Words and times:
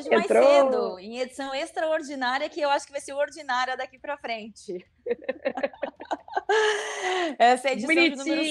Hoje 0.00 0.08
mais 0.08 0.24
Entrou. 0.24 0.42
cedo, 0.42 0.98
em 0.98 1.18
edição 1.18 1.54
extraordinária, 1.54 2.48
que 2.48 2.58
eu 2.58 2.70
acho 2.70 2.86
que 2.86 2.92
vai 2.92 3.02
ser 3.02 3.12
ordinária 3.12 3.76
daqui 3.76 3.98
para 3.98 4.16
frente. 4.16 4.82
Essa 7.38 7.68
é 7.68 7.70
a 7.70 7.72
edição 7.74 7.94
Bonitinha. 7.94 8.16
número 8.16 8.42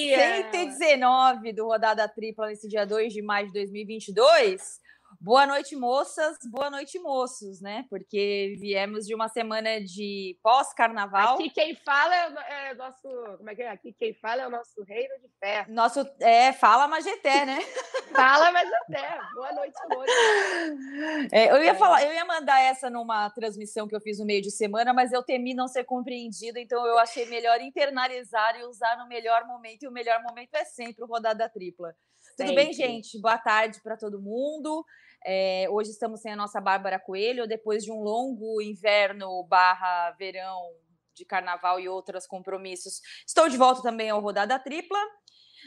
119 0.52 1.54
do 1.54 1.66
Rodada 1.66 2.08
Tripla 2.08 2.48
nesse 2.48 2.68
dia 2.68 2.86
2 2.86 3.12
de 3.12 3.24
maio 3.24 3.48
de 3.48 3.54
2022. 3.54 4.80
Boa 5.22 5.46
noite, 5.46 5.76
moças. 5.76 6.38
Boa 6.46 6.70
noite, 6.70 6.98
moços, 6.98 7.60
né? 7.60 7.86
Porque 7.90 8.56
viemos 8.58 9.06
de 9.06 9.14
uma 9.14 9.28
semana 9.28 9.82
de 9.82 10.40
pós-carnaval. 10.42 11.36
Aqui 11.36 11.50
quem 11.50 11.76
fala 11.76 12.16
é, 12.16 12.70
é 12.70 12.74
nosso. 12.74 13.10
Como 13.38 13.50
é 13.50 13.54
que 13.54 13.62
é? 13.62 13.70
Aqui 13.70 13.92
quem 14.00 14.14
fala 14.14 14.44
é 14.44 14.48
o 14.48 14.50
nosso 14.50 14.82
reino 14.84 15.14
de 15.20 15.30
ferro. 15.38 15.74
Nosso. 15.74 16.10
É, 16.22 16.54
fala 16.54 16.88
Mageté, 16.88 17.46
né? 17.46 17.60
fala 18.16 18.50
Mageté. 18.50 19.20
Boa 19.34 19.52
noite, 19.52 19.78
moços. 19.90 21.34
É, 21.34 21.52
eu 21.52 21.62
ia 21.62 21.76
falar, 21.76 22.02
eu 22.06 22.14
ia 22.14 22.24
mandar 22.24 22.62
essa 22.62 22.90
numa 22.90 23.30
transmissão 23.32 23.90
que 23.90 23.96
eu 23.96 24.02
fiz 24.02 24.20
no 24.20 24.26
meio 24.26 24.42
de 24.42 24.52
semana, 24.52 24.94
mas 24.94 25.12
eu 25.12 25.22
temi 25.22 25.54
não 25.54 25.68
ser 25.68 25.84
compreendida, 25.84 26.62
então 26.62 26.88
eu 26.88 26.98
achei 26.98 27.26
melhor 27.26 27.60
internalizar 27.60 28.58
e 28.58 28.64
usar 28.64 28.98
no 28.98 29.06
melhor 29.06 29.46
momento. 29.46 29.84
E 29.84 29.88
o 29.90 29.92
melhor 29.92 30.24
momento 30.24 30.56
é 30.56 30.64
sempre 30.64 31.04
o 31.04 31.08
rodada 31.08 31.50
tripla. 31.50 31.94
Tudo 32.38 32.56
bem, 32.56 32.72
gente? 32.72 33.20
Boa 33.20 33.38
tarde 33.38 33.82
para 33.82 33.98
todo 33.98 34.22
mundo. 34.22 34.86
É, 35.26 35.68
hoje 35.70 35.92
estamos 35.92 36.22
sem 36.22 36.32
a 36.32 36.36
nossa 36.36 36.62
Bárbara 36.62 37.00
Coelho, 37.00 37.48
depois 37.48 37.84
de 37.84 37.92
um 37.92 38.02
longo 38.02 38.62
inverno 38.62 39.44
barra 39.44 40.12
verão 40.12 40.72
de 41.14 41.26
carnaval 41.26 41.80
e 41.80 41.90
outros 41.90 42.26
compromissos. 42.26 43.02
Estou 43.28 43.50
de 43.50 43.58
volta 43.58 43.82
também 43.82 44.10
ao 44.10 44.22
Rodada 44.22 44.58
Tripla. 44.58 45.00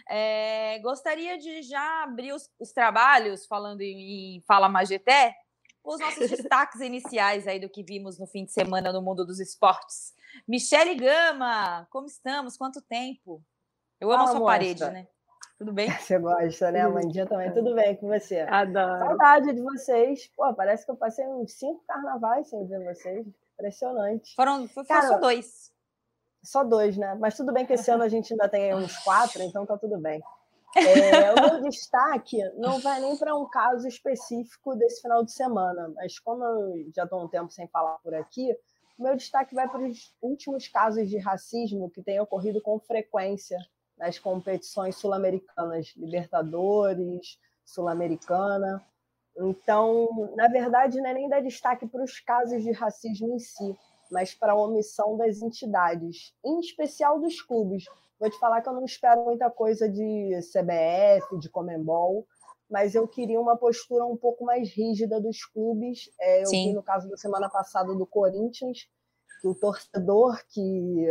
É, 0.08 0.78
gostaria 0.80 1.38
de 1.38 1.62
já 1.62 2.02
abrir 2.02 2.32
os, 2.32 2.50
os 2.58 2.72
trabalhos, 2.72 3.46
falando 3.46 3.82
em, 3.82 4.36
em 4.36 4.40
Fala 4.46 4.68
Magité, 4.68 5.34
os 5.84 6.00
nossos 6.00 6.30
destaques 6.30 6.80
iniciais 6.80 7.46
aí 7.46 7.60
do 7.60 7.68
que 7.68 7.82
vimos 7.82 8.18
no 8.18 8.26
fim 8.26 8.44
de 8.44 8.52
semana 8.52 8.92
no 8.92 9.02
mundo 9.02 9.24
dos 9.24 9.38
esportes. 9.38 10.14
Michele 10.48 10.94
Gama, 10.94 11.86
como 11.90 12.06
estamos? 12.06 12.56
Quanto 12.56 12.80
tempo? 12.80 13.44
Eu 14.00 14.10
amo 14.10 14.24
a 14.24 14.26
sua 14.28 14.44
parede, 14.44 14.84
né? 14.86 15.06
Tudo 15.62 15.72
bem? 15.72 15.88
Você 15.96 16.18
gosta, 16.18 16.72
né, 16.72 16.80
Amandinha 16.80 17.24
também? 17.24 17.52
Tudo 17.52 17.72
bem 17.72 17.94
com 17.94 18.08
você? 18.08 18.40
Adoro. 18.40 18.98
Saudade 18.98 19.52
de 19.52 19.62
vocês. 19.62 20.28
Pô, 20.36 20.52
parece 20.54 20.84
que 20.84 20.90
eu 20.90 20.96
passei 20.96 21.24
uns 21.24 21.52
cinco 21.52 21.84
carnavais 21.86 22.48
sem 22.48 22.66
ver 22.66 22.84
vocês. 22.84 23.24
Impressionante. 23.54 24.34
Foram, 24.34 24.66
Cara, 24.88 25.06
só 25.06 25.18
dois. 25.18 25.72
Só 26.42 26.64
dois, 26.64 26.96
né? 26.96 27.14
Mas 27.14 27.36
tudo 27.36 27.52
bem 27.52 27.64
que 27.64 27.74
esse 27.74 27.88
ano 27.92 28.02
a 28.02 28.08
gente 28.08 28.32
ainda 28.32 28.48
tem 28.48 28.74
uns 28.74 28.96
quatro, 29.04 29.40
então 29.42 29.64
tá 29.64 29.78
tudo 29.78 29.98
bem. 29.98 30.20
É, 30.74 31.34
o 31.34 31.50
meu 31.50 31.68
destaque 31.68 32.38
não 32.56 32.80
vai 32.80 32.98
nem 32.98 33.14
para 33.18 33.36
um 33.36 33.46
caso 33.46 33.86
específico 33.86 34.74
desse 34.74 35.02
final 35.02 35.22
de 35.22 35.30
semana, 35.30 35.92
mas 35.94 36.18
como 36.18 36.42
eu 36.42 36.90
já 36.96 37.04
estou 37.04 37.22
um 37.22 37.28
tempo 37.28 37.52
sem 37.52 37.68
falar 37.68 37.98
por 37.98 38.14
aqui, 38.14 38.56
o 38.98 39.02
meu 39.02 39.14
destaque 39.14 39.54
vai 39.54 39.68
para 39.68 39.82
os 39.82 40.16
últimos 40.22 40.68
casos 40.68 41.10
de 41.10 41.18
racismo 41.18 41.90
que 41.90 42.02
têm 42.02 42.18
ocorrido 42.20 42.62
com 42.62 42.80
frequência 42.80 43.58
nas 44.02 44.18
competições 44.18 44.96
sul-americanas, 44.96 45.92
Libertadores, 45.96 47.38
Sul-Americana. 47.64 48.84
Então, 49.36 50.08
na 50.34 50.48
verdade, 50.48 51.00
não 51.00 51.08
é 51.08 51.14
nem 51.14 51.28
dar 51.28 51.40
destaque 51.40 51.86
para 51.86 52.02
os 52.02 52.18
casos 52.18 52.64
de 52.64 52.72
racismo 52.72 53.32
em 53.32 53.38
si, 53.38 53.78
mas 54.10 54.34
para 54.34 54.54
a 54.54 54.60
omissão 54.60 55.16
das 55.16 55.40
entidades, 55.40 56.34
em 56.44 56.58
especial 56.58 57.20
dos 57.20 57.40
clubes. 57.40 57.84
Vou 58.18 58.28
te 58.28 58.36
falar 58.40 58.60
que 58.60 58.68
eu 58.68 58.72
não 58.72 58.84
espero 58.84 59.24
muita 59.24 59.48
coisa 59.48 59.88
de 59.88 60.36
CBF, 60.50 61.38
de 61.38 61.48
Comembol, 61.48 62.26
mas 62.68 62.96
eu 62.96 63.06
queria 63.06 63.40
uma 63.40 63.56
postura 63.56 64.04
um 64.04 64.16
pouco 64.16 64.44
mais 64.44 64.68
rígida 64.70 65.20
dos 65.20 65.44
clubes. 65.44 66.10
É, 66.20 66.42
eu 66.42 66.46
Sim. 66.46 66.68
vi 66.68 66.74
no 66.74 66.82
caso 66.82 67.08
da 67.08 67.16
semana 67.16 67.48
passada 67.48 67.94
do 67.94 68.06
Corinthians, 68.06 68.88
que 69.40 69.46
o 69.46 69.54
torcedor 69.54 70.42
que 70.48 71.06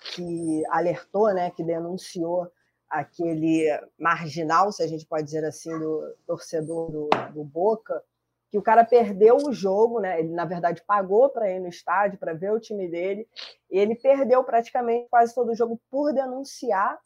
que 0.00 0.62
alertou, 0.70 1.32
né, 1.32 1.50
que 1.50 1.62
denunciou 1.62 2.50
aquele 2.88 3.68
marginal, 3.98 4.72
se 4.72 4.82
a 4.82 4.86
gente 4.86 5.06
pode 5.06 5.24
dizer 5.24 5.44
assim, 5.44 5.70
do 5.78 6.14
torcedor 6.26 6.90
do, 6.90 7.08
do 7.32 7.44
Boca, 7.44 8.02
que 8.50 8.58
o 8.58 8.62
cara 8.62 8.84
perdeu 8.84 9.36
o 9.36 9.52
jogo, 9.52 10.00
né? 10.00 10.18
Ele 10.18 10.30
na 10.30 10.44
verdade 10.44 10.82
pagou 10.84 11.28
para 11.28 11.48
ir 11.48 11.60
no 11.60 11.68
estádio 11.68 12.18
para 12.18 12.34
ver 12.34 12.52
o 12.52 12.58
time 12.58 12.88
dele, 12.88 13.28
e 13.70 13.78
ele 13.78 13.94
perdeu 13.94 14.42
praticamente 14.42 15.08
quase 15.08 15.32
todo 15.32 15.52
o 15.52 15.54
jogo 15.54 15.80
por 15.88 16.12
denunciar. 16.12 16.98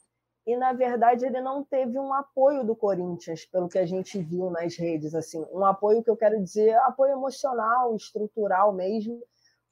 E 0.46 0.56
na 0.56 0.72
verdade 0.72 1.24
ele 1.24 1.40
não 1.40 1.64
teve 1.64 1.98
um 1.98 2.12
apoio 2.12 2.64
do 2.64 2.76
Corinthians, 2.76 3.46
pelo 3.46 3.68
que 3.68 3.78
a 3.78 3.86
gente 3.86 4.18
viu 4.22 4.50
nas 4.50 4.76
redes, 4.76 5.14
assim, 5.14 5.44
um 5.50 5.64
apoio 5.64 6.02
que 6.02 6.10
eu 6.10 6.16
quero 6.16 6.42
dizer, 6.42 6.74
apoio 6.80 7.12
emocional, 7.12 7.94
estrutural 7.94 8.72
mesmo, 8.72 9.22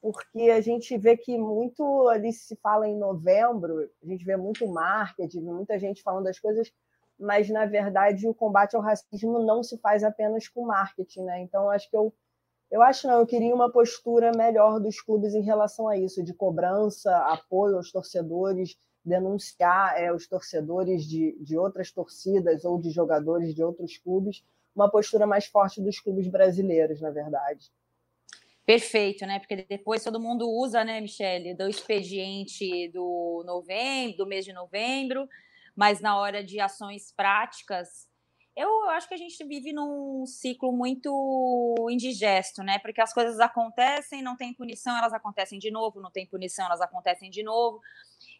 porque 0.03 0.51
a 0.51 0.61
gente 0.61 0.99
vê 0.99 1.17
que 1.17 1.39
muito 1.39 2.09
ali 2.09 2.33
se 2.33 2.57
fala 2.57 2.89
em 2.89 2.99
novembro, 2.99 3.89
a 4.03 4.07
gente 4.07 4.25
vê 4.25 4.37
muito 4.37 4.67
marketing, 4.67 5.43
muita 5.43 5.79
gente 5.79 6.03
falando 6.03 6.25
das 6.25 6.41
coisas, 6.41 6.73
mas 7.17 7.49
na 7.49 7.67
verdade 7.67 8.27
o 8.27 8.35
combate 8.35 8.75
ao 8.75 8.83
racismo 8.83 9.39
não 9.39 9.63
se 9.63 9.79
faz 9.79 10.03
apenas 10.03 10.49
com 10.49 10.67
marketing, 10.67 11.23
né? 11.23 11.41
Então 11.41 11.71
acho 11.71 11.89
que 11.89 11.97
eu 11.97 12.13
eu 12.69 12.81
acho 12.83 13.07
não, 13.07 13.21
eu 13.21 13.27
queria 13.27 13.55
uma 13.55 13.71
postura 13.71 14.33
melhor 14.35 14.81
dos 14.81 14.99
clubes 15.01 15.35
em 15.35 15.43
relação 15.43 15.87
a 15.89 15.97
isso, 15.97 16.25
de 16.25 16.33
cobrança, 16.33 17.15
apoio 17.27 17.77
aos 17.77 17.93
torcedores, 17.93 18.77
denunciar 19.05 20.01
é, 20.01 20.11
os 20.13 20.27
torcedores 20.27 21.05
de, 21.05 21.37
de 21.39 21.59
outras 21.59 21.93
torcidas 21.93 22.65
ou 22.65 22.81
de 22.81 22.91
jogadores 22.91 23.55
de 23.55 23.63
outros 23.63 23.99
clubes, 23.99 24.43
uma 24.75 24.91
postura 24.91 25.27
mais 25.27 25.45
forte 25.45 25.83
dos 25.83 26.01
clubes 26.01 26.27
brasileiros, 26.29 26.99
na 27.01 27.11
verdade. 27.11 27.71
Perfeito, 28.65 29.27
né? 29.27 29.41
Porque 29.41 29.57
depois 29.57 30.05
todo 30.05 30.21
mundo 30.21 30.49
usa, 30.49 30.85
né, 30.85 31.01
Michele, 31.01 31.55
do 31.55 31.69
expediente 31.69 32.89
do 32.93 33.43
novembro, 33.45 34.19
do 34.19 34.27
mês 34.27 34.45
de 34.45 34.53
novembro, 34.53 35.29
mas 35.75 36.01
na 36.01 36.17
hora 36.17 36.45
de 36.45 36.61
ações 36.61 37.13
práticas, 37.13 38.09
eu 38.55 38.89
acho 38.91 39.09
que 39.09 39.15
a 39.15 39.19
gente 39.19 39.43
vive 39.45 39.73
num 39.73 40.25
ciclo 40.27 40.71
muito 40.73 41.75
indigesto, 41.91 42.63
né? 42.63 42.79
Porque 42.79 43.01
as 43.01 43.13
coisas 43.13 43.41
acontecem, 43.41 44.23
não 44.23 44.37
tem 44.37 44.55
punição, 44.55 44.97
elas 44.97 45.15
acontecem 45.15 45.59
de 45.59 45.71
novo, 45.71 46.01
não 46.01 46.11
tem 46.11 46.27
punição, 46.27 46.67
elas 46.67 46.81
acontecem 46.81 47.31
de 47.31 47.43
novo. 47.43 47.81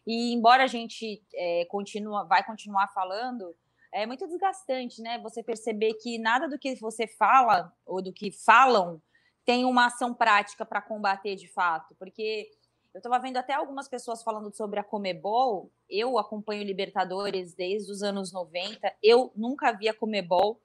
E 0.05 0.33
embora 0.33 0.63
a 0.63 0.67
gente 0.67 1.21
é, 1.33 1.65
continua, 1.65 2.23
vai 2.25 2.45
continuar 2.45 2.87
falando, 2.89 3.55
é 3.91 4.05
muito 4.05 4.27
desgastante, 4.27 5.01
né? 5.01 5.19
Você 5.19 5.43
perceber 5.43 5.95
que 5.95 6.17
nada 6.17 6.47
do 6.47 6.59
que 6.59 6.75
você 6.75 7.07
fala 7.07 7.73
ou 7.85 8.01
do 8.01 8.13
que 8.13 8.31
falam 8.31 9.01
tem 9.45 9.65
uma 9.65 9.87
ação 9.87 10.13
prática 10.13 10.65
para 10.65 10.81
combater 10.81 11.35
de 11.35 11.47
fato, 11.47 11.95
porque 11.99 12.49
eu 12.93 12.99
estava 12.99 13.19
vendo 13.19 13.37
até 13.37 13.53
algumas 13.53 13.87
pessoas 13.87 14.21
falando 14.21 14.55
sobre 14.55 14.79
a 14.79 14.83
Comebol. 14.83 15.71
Eu 15.89 16.19
acompanho 16.19 16.63
Libertadores 16.63 17.55
desde 17.55 17.91
os 17.91 18.03
anos 18.03 18.31
90. 18.31 18.93
Eu 19.01 19.31
nunca 19.35 19.71
vi 19.71 19.89
a 19.89 19.93
Comebol 19.93 20.61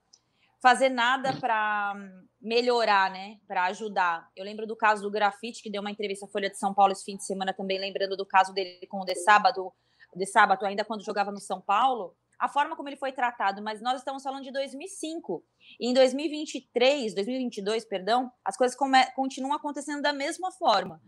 fazer 0.61 0.91
nada 0.91 1.33
para 1.41 1.95
melhorar, 2.41 3.11
né? 3.11 3.39
Para 3.47 3.65
ajudar. 3.65 4.31
Eu 4.37 4.45
lembro 4.45 4.67
do 4.67 4.77
caso 4.77 5.03
do 5.03 5.11
Grafite, 5.11 5.63
que 5.63 5.71
deu 5.71 5.81
uma 5.81 5.91
entrevista 5.91 6.27
à 6.27 6.29
Folha 6.29 6.51
de 6.51 6.59
São 6.59 6.75
Paulo 6.75 6.93
esse 6.93 7.05
fim 7.05 7.17
de 7.17 7.25
semana, 7.25 7.55
também 7.55 7.79
lembrando 7.79 8.17
do 8.17 8.27
caso 8.27 8.53
dele 8.53 8.87
com 8.87 9.01
o 9.01 9.05
De 9.05 9.15
Sábado, 9.15 9.73
de 10.15 10.27
sábado, 10.27 10.65
ainda 10.67 10.85
quando 10.85 11.05
jogava 11.05 11.31
no 11.31 11.41
São 11.41 11.61
Paulo 11.61 12.15
a 12.39 12.49
forma 12.49 12.77
como 12.77 12.89
ele 12.89 12.97
foi 12.97 13.11
tratado, 13.11 13.63
mas 13.63 13.81
nós 13.81 13.99
estamos 13.99 14.23
falando 14.23 14.45
de 14.45 14.53
2005. 14.53 15.45
E 15.81 15.89
em 15.89 15.93
2023, 15.93 17.15
2022, 17.15 17.85
perdão, 17.85 18.31
as 18.45 18.57
coisas 18.57 18.77
continuam 19.15 19.55
acontecendo 19.55 20.01
da 20.01 20.13
mesma 20.13 20.53
forma. 20.53 21.01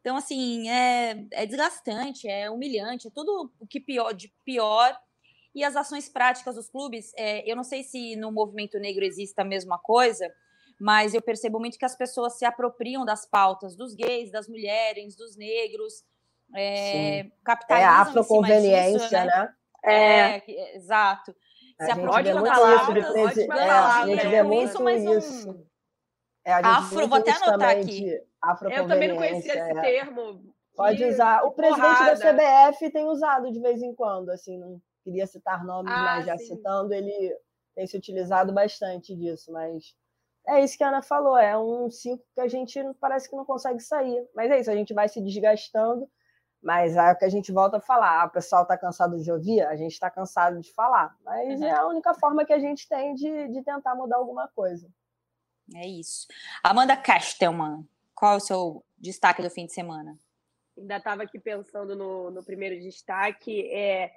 Então, 0.00 0.16
assim, 0.16 0.68
é, 0.68 1.26
é 1.32 1.46
desgastante, 1.46 2.26
é 2.26 2.50
humilhante, 2.50 3.06
é 3.06 3.10
tudo 3.10 3.52
o 3.60 3.66
que 3.66 3.78
pior 3.78 4.12
de 4.12 4.32
pior. 4.44 4.98
E 5.54 5.62
as 5.62 5.76
ações 5.76 6.08
práticas 6.08 6.54
dos 6.54 6.70
clubes, 6.70 7.12
é, 7.16 7.48
eu 7.48 7.54
não 7.54 7.62
sei 7.62 7.82
se 7.82 8.16
no 8.16 8.32
movimento 8.32 8.78
negro 8.78 9.04
existe 9.04 9.38
a 9.38 9.44
mesma 9.44 9.78
coisa, 9.78 10.32
mas 10.80 11.12
eu 11.12 11.20
percebo 11.20 11.60
muito 11.60 11.78
que 11.78 11.84
as 11.84 11.94
pessoas 11.94 12.38
se 12.38 12.44
apropriam 12.46 13.04
das 13.04 13.26
pautas 13.26 13.76
dos 13.76 13.94
gays, 13.94 14.32
das 14.32 14.48
mulheres, 14.48 15.14
dos 15.14 15.36
negros, 15.36 16.02
é, 16.54 17.30
capitalizam 17.44 17.90
é 17.90 17.94
a 17.94 18.00
afroconveniência, 18.00 18.98
disso, 18.98 19.12
né? 19.12 19.24
né? 19.26 19.54
É, 19.84 20.36
é 20.38 20.76
exato. 20.76 21.34
Se 21.80 21.90
a, 21.90 21.94
a 21.94 22.06
pode 22.06 22.32
palavra, 22.32 23.00
isso, 23.00 23.12
pode 23.12 23.40
é, 23.40 23.70
a 23.70 24.06
gente 24.06 24.28
vê 24.28 24.42
muito 24.42 24.68
isso, 24.68 24.82
mas 24.82 25.02
isso. 25.02 25.50
Um... 25.50 25.66
É, 26.44 26.52
Afro, 26.52 27.08
vou 27.08 27.18
até 27.18 27.32
anotar 27.32 27.70
aqui. 27.70 28.20
Eu 28.70 28.88
também 28.88 29.08
não 29.08 29.16
conhecia 29.16 29.52
esse 29.52 29.78
é. 29.78 29.80
termo. 29.80 30.52
Pode 30.74 31.04
usar. 31.04 31.44
O 31.44 31.52
presidente 31.52 31.96
porrada. 31.96 32.16
da 32.16 32.32
CBF 32.32 32.90
tem 32.90 33.04
usado 33.04 33.52
de 33.52 33.60
vez 33.60 33.82
em 33.82 33.94
quando, 33.94 34.30
assim, 34.30 34.58
não 34.58 34.80
queria 35.04 35.26
citar 35.26 35.64
nomes, 35.64 35.92
ah, 35.92 36.02
mas 36.02 36.26
já 36.26 36.38
sim. 36.38 36.46
citando, 36.46 36.92
ele 36.94 37.36
tem 37.74 37.86
se 37.86 37.96
utilizado 37.96 38.52
bastante 38.52 39.14
disso, 39.14 39.52
mas 39.52 39.94
é 40.46 40.62
isso 40.62 40.76
que 40.76 40.84
a 40.84 40.88
Ana 40.88 41.02
falou, 41.02 41.36
é 41.36 41.56
um 41.56 41.88
ciclo 41.90 42.24
que 42.34 42.40
a 42.40 42.48
gente 42.48 42.80
parece 43.00 43.28
que 43.28 43.36
não 43.36 43.44
consegue 43.44 43.80
sair. 43.80 44.26
Mas 44.34 44.50
é 44.50 44.58
isso, 44.58 44.70
a 44.70 44.76
gente 44.76 44.92
vai 44.92 45.08
se 45.08 45.20
desgastando 45.20 46.08
mas 46.62 46.96
é 46.96 47.12
o 47.12 47.16
que 47.16 47.24
a 47.24 47.28
gente 47.28 47.50
volta 47.50 47.78
a 47.78 47.80
falar. 47.80 48.22
Ah, 48.22 48.26
o 48.26 48.30
pessoal 48.30 48.62
está 48.62 48.78
cansado 48.78 49.20
de 49.20 49.30
ouvir, 49.32 49.62
a 49.62 49.74
gente 49.74 49.92
está 49.92 50.08
cansado 50.08 50.60
de 50.60 50.72
falar. 50.72 51.16
Mas 51.24 51.60
uhum. 51.60 51.66
é 51.66 51.72
a 51.72 51.86
única 51.86 52.14
forma 52.14 52.44
que 52.44 52.52
a 52.52 52.58
gente 52.58 52.88
tem 52.88 53.14
de, 53.14 53.48
de 53.48 53.62
tentar 53.62 53.94
mudar 53.94 54.16
alguma 54.16 54.46
coisa. 54.48 54.88
É 55.74 55.86
isso. 55.86 56.26
Amanda 56.62 56.96
Castelman, 56.96 57.86
qual 58.14 58.34
é 58.34 58.36
o 58.36 58.40
seu 58.40 58.84
destaque 58.96 59.42
do 59.42 59.50
fim 59.50 59.66
de 59.66 59.72
semana? 59.72 60.16
Ainda 60.78 60.96
estava 60.96 61.24
aqui 61.24 61.38
pensando 61.38 61.96
no, 61.96 62.30
no 62.30 62.44
primeiro 62.44 62.80
destaque. 62.80 63.68
É, 63.72 64.12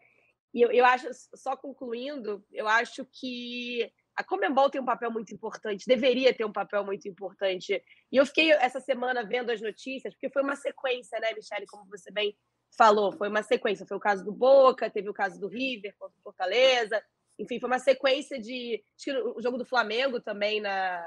e 0.54 0.62
eu, 0.62 0.72
eu 0.72 0.86
acho, 0.86 1.08
só 1.34 1.58
concluindo, 1.58 2.46
eu 2.52 2.68
acho 2.68 3.06
que 3.06 3.92
a 4.16 4.24
Comembol 4.24 4.70
tem 4.70 4.82
um 4.82 4.86
papel 4.86 5.12
muito 5.12 5.34
importante, 5.34 5.86
deveria 5.88 6.34
ter 6.34 6.46
um 6.46 6.52
papel 6.52 6.86
muito 6.86 7.08
importante. 7.08 7.84
E 8.12 8.18
eu 8.18 8.26
fiquei 8.26 8.52
essa 8.52 8.80
semana 8.80 9.26
vendo 9.26 9.52
as 9.52 9.62
notícias, 9.62 10.14
porque 10.14 10.30
foi 10.30 10.42
uma 10.42 10.56
sequência, 10.56 11.20
né, 11.20 11.34
Michele, 11.34 11.66
como 11.68 11.86
você 11.90 12.12
bem 12.12 12.36
falou, 12.78 13.12
foi 13.12 13.30
uma 13.30 13.44
sequência. 13.44 13.86
Foi 13.86 13.98
o 13.98 14.02
caso 14.02 14.24
do 14.24 14.32
Boca, 14.32 14.90
teve 14.90 15.10
o 15.10 15.14
caso 15.14 15.40
do 15.40 15.48
River 15.48 15.96
contra 15.98 16.18
o 16.18 16.24
Fortaleza, 16.24 17.02
enfim, 17.38 17.60
foi 17.60 17.70
uma 17.70 17.80
sequência 17.80 18.40
de. 18.40 18.82
Acho 18.98 19.06
que 19.06 19.12
o 19.12 19.42
jogo 19.42 19.58
do 19.58 19.66
Flamengo 19.66 20.22
também 20.22 20.62
na, 20.62 21.06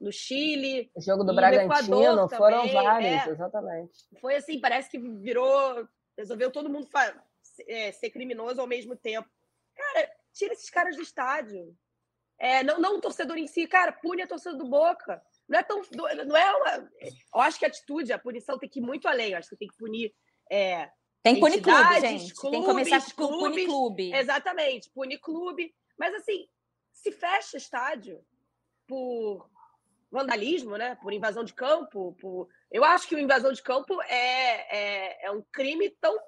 no 0.00 0.12
Chile. 0.12 0.90
O 0.94 1.00
jogo 1.00 1.22
do 1.22 1.34
Bragantino, 1.34 2.28
foram 2.28 2.60
também, 2.60 2.74
vários, 2.74 3.26
é, 3.26 3.30
exatamente. 3.30 3.92
Foi 4.20 4.36
assim, 4.36 4.60
parece 4.60 4.90
que 4.90 4.98
virou. 4.98 5.86
Resolveu 6.18 6.50
todo 6.50 6.68
mundo 6.68 6.88
é, 7.68 7.92
ser 7.92 8.10
criminoso 8.10 8.60
ao 8.60 8.66
mesmo 8.66 8.96
tempo. 8.96 9.28
Cara, 9.74 10.10
tira 10.34 10.52
esses 10.52 10.68
caras 10.68 10.96
do 10.96 11.02
estádio. 11.02 11.74
É, 12.40 12.64
não, 12.64 12.80
não 12.80 12.96
o 12.96 13.00
torcedor 13.00 13.36
em 13.36 13.46
si, 13.46 13.66
cara, 13.66 13.92
pune 13.92 14.22
a 14.22 14.26
torcida 14.26 14.56
do 14.56 14.66
Boca. 14.66 15.22
Não 15.46 15.58
é 15.58 15.62
tão. 15.62 15.82
Não 15.92 16.36
é 16.36 16.56
uma. 16.56 16.90
Eu 17.34 17.40
acho 17.40 17.58
que 17.58 17.66
a 17.66 17.68
atitude, 17.68 18.12
a 18.12 18.18
punição 18.18 18.58
tem 18.58 18.68
que 18.68 18.80
ir 18.80 18.82
muito 18.82 19.06
além. 19.06 19.32
Eu 19.32 19.38
acho 19.38 19.50
que 19.50 19.56
tem 19.56 19.68
que 19.68 19.76
punir. 19.76 20.14
É, 20.50 20.90
tem 21.22 21.34
que 21.34 21.40
punir 21.40 21.60
clube, 21.60 22.00
gente. 22.00 22.34
Clubes, 22.34 22.50
tem 22.50 22.60
que 22.60 22.66
começar 22.66 23.14
com 23.14 23.28
punir 23.28 23.66
clube. 23.66 24.14
Exatamente, 24.14 24.90
punir 24.90 25.18
clube. 25.18 25.74
Mas 25.98 26.14
assim, 26.14 26.48
se 26.92 27.12
fecha 27.12 27.58
estádio 27.58 28.24
por 28.86 29.48
vandalismo, 30.10 30.76
né? 30.76 30.96
Por 30.96 31.12
invasão 31.12 31.44
de 31.44 31.52
campo, 31.52 32.16
por... 32.20 32.48
eu 32.70 32.82
acho 32.84 33.06
que 33.06 33.14
o 33.14 33.18
invasão 33.18 33.52
de 33.52 33.62
campo 33.62 34.00
é, 34.02 34.76
é, 34.76 35.26
é 35.26 35.30
um 35.30 35.42
crime 35.52 35.90
tão 36.00 36.18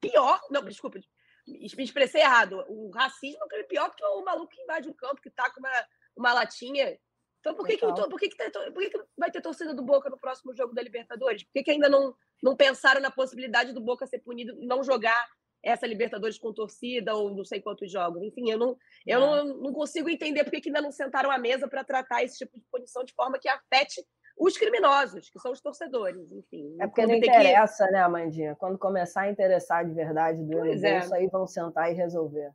pior. 0.00 0.40
Não, 0.50 0.62
desculpa, 0.64 1.00
me 1.46 1.84
expressei 1.84 2.22
errado. 2.22 2.64
O 2.68 2.90
racismo 2.90 3.40
é 3.52 3.62
pior 3.64 3.94
que 3.94 4.04
o 4.04 4.24
maluco 4.24 4.52
que 4.52 4.62
invade 4.62 4.88
um 4.88 4.94
campo, 4.94 5.20
que 5.20 5.30
tá 5.30 5.50
com 5.50 5.60
uma, 5.60 5.86
uma 6.16 6.32
latinha. 6.32 6.98
Então, 7.40 7.54
por 7.54 7.66
que, 7.66 7.76
que, 7.76 7.86
por 7.86 8.20
que, 8.20 8.28
que, 8.28 8.36
tá, 8.36 8.50
por 8.70 8.80
que, 8.80 8.90
que 8.90 9.04
vai 9.18 9.30
ter 9.30 9.40
torcida 9.40 9.74
do 9.74 9.82
Boca 9.82 10.08
no 10.08 10.18
próximo 10.18 10.54
jogo 10.54 10.72
da 10.72 10.82
Libertadores? 10.82 11.42
Por 11.42 11.52
que, 11.52 11.64
que 11.64 11.70
ainda 11.72 11.88
não, 11.88 12.14
não 12.40 12.56
pensaram 12.56 13.00
na 13.00 13.10
possibilidade 13.10 13.72
do 13.72 13.80
Boca 13.80 14.06
ser 14.06 14.20
punido 14.20 14.56
e 14.62 14.66
não 14.66 14.84
jogar 14.84 15.28
essa 15.60 15.86
Libertadores 15.86 16.38
com 16.38 16.52
torcida 16.52 17.14
ou 17.16 17.34
não 17.34 17.44
sei 17.44 17.60
quantos 17.60 17.90
jogos? 17.90 18.22
Enfim, 18.22 18.48
eu 18.48 18.58
não, 18.58 18.76
eu 19.04 19.18
não, 19.18 19.44
não 19.58 19.72
consigo 19.72 20.08
entender 20.08 20.44
por 20.44 20.52
que, 20.52 20.60
que 20.60 20.68
ainda 20.68 20.80
não 20.80 20.92
sentaram 20.92 21.32
à 21.32 21.38
mesa 21.38 21.66
para 21.66 21.82
tratar 21.82 22.22
esse 22.22 22.38
tipo 22.38 22.56
de 22.56 22.64
punição 22.70 23.02
de 23.02 23.12
forma 23.12 23.38
que 23.40 23.48
afete 23.48 24.06
os 24.38 24.56
criminosos, 24.56 25.30
que 25.30 25.38
são 25.38 25.52
os 25.52 25.60
torcedores, 25.60 26.30
enfim. 26.32 26.76
É 26.80 26.86
porque 26.86 27.06
não 27.06 27.14
interessa, 27.14 27.86
que... 27.86 27.92
né, 27.92 28.00
Amandinha? 28.00 28.56
Quando 28.56 28.78
começar 28.78 29.22
a 29.22 29.30
interessar 29.30 29.84
de 29.84 29.92
verdade 29.92 30.42
do 30.42 30.58
pois 30.58 30.82
é. 30.82 31.00
aí 31.12 31.28
vão 31.28 31.46
sentar 31.46 31.90
e 31.90 31.94
resolver. 31.94 32.52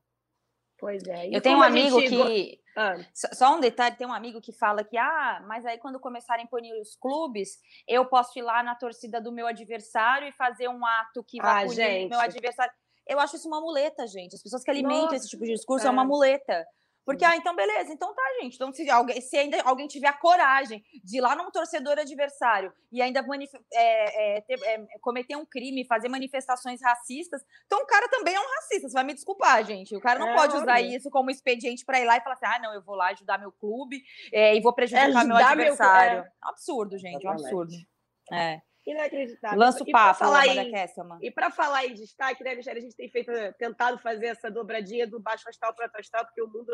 Pois 0.77 1.03
é. 1.07 1.29
E 1.29 1.33
eu 1.33 1.41
tenho 1.41 1.57
um 1.57 1.63
amigo 1.63 2.00
gente... 2.00 2.15
que. 2.15 2.62
Ah. 2.75 2.95
Só 3.13 3.56
um 3.56 3.59
detalhe: 3.59 3.95
tem 3.95 4.06
um 4.06 4.13
amigo 4.13 4.39
que 4.39 4.51
fala 4.51 4.83
que, 4.83 4.97
ah, 4.97 5.44
mas 5.47 5.65
aí 5.65 5.77
quando 5.79 6.00
começarem 6.00 6.45
a 6.45 6.47
punir 6.47 6.79
os 6.79 6.95
clubes, 6.95 7.57
eu 7.88 8.06
posso 8.06 8.38
ir 8.38 8.44
lá 8.44 8.62
na 8.62 8.75
torcida 8.75 9.19
do 9.19 9.31
meu 9.31 9.47
adversário 9.47 10.27
e 10.27 10.31
fazer 10.31 10.68
um 10.68 10.85
ato 10.85 11.24
que 11.24 11.41
vai 11.41 11.63
ah, 11.63 11.68
punir 11.68 12.06
o 12.06 12.09
meu 12.09 12.19
adversário. 12.19 12.71
Eu 13.07 13.19
acho 13.19 13.38
isso 13.38 13.47
uma 13.47 13.62
muleta, 13.62 14.06
gente. 14.06 14.35
As 14.35 14.44
pessoas 14.44 14.63
que 14.63 14.69
alimentam 14.69 15.03
Nossa, 15.03 15.15
esse 15.15 15.29
tipo 15.29 15.45
de 15.45 15.53
discurso 15.53 15.85
é, 15.85 15.89
é 15.89 15.91
uma 15.91 16.06
muleta. 16.06 16.65
Porque, 17.07 17.24
ah, 17.24 17.38
então 17.38 17.56
beleza, 17.56 17.94
então 17.94 18.13
tá, 18.13 18.21
gente. 18.42 18.56
Então, 18.56 18.74
se, 18.74 18.89
alguém, 18.89 19.21
se 19.21 19.38
ainda 19.38 19.62
alguém 19.62 19.88
tiver 19.88 20.09
a 20.09 20.13
coragem 20.13 20.83
de 21.01 21.19
ir 21.19 21.21
lá 21.21 21.38
num 21.38 21.50
torcedor 21.50 21.98
adversário 21.98 22.74
e 22.92 23.01
ainda 23.01 23.25
é, 23.74 24.36
é, 24.36 24.42
ter, 24.42 24.62
é, 24.62 24.86
cometer 25.00 25.38
um 25.38 25.45
crime, 25.45 25.86
fazer 25.86 26.09
manifestações 26.09 26.81
racistas, 26.83 27.42
então 27.65 27.80
o 27.80 27.86
cara 27.86 28.09
também 28.09 28.36
é 28.36 28.39
um 28.42 28.56
racista. 28.56 28.89
Você 28.89 28.94
vai 28.94 29.06
me 29.06 29.13
desculpar, 29.13 29.63
gente. 29.63 29.95
O 29.95 30.01
cara 30.01 30.19
não 30.19 30.31
é, 30.31 30.36
pode 30.36 30.57
usar 30.57 30.81
isso 30.81 31.09
como 31.09 31.31
expediente 31.31 31.86
para 31.86 31.98
ir 31.98 32.04
lá 32.04 32.18
e 32.18 32.21
falar 32.21 32.36
assim: 32.36 32.45
ah, 32.45 32.59
não, 32.59 32.74
eu 32.74 32.81
vou 32.81 32.95
lá 32.95 33.07
ajudar 33.12 33.39
meu 33.39 33.53
clube 33.53 34.03
é, 34.33 34.57
e 34.57 34.60
vou 34.60 34.74
prejudicar 34.74 35.25
meu 35.25 35.38
adversário. 35.38 36.24
Meu... 36.24 36.31
Absurdo, 36.42 36.98
gente, 36.98 37.25
um 37.25 37.31
absurdo. 37.31 37.71
É. 38.33 38.62
Inacreditável. 38.88 39.60
Lança 39.60 39.84
o 39.84 39.92
papo, 39.92 40.19
falar 40.19 40.48
em, 40.48 40.72
E 41.22 41.30
para 41.30 41.51
falar 41.51 41.86
em 41.86 41.94
destaque, 41.94 42.42
né, 42.42 42.56
Michelle, 42.56 42.80
a 42.80 42.81
gente 42.81 42.95
tem 42.95 43.10
feito, 43.10 43.30
tentado 43.60 44.00
fazer 44.00 44.28
essa 44.28 44.50
dobradinha 44.50 45.06
do 45.06 45.19
baixo 45.19 45.44
astral 45.50 45.75
para 45.75 45.88
alto 45.88 46.00
astral, 46.00 46.24
porque 46.25 46.42
o 46.42 46.48
mundo 46.48 46.72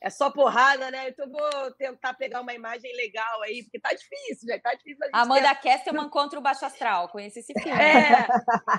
é 0.00 0.08
só 0.08 0.30
porrada, 0.30 0.90
né? 0.90 1.10
Então 1.10 1.30
vou 1.30 1.70
tentar 1.72 2.14
pegar 2.14 2.40
uma 2.40 2.54
imagem 2.54 2.90
legal 2.96 3.42
aí, 3.42 3.64
porque 3.64 3.78
tá 3.78 3.90
difícil, 3.90 4.48
já 4.48 4.58
tá 4.60 4.72
difícil. 4.72 5.06
Amanda 5.12 5.54
ter... 5.54 5.60
Kesselman 5.60 6.08
contra 6.08 6.38
o 6.38 6.42
baixo 6.42 6.64
astral, 6.64 7.10
conheci 7.10 7.40
esse 7.40 7.52
filme. 7.52 7.78
É, 7.78 8.26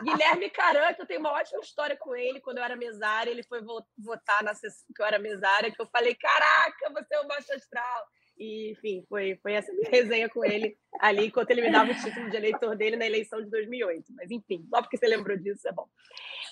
Guilherme 0.03 0.49
Caran, 0.49 0.95
que 0.95 1.01
eu 1.03 1.05
tenho 1.05 1.19
uma 1.19 1.31
ótima 1.31 1.61
história 1.61 1.95
com 1.95 2.15
ele, 2.15 2.41
quando 2.41 2.57
eu 2.57 2.63
era 2.63 2.75
mesária, 2.75 3.29
ele 3.29 3.43
foi 3.43 3.61
votar 3.99 4.43
na 4.43 4.55
sessão 4.55 4.87
que 4.95 4.99
eu 4.99 5.05
era 5.05 5.19
mesária, 5.19 5.71
que 5.71 5.79
eu 5.79 5.85
falei, 5.85 6.15
caraca, 6.15 6.91
você 6.91 7.13
é 7.13 7.19
o 7.19 7.27
baixo 7.27 7.53
astral. 7.53 8.03
E, 8.37 8.71
enfim, 8.71 9.05
foi, 9.07 9.37
foi 9.41 9.53
essa 9.53 9.71
minha 9.73 9.89
resenha 9.89 10.29
com 10.29 10.43
ele 10.43 10.77
ali, 10.99 11.27
enquanto 11.27 11.51
ele 11.51 11.61
me 11.61 11.71
dava 11.71 11.91
o 11.91 11.95
título 11.95 12.29
de 12.29 12.37
eleitor 12.37 12.75
dele 12.75 12.95
na 12.95 13.05
eleição 13.05 13.41
de 13.41 13.49
2008. 13.49 14.13
Mas, 14.15 14.31
enfim, 14.31 14.65
só 14.69 14.81
porque 14.81 14.97
você 14.97 15.07
lembrou 15.07 15.37
disso, 15.37 15.67
é 15.67 15.71
bom. 15.71 15.87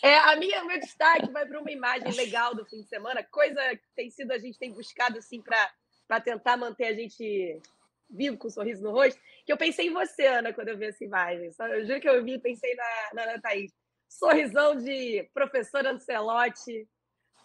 É, 0.04 0.18
a 0.18 0.36
minha, 0.36 0.64
meu 0.64 0.80
destaque 0.80 1.30
vai 1.32 1.46
para 1.46 1.60
uma 1.60 1.72
imagem 1.72 2.12
legal 2.14 2.56
do 2.56 2.66
fim 2.66 2.82
de 2.82 2.88
semana, 2.88 3.24
coisa 3.24 3.62
que 3.76 3.84
tem 3.96 4.10
sido, 4.10 4.32
a 4.32 4.40
gente 4.40 4.58
tem 4.58 4.72
buscado, 4.72 5.18
assim, 5.18 5.42
para 5.42 6.22
tentar 6.22 6.58
manter 6.58 6.86
a 6.86 6.94
gente 6.94 7.62
vivo, 8.10 8.38
com 8.38 8.48
um 8.48 8.52
sorriso 8.52 8.84
no 8.84 8.92
rosto, 8.92 9.20
que 9.46 9.52
eu 9.52 9.58
pensei 9.58 9.88
em 9.88 9.94
você, 9.94 10.26
Ana, 10.26 10.54
quando 10.54 10.70
eu 10.70 10.78
vi 10.78 10.86
essa 10.86 11.04
imagem. 11.04 11.50
Eu 11.60 11.86
juro 11.86 12.02
que 12.02 12.10
eu 12.10 12.24
vi 12.24 12.34
e 12.34 12.40
pensei 12.40 12.76
na, 12.76 13.10
na 13.14 13.24
Ana 13.24 13.42
Thaís. 13.42 13.72
Sorrisão 14.10 14.76
de 14.76 15.30
professor 15.34 15.86
Ancelotti, 15.86 16.88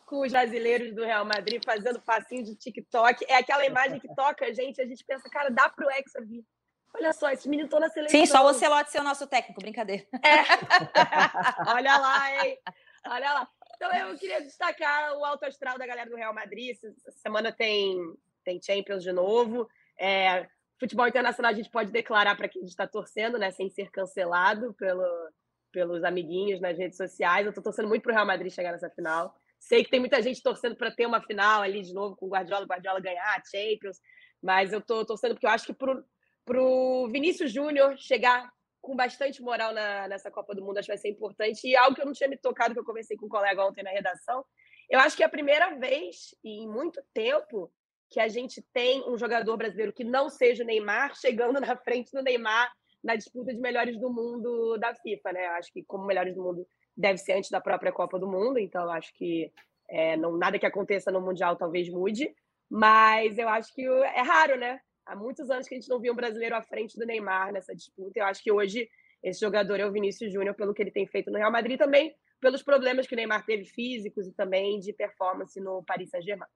com 0.06 0.20
os 0.20 0.31
brasileiros 0.31 0.94
do 0.94 1.05
Real 1.05 1.25
Madrid 1.25 1.61
fazendo 1.64 2.00
passinho 2.00 2.44
de 2.44 2.55
TikTok. 2.55 3.26
É 3.29 3.37
aquela 3.37 3.67
imagem 3.67 3.99
que 3.99 4.14
toca 4.14 4.47
a 4.47 4.53
gente, 4.53 4.81
a 4.81 4.87
gente 4.87 5.05
pensa, 5.05 5.29
cara, 5.29 5.50
dá 5.50 5.69
pro 5.69 5.91
Hexa 5.91 6.25
vir. 6.25 6.44
Olha 6.94 7.12
só, 7.12 7.29
esse 7.31 7.49
menino 7.49 7.67
estão 7.67 7.81
na 7.81 7.91
seleção. 7.91 8.19
Sim, 8.19 8.25
só 8.25 8.43
o 8.43 8.49
Ocelote 8.49 8.91
ser 8.91 9.00
o 9.00 9.05
nosso 9.05 9.26
técnico, 9.26 9.61
brincadeira. 9.61 10.06
É. 10.14 11.69
Olha 11.75 11.99
lá, 11.99 12.44
hein? 12.44 12.58
Olha 13.06 13.35
lá. 13.35 13.49
Então 13.75 13.92
eu 13.92 14.16
queria 14.16 14.40
destacar 14.40 15.12
o 15.19 15.25
alto 15.25 15.45
astral 15.45 15.76
da 15.76 15.87
galera 15.87 16.09
do 16.09 16.16
Real 16.16 16.33
Madrid. 16.33 16.71
Essa 16.71 17.11
semana 17.19 17.52
tem, 17.52 17.99
tem 18.45 18.62
Champions 18.62 19.02
de 19.02 19.12
novo. 19.12 19.69
É, 19.99 20.49
futebol 20.80 21.07
internacional 21.07 21.52
a 21.52 21.54
gente 21.54 21.69
pode 21.69 21.90
declarar 21.90 22.37
para 22.37 22.49
quem 22.49 22.64
está 22.64 22.87
torcendo, 22.87 23.38
né? 23.38 23.50
Sem 23.50 23.69
ser 23.69 23.90
cancelado 23.90 24.73
pelo, 24.75 25.04
pelos 25.73 26.02
amiguinhos 26.04 26.61
nas 26.61 26.78
redes 26.78 26.97
sociais. 26.97 27.45
Eu 27.45 27.50
estou 27.50 27.64
torcendo 27.64 27.88
muito 27.88 28.04
para 28.04 28.12
o 28.12 28.14
Real 28.14 28.26
Madrid 28.26 28.52
chegar 28.52 28.73
nessa 28.73 28.88
final. 28.88 29.35
Sei 29.58 29.82
que 29.84 29.90
tem 29.90 30.00
muita 30.00 30.22
gente 30.22 30.42
torcendo 30.42 30.76
para 30.76 30.90
ter 30.90 31.06
uma 31.06 31.20
final 31.20 31.62
ali 31.62 31.82
de 31.82 31.92
novo 31.92 32.16
com 32.16 32.26
o 32.26 32.28
Guardiola, 32.28 32.64
o 32.64 32.68
Guardiola 32.68 33.00
ganhar 33.00 33.25
a 33.25 33.42
Champions, 33.44 33.98
mas 34.42 34.72
eu 34.72 34.78
estou 34.78 35.04
torcendo 35.04 35.34
porque 35.34 35.46
eu 35.46 35.50
acho 35.50 35.66
que 35.66 35.75
para 35.75 36.62
o 36.62 37.08
Vinícius 37.08 37.52
Júnior 37.52 37.96
chegar 37.98 38.50
com 38.80 38.94
bastante 38.94 39.42
moral 39.42 39.72
na, 39.72 40.06
nessa 40.06 40.30
Copa 40.30 40.54
do 40.54 40.64
Mundo, 40.64 40.78
acho 40.78 40.86
que 40.86 40.92
vai 40.92 40.98
ser 40.98 41.08
importante. 41.08 41.66
E 41.66 41.75
algo 41.75 41.94
que 41.94 42.00
eu 42.00 42.06
não 42.06 42.12
tinha 42.12 42.28
me 42.28 42.36
tocado, 42.36 42.72
que 42.72 42.78
eu 42.78 42.84
conversei 42.84 43.16
com 43.16 43.26
um 43.26 43.28
colega 43.28 43.66
ontem 43.66 43.82
na 43.82 43.90
redação, 43.90 44.44
eu 44.88 45.00
acho 45.00 45.16
que 45.16 45.25
é 45.25 45.26
a 45.26 45.30
primeira 45.30 45.75
vez 45.76 46.34
em 46.44 46.68
muito 46.68 47.02
tempo 47.12 47.72
que 48.08 48.20
a 48.20 48.28
gente 48.28 48.62
tem 48.72 49.02
um 49.08 49.18
jogador 49.18 49.56
brasileiro 49.56 49.92
que 49.92 50.04
não 50.04 50.30
seja 50.30 50.62
o 50.62 50.66
Neymar 50.66 51.16
chegando 51.16 51.60
na 51.60 51.76
frente 51.76 52.12
do 52.12 52.22
Neymar 52.22 52.72
na 53.02 53.16
disputa 53.16 53.52
de 53.52 53.60
melhores 53.60 53.98
do 53.98 54.08
mundo 54.08 54.76
da 54.78 54.94
FIFA, 54.94 55.32
né? 55.32 55.46
Acho 55.48 55.72
que 55.72 55.82
como 55.84 56.06
melhores 56.06 56.34
do 56.34 56.42
mundo 56.42 56.66
deve 56.97 57.19
ser 57.19 57.35
antes 57.35 57.50
da 57.50 57.61
própria 57.61 57.93
Copa 57.93 58.19
do 58.19 58.26
Mundo, 58.26 58.59
então 58.59 58.91
acho 58.91 59.12
que 59.15 59.53
é, 59.88 60.17
não, 60.17 60.37
nada 60.37 60.59
que 60.59 60.67
aconteça 60.67 61.11
no 61.11 61.21
Mundial 61.21 61.57
talvez 61.57 61.88
mude, 61.88 62.35
mas 62.71 63.38
eu 63.38 63.49
acho 63.49 63.73
que 63.75 63.83
é 63.83 64.23
raro, 64.23 64.57
né? 64.57 64.81
Há 65.05 65.15
muitos 65.15 65.50
anos 65.50 65.69
que 65.69 65.75
a 65.75 65.79
gente 65.79 65.88
não 65.88 66.00
via 66.00 66.12
um 66.12 66.17
brasileiro 66.17 66.57
à 66.57 66.62
frente 66.62 66.99
do 66.99 67.07
Neymar 67.07 67.53
nessa 67.53 67.75
disputa. 67.75 68.19
Eu 68.19 68.25
acho 68.25 68.43
que 68.43 68.50
hoje 68.50 68.88
esse 69.23 69.41
jogador 69.41 69.79
é 69.79 69.87
o 69.87 69.93
Vinícius 69.93 70.33
Júnior, 70.33 70.55
pelo 70.55 70.75
que 70.75 70.83
ele 70.83 70.91
tem 70.91 71.07
feito 71.07 71.31
no 71.31 71.38
Real 71.38 71.53
Madrid, 71.53 71.79
também 71.79 72.15
pelos 72.41 72.62
problemas 72.62 73.07
que 73.07 73.15
o 73.15 73.17
Neymar 73.17 73.45
teve 73.47 73.65
físicos 73.65 74.26
e 74.26 74.33
também 74.33 74.81
de 74.81 74.93
performance 74.93 75.59
no 75.61 75.83
Paris 75.85 76.11
Saint-Germain. 76.11 76.49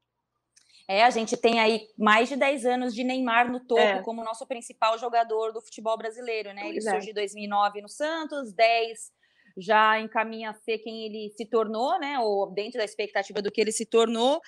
É, 0.89 1.05
a 1.05 1.11
gente 1.11 1.37
tem 1.37 1.61
aí 1.61 1.87
mais 1.97 2.29
de 2.29 2.37
10 2.37 2.67
anos 2.67 2.95
de 2.95 3.05
Neymar 3.05 3.51
no 3.51 3.61
topo 3.61 3.81
é. 3.81 4.03
como 4.03 4.25
nosso 4.25 4.45
principal 4.47 4.99
jogador 4.99 5.53
do 5.53 5.61
futebol 5.61 5.97
brasileiro, 5.97 6.53
né? 6.53 6.69
Ele 6.69 6.79
é. 6.79 6.81
surgiu 6.81 7.13
em 7.13 7.15
2009 7.15 7.83
no 7.83 7.89
Santos, 7.89 8.53
10 8.53 9.13
já 9.61 10.01
encaminha 10.01 10.51
a 10.51 10.55
ser 10.55 10.79
quem 10.79 11.05
ele 11.05 11.33
se 11.37 11.47
tornou, 11.47 11.99
né? 11.99 12.19
Ou 12.19 12.53
dentro 12.53 12.79
da 12.79 12.85
expectativa 12.85 13.43
do 13.43 13.51
que 13.51 13.61
ele 13.61 13.73
se 13.73 13.87
tornou. 13.87 14.41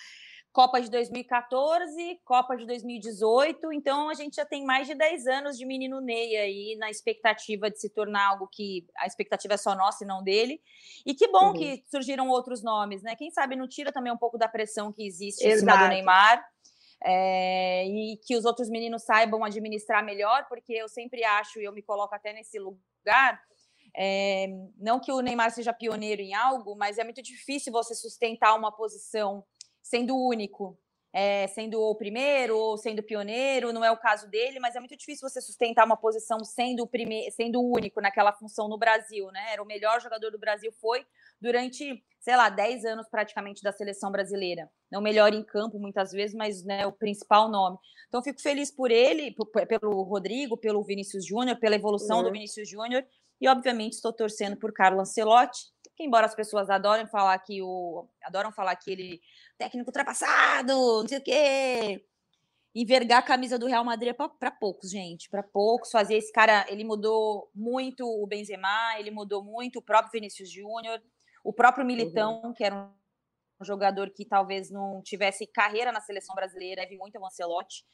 Copa 0.52 0.83
de 0.83 0.90
2014, 0.90 2.21
Copa 2.25 2.54
de 2.57 2.66
2018, 2.66 3.73
então 3.73 4.11
a 4.11 4.14
gente 4.14 4.37
já 4.37 4.45
tem 4.45 4.66
mais 4.66 4.87
de 4.87 4.95
10 4.95 5.26
anos 5.26 5.57
de 5.57 5.64
menino 5.64 5.99
Ney 6.02 6.37
aí 6.37 6.76
na 6.78 6.90
expectativa 6.90 7.71
de 7.71 7.81
se 7.81 7.88
tornar 7.88 8.28
algo 8.28 8.47
que 8.52 8.87
a 8.99 9.07
expectativa 9.07 9.54
é 9.54 9.57
só 9.57 9.75
nossa 9.75 10.04
e 10.04 10.07
não 10.07 10.23
dele. 10.23 10.61
E 11.07 11.14
que 11.14 11.26
bom 11.28 11.47
uhum. 11.47 11.52
que 11.54 11.83
surgiram 11.90 12.28
outros 12.28 12.62
nomes, 12.62 13.02
né? 13.02 13.16
Quem 13.16 13.31
sabe 13.31 13.57
não 13.57 13.66
tira 13.66 13.90
também 13.90 14.12
um 14.12 14.19
pouco 14.19 14.37
da 14.37 14.47
pressão 14.47 14.92
que 14.92 15.07
existe 15.07 15.42
Exato. 15.42 15.57
em 15.57 15.59
cima 15.61 15.85
do 15.85 15.88
Neymar. 15.88 16.45
É, 17.04 17.85
e 17.85 18.16
que 18.25 18.37
os 18.37 18.45
outros 18.45 18.69
meninos 18.71 19.02
saibam 19.02 19.42
administrar 19.42 20.04
melhor, 20.04 20.47
porque 20.49 20.73
eu 20.73 20.88
sempre 20.88 21.25
acho, 21.25 21.59
e 21.59 21.64
eu 21.64 21.73
me 21.73 21.83
coloco 21.83 22.14
até 22.14 22.33
nesse 22.33 22.61
lugar, 22.61 23.42
é, 23.95 24.49
não 24.79 24.99
que 24.99 25.13
o 25.13 25.21
Neymar 25.21 25.51
seja 25.51 25.73
pioneiro 25.73 26.23
em 26.23 26.35
algo, 26.35 26.75
mas 26.77 26.99
é 26.99 27.05
muito 27.05 27.23
difícil 27.23 27.73
você 27.73 27.95
sustentar 27.95 28.55
uma 28.57 28.73
posição 28.73 29.45
sendo 29.83 30.17
único, 30.17 30.79
é, 31.13 31.47
sendo 31.49 31.79
o 31.79 31.95
primeiro 31.95 32.57
ou 32.57 32.79
sendo 32.79 33.03
pioneiro, 33.03 33.73
não 33.73 33.85
é 33.85 33.91
o 33.91 33.99
caso 33.99 34.31
dele, 34.31 34.59
mas 34.59 34.75
é 34.75 34.79
muito 34.79 34.97
difícil 34.97 35.29
você 35.29 35.43
sustentar 35.43 35.85
uma 35.85 35.97
posição 35.97 36.43
sendo 36.43 36.85
o 36.85 36.87
primeiro, 36.87 37.31
sendo 37.33 37.61
o 37.61 37.71
único 37.71 38.01
naquela 38.01 38.33
função 38.33 38.67
no 38.67 38.79
Brasil, 38.79 39.31
né? 39.31 39.53
Era 39.53 39.63
o 39.63 39.67
melhor 39.67 40.01
jogador 40.01 40.31
do 40.31 40.39
Brasil, 40.39 40.73
foi 40.81 41.05
durante, 41.39 42.03
sei 42.19 42.35
lá, 42.35 42.49
10 42.49 42.87
anos 42.87 43.09
praticamente 43.09 43.63
da 43.63 43.73
seleção 43.73 44.11
brasileira. 44.11 44.71
Não 44.91 45.03
melhor 45.03 45.35
em 45.35 45.45
campo 45.45 45.79
muitas 45.79 46.13
vezes, 46.13 46.35
mas 46.35 46.65
né, 46.65 46.87
o 46.87 46.93
principal 46.93 47.51
nome. 47.51 47.77
Então 48.09 48.23
fico 48.23 48.41
feliz 48.41 48.71
por 48.71 48.91
ele, 48.91 49.33
por, 49.33 49.47
pelo 49.67 50.03
Rodrigo, 50.03 50.57
pelo 50.57 50.83
Vinícius 50.83 51.27
Júnior, 51.27 51.59
pela 51.59 51.75
evolução 51.75 52.19
uhum. 52.19 52.25
do 52.25 52.33
Vinícius 52.33 52.69
Júnior, 52.69 53.05
e 53.43 53.49
obviamente 53.49 53.95
estou 53.95 54.13
torcendo 54.13 54.57
por 54.57 54.73
Carlo 54.73 55.01
Ancelotti, 55.01 55.73
que 55.97 56.05
embora 56.05 56.25
as 56.25 56.35
pessoas 56.35 56.71
adorem 56.71 57.09
falar 57.09 57.37
que 57.41 57.61
o 57.61 58.09
adoram 58.23 58.53
falar 58.53 58.77
que 58.77 58.93
ele 58.93 59.21
técnico 59.59 59.89
ultrapassado, 59.89 60.73
não 60.73 61.09
sei 61.09 61.19
o 61.19 61.23
quê. 61.23 62.07
Envergar 62.73 63.19
a 63.19 63.23
camisa 63.23 63.59
do 63.59 63.67
Real 63.67 63.85
Madrid 63.85 64.11
é 64.11 64.13
para 64.15 64.51
poucos, 64.53 64.91
gente, 64.91 65.29
para 65.29 65.43
poucos. 65.43 65.91
Fazer 65.91 66.15
esse 66.15 66.33
cara, 66.33 66.65
ele 66.69 66.85
mudou 66.85 67.51
muito 67.53 68.07
o 68.07 68.25
Benzema, 68.29 68.97
ele 68.97 69.11
mudou 69.11 69.43
muito 69.43 69.81
o 69.81 69.83
próprio 69.83 70.13
Vinícius 70.13 70.49
Júnior, 70.49 71.03
o 71.43 71.53
próprio 71.53 71.85
Militão, 71.85 72.43
uhum. 72.45 72.55
que 72.55 72.63
era 72.63 72.91
um 73.61 73.65
jogador 73.65 74.09
que 74.11 74.25
talvez 74.25 74.71
não 74.71 75.03
tivesse 75.03 75.49
carreira 75.49 75.91
na 75.91 76.01
seleção 76.01 76.35
brasileira, 76.37 76.83
deve 76.83 76.97
muito 76.97 77.17
ao 77.17 77.27
Ancelotti. 77.27 77.85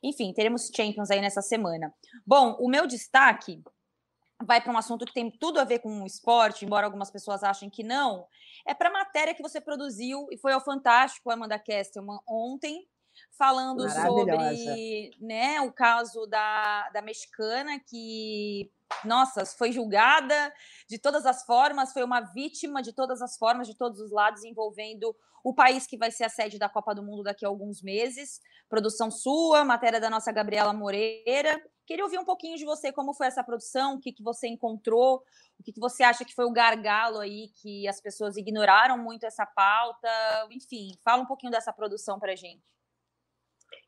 Enfim, 0.00 0.32
teremos 0.32 0.70
Champions 0.74 1.10
aí 1.10 1.20
nessa 1.20 1.42
semana. 1.42 1.92
Bom, 2.24 2.56
o 2.60 2.68
meu 2.68 2.86
destaque 2.86 3.62
vai 4.44 4.60
para 4.60 4.72
um 4.72 4.78
assunto 4.78 5.04
que 5.04 5.14
tem 5.14 5.30
tudo 5.30 5.58
a 5.58 5.64
ver 5.64 5.78
com 5.78 6.02
o 6.02 6.06
esporte, 6.06 6.64
embora 6.64 6.86
algumas 6.86 7.10
pessoas 7.10 7.42
achem 7.42 7.70
que 7.70 7.82
não, 7.82 8.26
é 8.66 8.74
para 8.74 8.88
a 8.88 8.92
matéria 8.92 9.34
que 9.34 9.42
você 9.42 9.60
produziu 9.60 10.26
e 10.30 10.36
foi 10.36 10.52
ao 10.52 10.60
Fantástico, 10.60 11.30
Amanda 11.30 11.58
Kestelman, 11.58 12.18
ontem, 12.28 12.86
falando 13.38 13.88
sobre 13.88 15.10
né, 15.20 15.60
o 15.62 15.72
caso 15.72 16.26
da, 16.26 16.90
da 16.90 17.00
mexicana 17.00 17.80
que, 17.80 18.70
nossa, 19.04 19.44
foi 19.46 19.72
julgada 19.72 20.52
de 20.88 20.98
todas 20.98 21.24
as 21.24 21.44
formas, 21.44 21.92
foi 21.92 22.04
uma 22.04 22.20
vítima 22.20 22.82
de 22.82 22.92
todas 22.92 23.22
as 23.22 23.38
formas, 23.38 23.66
de 23.66 23.74
todos 23.74 24.00
os 24.00 24.10
lados, 24.10 24.44
envolvendo 24.44 25.16
o 25.42 25.54
país 25.54 25.86
que 25.86 25.96
vai 25.96 26.10
ser 26.10 26.24
a 26.24 26.28
sede 26.28 26.58
da 26.58 26.68
Copa 26.68 26.94
do 26.94 27.02
Mundo 27.02 27.22
daqui 27.22 27.44
a 27.44 27.48
alguns 27.48 27.80
meses. 27.80 28.40
Produção 28.68 29.10
sua, 29.10 29.64
matéria 29.64 30.00
da 30.00 30.10
nossa 30.10 30.32
Gabriela 30.32 30.72
Moreira. 30.72 31.62
Queria 31.86 32.04
ouvir 32.04 32.18
um 32.18 32.24
pouquinho 32.24 32.56
de 32.56 32.64
você, 32.64 32.92
como 32.92 33.14
foi 33.14 33.28
essa 33.28 33.44
produção, 33.44 33.94
o 33.94 34.00
que, 34.00 34.12
que 34.12 34.22
você 34.22 34.48
encontrou, 34.48 35.22
o 35.58 35.62
que, 35.62 35.72
que 35.72 35.80
você 35.80 36.02
acha 36.02 36.24
que 36.24 36.34
foi 36.34 36.44
o 36.44 36.52
gargalo 36.52 37.20
aí, 37.20 37.48
que 37.62 37.86
as 37.86 38.00
pessoas 38.00 38.36
ignoraram 38.36 38.98
muito 38.98 39.24
essa 39.24 39.46
pauta, 39.46 40.08
enfim, 40.50 40.90
fala 41.04 41.22
um 41.22 41.26
pouquinho 41.26 41.52
dessa 41.52 41.72
produção 41.72 42.18
para 42.18 42.34
gente. 42.34 42.62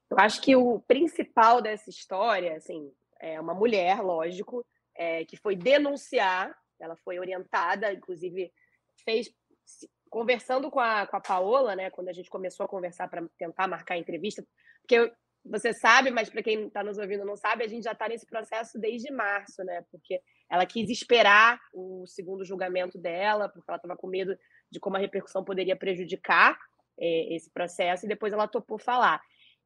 Eu 0.08 0.18
acho 0.18 0.40
que 0.40 0.54
o 0.54 0.80
principal 0.80 1.60
dessa 1.60 1.90
história, 1.90 2.56
assim, 2.56 2.92
é 3.20 3.40
uma 3.40 3.52
mulher, 3.52 4.00
lógico, 4.00 4.64
é, 4.94 5.24
que 5.24 5.36
foi 5.36 5.56
denunciar, 5.56 6.56
ela 6.78 6.96
foi 6.96 7.18
orientada, 7.18 7.92
inclusive 7.92 8.52
fez 9.04 9.34
conversando 10.08 10.70
com 10.70 10.80
a, 10.80 11.06
com 11.06 11.16
a 11.16 11.20
Paola, 11.20 11.76
né, 11.76 11.90
quando 11.90 12.08
a 12.08 12.12
gente 12.12 12.30
começou 12.30 12.64
a 12.64 12.68
conversar 12.68 13.08
para 13.08 13.26
tentar 13.36 13.68
marcar 13.68 13.94
a 13.94 13.98
entrevista, 13.98 14.46
porque 14.80 15.12
você 15.44 15.72
sabe, 15.72 16.10
mas 16.10 16.28
para 16.28 16.42
quem 16.42 16.66
está 16.66 16.82
nos 16.82 16.98
ouvindo 16.98 17.24
não 17.24 17.36
sabe, 17.36 17.64
a 17.64 17.68
gente 17.68 17.84
já 17.84 17.92
está 17.92 18.08
nesse 18.08 18.26
processo 18.26 18.78
desde 18.78 19.10
março, 19.12 19.62
né? 19.64 19.82
Porque 19.90 20.20
ela 20.50 20.66
quis 20.66 20.90
esperar 20.90 21.58
o 21.72 22.06
segundo 22.06 22.44
julgamento 22.44 22.98
dela, 22.98 23.48
porque 23.48 23.70
ela 23.70 23.76
estava 23.76 23.96
com 23.96 24.06
medo 24.06 24.36
de 24.70 24.78
como 24.78 24.96
a 24.96 25.00
repercussão 25.00 25.44
poderia 25.44 25.76
prejudicar 25.76 26.58
é, 26.98 27.34
esse 27.34 27.50
processo, 27.50 28.04
e 28.04 28.08
depois 28.08 28.32
ela 28.32 28.48
topou 28.48 28.78
falar. 28.78 29.20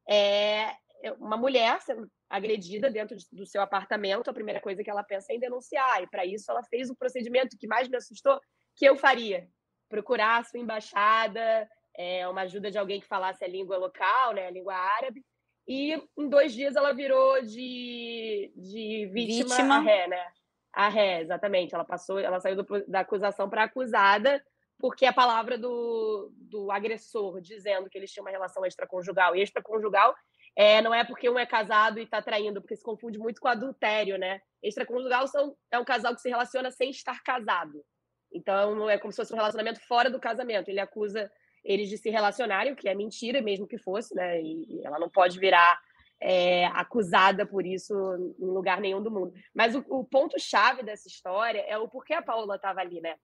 É, 0.07 0.71
é 1.03 1.11
uma 1.19 1.37
mulher 1.37 1.81
sendo 1.81 2.09
agredida 2.29 2.89
dentro 2.89 3.15
de, 3.17 3.25
do 3.31 3.45
seu 3.45 3.61
apartamento, 3.61 4.29
a 4.29 4.33
primeira 4.33 4.61
coisa 4.61 4.83
que 4.83 4.89
ela 4.89 5.03
pensa 5.03 5.31
é 5.31 5.35
em 5.35 5.39
denunciar, 5.39 6.01
e 6.01 6.07
para 6.07 6.25
isso 6.25 6.49
ela 6.49 6.63
fez 6.63 6.89
o 6.89 6.95
procedimento 6.95 7.57
que 7.57 7.67
mais 7.67 7.89
me 7.89 7.97
assustou, 7.97 8.39
que 8.75 8.85
eu 8.85 8.95
faria, 8.95 9.47
procurar 9.89 10.39
a 10.39 10.43
sua 10.43 10.59
embaixada, 10.59 11.67
é, 11.95 12.27
uma 12.27 12.41
ajuda 12.41 12.71
de 12.71 12.77
alguém 12.77 12.99
que 12.99 13.07
falasse 13.07 13.43
a 13.43 13.47
língua 13.47 13.77
local, 13.77 14.33
né, 14.33 14.47
a 14.47 14.51
língua 14.51 14.73
árabe, 14.73 15.23
e 15.67 15.93
em 16.17 16.29
dois 16.29 16.53
dias 16.53 16.75
ela 16.75 16.93
virou 16.93 17.41
de, 17.41 18.51
de 18.55 19.09
vítima, 19.13 19.55
vítima. 19.55 19.75
a 19.77 19.79
ré, 19.79 20.07
né? 20.07 20.25
A 20.73 20.89
ré, 20.89 21.21
exatamente. 21.21 21.73
Ela 21.73 21.85
passou, 21.85 22.19
ela 22.19 22.39
saiu 22.39 22.55
do, 22.55 22.85
da 22.87 23.01
acusação 23.01 23.49
para 23.49 23.63
acusada, 23.63 24.43
porque 24.79 25.05
a 25.05 25.13
palavra 25.13 25.57
do, 25.57 26.31
do 26.35 26.71
agressor 26.71 27.39
dizendo 27.39 27.89
que 27.89 27.97
eles 27.97 28.11
tinham 28.11 28.25
uma 28.25 28.31
relação 28.31 28.65
extraconjugal. 28.65 29.35
E 29.35 29.41
extraconjugal 29.41 30.13
é, 30.55 30.81
não 30.81 30.93
é 30.93 31.03
porque 31.03 31.29
um 31.29 31.39
é 31.39 31.45
casado 31.45 31.99
e 31.99 32.03
está 32.03 32.21
traindo, 32.21 32.61
porque 32.61 32.75
se 32.75 32.83
confunde 32.83 33.17
muito 33.17 33.39
com 33.39 33.47
adultério, 33.47 34.17
né? 34.17 34.41
Extraconjugal 34.61 35.27
são, 35.27 35.55
é 35.71 35.79
um 35.79 35.85
casal 35.85 36.13
que 36.13 36.21
se 36.21 36.29
relaciona 36.29 36.71
sem 36.71 36.89
estar 36.89 37.21
casado. 37.23 37.83
Então, 38.31 38.89
é 38.89 38.97
como 38.97 39.11
se 39.11 39.17
fosse 39.17 39.33
um 39.33 39.37
relacionamento 39.37 39.79
fora 39.87 40.09
do 40.09 40.19
casamento. 40.19 40.69
Ele 40.69 40.79
acusa 40.79 41.31
eles 41.63 41.89
de 41.89 41.97
se 41.97 42.09
relacionarem, 42.09 42.73
o 42.73 42.75
que 42.75 42.89
é 42.89 42.95
mentira, 42.95 43.41
mesmo 43.41 43.67
que 43.67 43.77
fosse, 43.77 44.13
né? 44.13 44.41
E 44.41 44.81
ela 44.83 44.99
não 44.99 45.09
pode 45.09 45.39
virar 45.39 45.79
é, 46.19 46.65
acusada 46.67 47.45
por 47.45 47.65
isso 47.65 47.93
em 48.39 48.45
lugar 48.45 48.79
nenhum 48.79 49.01
do 49.01 49.11
mundo. 49.11 49.33
Mas 49.53 49.75
o, 49.75 49.83
o 49.89 50.03
ponto-chave 50.03 50.83
dessa 50.83 51.07
história 51.07 51.59
é 51.67 51.77
o 51.77 51.87
porquê 51.87 52.13
a 52.13 52.21
Paula 52.21 52.55
estava 52.55 52.81
ali, 52.81 53.01
né? 53.01 53.15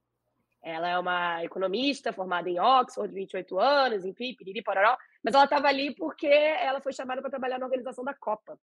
Ela 0.61 0.89
é 0.89 0.99
uma 0.99 1.43
economista 1.43 2.11
formada 2.11 2.49
em 2.49 2.59
Oxford, 2.59 3.13
28 3.13 3.57
anos, 3.59 4.05
enfim, 4.05 4.35
piriri, 4.35 4.61
pororó, 4.61 4.97
mas 5.23 5.33
ela 5.33 5.45
estava 5.45 5.67
ali 5.67 5.95
porque 5.95 6.27
ela 6.27 6.81
foi 6.81 6.91
chamada 6.91 7.21
para 7.21 7.29
trabalhar 7.29 7.57
na 7.59 7.65
organização 7.65 8.03
da 8.03 8.13
Copa. 8.13 8.59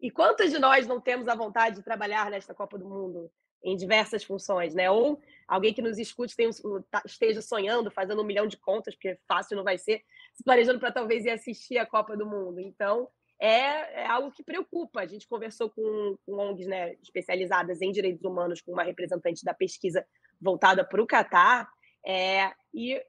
E 0.00 0.10
quantos 0.10 0.52
de 0.52 0.58
nós 0.58 0.86
não 0.86 1.00
temos 1.00 1.26
a 1.26 1.34
vontade 1.34 1.76
de 1.76 1.82
trabalhar 1.82 2.30
nesta 2.30 2.54
Copa 2.54 2.78
do 2.78 2.88
Mundo? 2.88 3.30
Em 3.64 3.76
diversas 3.76 4.22
funções, 4.22 4.74
né? 4.74 4.90
Ou 4.90 5.20
alguém 5.48 5.72
que 5.72 5.80
nos 5.80 5.98
escute 5.98 6.36
tem, 6.36 6.50
tá, 6.90 7.02
esteja 7.06 7.40
sonhando, 7.40 7.90
fazendo 7.90 8.20
um 8.20 8.24
milhão 8.24 8.46
de 8.46 8.58
contas, 8.58 8.94
porque 8.94 9.18
fácil 9.26 9.56
não 9.56 9.64
vai 9.64 9.78
ser, 9.78 10.04
se 10.34 10.44
planejando 10.44 10.78
para 10.78 10.92
talvez 10.92 11.24
ir 11.24 11.30
assistir 11.30 11.78
a 11.78 11.86
Copa 11.86 12.16
do 12.16 12.26
Mundo. 12.26 12.60
Então, 12.60 13.08
é, 13.40 14.02
é 14.02 14.06
algo 14.06 14.30
que 14.30 14.44
preocupa. 14.44 15.00
A 15.00 15.06
gente 15.06 15.26
conversou 15.26 15.70
com, 15.70 16.16
com 16.26 16.34
ONGs 16.34 16.66
né, 16.66 16.94
especializadas 17.02 17.80
em 17.80 17.90
direitos 17.90 18.22
humanos, 18.22 18.60
com 18.60 18.72
uma 18.72 18.84
representante 18.84 19.42
da 19.44 19.54
pesquisa 19.54 20.06
voltada 20.38 20.84
para 20.84 21.02
o 21.02 21.06
Catar, 21.06 21.68
é, 22.06 22.52
e 22.74 23.00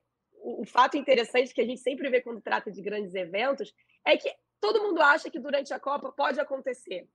o, 0.42 0.62
o 0.62 0.66
fato 0.66 0.96
interessante 0.96 1.54
que 1.54 1.60
a 1.60 1.66
gente 1.66 1.82
sempre 1.82 2.10
vê 2.10 2.22
quando 2.22 2.42
trata 2.42 2.72
de 2.72 2.82
grandes 2.82 3.14
eventos 3.14 3.76
é 4.06 4.16
que 4.16 4.34
todo 4.62 4.82
mundo 4.82 5.02
acha 5.02 5.30
que 5.30 5.40
durante 5.40 5.74
a 5.74 5.80
Copa 5.80 6.14
pode 6.14 6.40
acontecer 6.40 7.10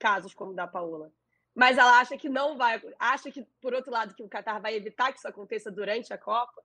casos 0.00 0.34
como 0.34 0.50
o 0.50 0.54
da 0.54 0.66
Paola 0.66 1.12
mas 1.54 1.78
ela 1.78 2.00
acha 2.00 2.16
que 2.16 2.28
não 2.28 2.56
vai, 2.56 2.80
acha 2.98 3.30
que, 3.30 3.46
por 3.60 3.74
outro 3.74 3.90
lado, 3.90 4.14
que 4.14 4.22
o 4.22 4.28
Qatar 4.28 4.60
vai 4.60 4.74
evitar 4.74 5.12
que 5.12 5.18
isso 5.18 5.28
aconteça 5.28 5.70
durante 5.70 6.12
a 6.12 6.18
Copa, 6.18 6.62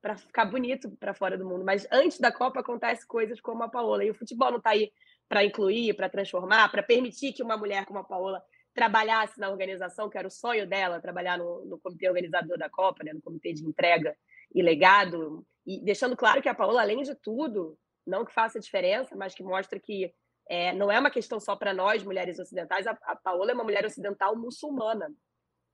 para 0.00 0.16
ficar 0.16 0.46
bonito 0.46 0.90
para 0.92 1.14
fora 1.14 1.36
do 1.36 1.46
mundo. 1.46 1.64
Mas 1.64 1.86
antes 1.90 2.18
da 2.18 2.32
Copa 2.32 2.60
acontece 2.60 3.06
coisas 3.06 3.40
como 3.40 3.62
a 3.62 3.68
Paola. 3.68 4.04
E 4.04 4.10
o 4.10 4.14
futebol 4.14 4.50
não 4.50 4.58
está 4.58 4.70
aí 4.70 4.90
para 5.28 5.44
incluir, 5.44 5.94
para 5.94 6.08
transformar, 6.08 6.70
para 6.70 6.82
permitir 6.82 7.32
que 7.32 7.42
uma 7.42 7.56
mulher 7.56 7.84
como 7.84 7.98
a 7.98 8.04
Paola 8.04 8.42
trabalhasse 8.74 9.38
na 9.38 9.50
organização, 9.50 10.08
que 10.08 10.16
era 10.16 10.26
o 10.26 10.30
sonho 10.30 10.66
dela, 10.66 11.00
trabalhar 11.00 11.38
no, 11.38 11.64
no 11.66 11.78
comitê 11.78 12.08
organizador 12.08 12.56
da 12.56 12.70
Copa, 12.70 13.04
né, 13.04 13.12
no 13.12 13.20
comitê 13.20 13.52
de 13.52 13.64
entrega 13.64 14.16
e 14.54 14.62
legado, 14.62 15.44
e 15.66 15.84
deixando 15.84 16.16
claro 16.16 16.40
que 16.40 16.48
a 16.48 16.54
Paola, 16.54 16.80
além 16.80 17.02
de 17.02 17.14
tudo, 17.14 17.76
não 18.06 18.24
que 18.24 18.32
faça 18.32 18.60
diferença, 18.60 19.14
mas 19.16 19.34
que 19.34 19.42
mostra 19.42 19.78
que 19.78 20.12
é, 20.50 20.72
não 20.74 20.90
é 20.90 20.98
uma 20.98 21.12
questão 21.12 21.38
só 21.38 21.54
para 21.54 21.72
nós, 21.72 22.02
mulheres 22.02 22.40
ocidentais. 22.40 22.84
A, 22.84 22.98
a 23.04 23.14
Paola 23.14 23.52
é 23.52 23.54
uma 23.54 23.62
mulher 23.62 23.86
ocidental 23.86 24.34
muçulmana. 24.34 25.08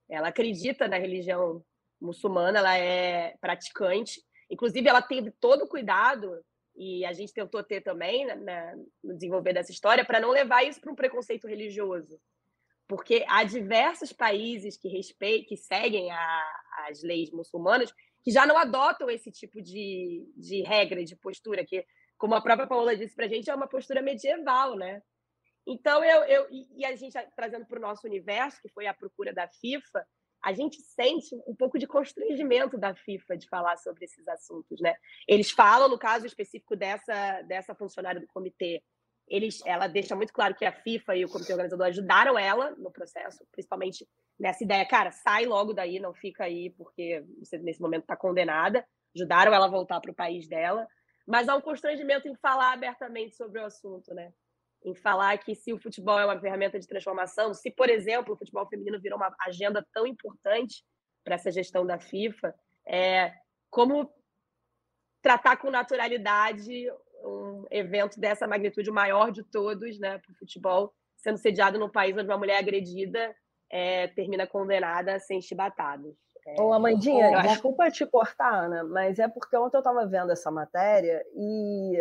Ela 0.07 0.27
acredita 0.27 0.87
na 0.87 0.99
religião 0.99 1.65
muçulmana, 1.99 2.59
ela 2.59 2.77
é 2.77 3.35
praticante. 3.41 4.21
Inclusive, 4.47 4.87
ela 4.87 5.01
teve 5.01 5.31
todo 5.31 5.63
o 5.63 5.67
cuidado, 5.67 6.45
e 6.75 7.03
a 7.05 7.11
gente 7.11 7.33
tentou 7.33 7.63
ter 7.63 7.81
também 7.81 8.23
né, 8.27 8.35
né 8.35 8.75
no 9.03 9.15
desenvolver 9.15 9.51
dessa 9.51 9.71
história, 9.71 10.05
para 10.05 10.19
não 10.19 10.29
levar 10.29 10.63
isso 10.63 10.79
para 10.79 10.91
um 10.91 10.95
preconceito 10.95 11.47
religioso. 11.47 12.21
Porque 12.87 13.25
há 13.27 13.43
diversos 13.43 14.13
países 14.13 14.77
que 14.77 14.87
respeitam, 14.89 15.47
que 15.47 15.57
seguem 15.57 16.11
a, 16.11 16.43
as 16.87 17.01
leis 17.01 17.31
muçulmanas, 17.31 17.91
que 18.23 18.29
já 18.29 18.45
não 18.45 18.55
adotam 18.55 19.09
esse 19.09 19.31
tipo 19.31 19.59
de, 19.59 20.23
de 20.37 20.61
regra, 20.61 21.03
de 21.03 21.15
postura, 21.15 21.65
que 21.65 21.83
como 22.17 22.35
a 22.35 22.41
própria 22.41 22.67
Paola 22.67 22.95
disse 22.95 23.15
para 23.15 23.25
a 23.25 23.29
gente, 23.29 23.49
é 23.49 23.55
uma 23.55 23.67
postura 23.67 24.01
medieval, 24.01 24.75
né? 24.75 25.01
Então, 25.65 26.03
eu, 26.03 26.23
eu 26.23 26.47
e 26.51 26.85
a 26.85 26.95
gente 26.95 27.17
trazendo 27.35 27.65
para 27.65 27.77
o 27.77 27.81
nosso 27.81 28.07
universo, 28.07 28.61
que 28.61 28.69
foi 28.69 28.87
a 28.87 28.93
procura 28.93 29.33
da 29.33 29.47
FIFA, 29.47 30.05
a 30.43 30.53
gente 30.53 30.81
sente 30.81 31.35
um 31.47 31.55
pouco 31.55 31.77
de 31.77 31.85
constrangimento 31.85 32.77
da 32.77 32.95
FIFA 32.95 33.37
de 33.37 33.49
falar 33.49 33.77
sobre 33.77 34.05
esses 34.05 34.25
assuntos, 34.27 34.79
né? 34.79 34.95
Eles 35.27 35.51
falam, 35.51 35.89
no 35.89 35.97
caso 35.97 36.25
específico 36.25 36.75
dessa, 36.75 37.41
dessa 37.41 37.75
funcionária 37.75 38.21
do 38.21 38.27
comitê, 38.27 38.81
eles, 39.27 39.61
ela 39.65 39.87
deixa 39.87 40.15
muito 40.15 40.31
claro 40.31 40.55
que 40.55 40.63
a 40.63 40.71
FIFA 40.71 41.17
e 41.17 41.25
o 41.25 41.29
comitê 41.29 41.51
organizador 41.51 41.87
ajudaram 41.87 42.39
ela 42.39 42.71
no 42.77 42.91
processo, 42.91 43.45
principalmente 43.51 44.07
nessa 44.39 44.63
ideia, 44.63 44.85
cara, 44.85 45.11
sai 45.11 45.45
logo 45.45 45.73
daí, 45.73 45.99
não 45.99 46.13
fica 46.13 46.45
aí, 46.45 46.69
porque 46.71 47.25
você 47.39 47.57
nesse 47.57 47.81
momento 47.81 48.03
está 48.03 48.15
condenada. 48.15 48.87
Ajudaram 49.15 49.53
ela 49.53 49.65
a 49.65 49.69
voltar 49.69 49.99
para 49.99 50.11
o 50.11 50.15
país 50.15 50.47
dela, 50.47 50.87
mas 51.27 51.49
há 51.49 51.55
um 51.55 51.61
constrangimento 51.61 52.27
em 52.27 52.35
falar 52.35 52.73
abertamente 52.73 53.35
sobre 53.35 53.59
o 53.59 53.65
assunto, 53.65 54.13
né? 54.13 54.33
Em 54.83 54.95
falar 54.95 55.37
que 55.37 55.53
se 55.53 55.73
o 55.73 55.79
futebol 55.79 56.17
é 56.17 56.25
uma 56.25 56.39
ferramenta 56.39 56.79
de 56.79 56.87
transformação, 56.87 57.53
se, 57.53 57.69
por 57.69 57.89
exemplo, 57.89 58.33
o 58.33 58.37
futebol 58.37 58.67
feminino 58.67 59.01
virou 59.01 59.17
uma 59.17 59.35
agenda 59.41 59.85
tão 59.91 60.07
importante 60.07 60.83
para 61.23 61.35
essa 61.35 61.51
gestão 61.51 61.85
da 61.85 61.99
FIFA, 61.99 62.55
é, 62.87 63.33
como 63.69 64.09
tratar 65.21 65.57
com 65.57 65.69
naturalidade 65.69 66.89
um 67.23 67.65
evento 67.69 68.19
dessa 68.19 68.47
magnitude, 68.47 68.89
o 68.89 68.93
maior 68.93 69.31
de 69.31 69.43
todos, 69.43 69.99
né, 69.99 70.19
para 70.19 70.31
o 70.31 70.35
futebol, 70.35 70.93
sendo 71.17 71.37
sediado 71.37 71.77
num 71.77 71.89
país 71.89 72.15
onde 72.15 72.29
uma 72.29 72.37
mulher 72.37 72.57
agredida 72.57 73.35
é, 73.69 74.07
termina 74.09 74.47
condenada 74.47 75.15
a 75.15 75.19
ser. 75.19 75.39
É, 76.47 76.61
Ô, 76.61 76.71
Amandinha, 76.71 77.41
desculpa 77.41 77.83
acho... 77.83 77.97
te 77.97 78.05
cortar, 78.05 78.65
Ana, 78.65 78.81
mas 78.85 79.19
é 79.19 79.27
porque 79.27 79.57
ontem 79.57 79.75
eu 79.75 79.81
estava 79.81 80.05
vendo 80.05 80.31
essa 80.31 80.49
matéria 80.49 81.21
e, 81.35 81.97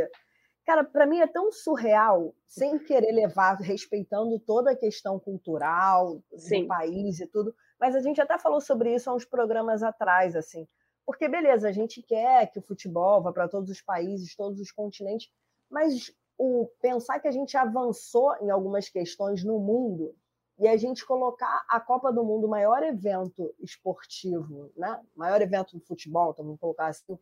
cara, 0.64 0.84
para 0.84 1.04
mim 1.04 1.18
é 1.18 1.26
tão 1.26 1.50
surreal, 1.50 2.32
sem 2.46 2.78
querer 2.78 3.10
levar, 3.10 3.56
respeitando 3.56 4.38
toda 4.38 4.70
a 4.70 4.76
questão 4.76 5.18
cultural 5.18 6.22
Sim. 6.36 6.62
do 6.62 6.68
país 6.68 7.18
e 7.18 7.26
tudo, 7.26 7.52
mas 7.80 7.96
a 7.96 8.00
gente 8.00 8.20
até 8.20 8.38
falou 8.38 8.60
sobre 8.60 8.94
isso 8.94 9.10
há 9.10 9.14
uns 9.14 9.24
programas 9.24 9.82
atrás, 9.82 10.36
assim. 10.36 10.68
Porque, 11.04 11.28
beleza, 11.28 11.68
a 11.68 11.72
gente 11.72 12.00
quer 12.00 12.46
que 12.50 12.60
o 12.60 12.62
futebol 12.62 13.20
vá 13.22 13.32
para 13.32 13.48
todos 13.48 13.68
os 13.68 13.82
países, 13.82 14.36
todos 14.36 14.60
os 14.60 14.70
continentes, 14.70 15.28
mas 15.68 16.12
o 16.38 16.68
pensar 16.80 17.18
que 17.18 17.26
a 17.26 17.32
gente 17.32 17.56
avançou 17.56 18.36
em 18.40 18.50
algumas 18.50 18.88
questões 18.88 19.42
no 19.42 19.58
mundo 19.58 20.14
e 20.58 20.66
a 20.66 20.76
gente 20.76 21.04
colocar 21.04 21.64
a 21.68 21.78
Copa 21.80 22.12
do 22.12 22.24
Mundo, 22.24 22.46
o 22.46 22.50
maior 22.50 22.82
evento 22.82 23.54
esportivo, 23.60 24.70
né? 24.76 25.00
maior 25.14 25.40
evento 25.42 25.76
do 25.76 25.84
futebol, 25.84 26.30
então 26.30 26.44
vamos 26.44 26.60
colocar 26.60 26.86
assim, 26.86 27.18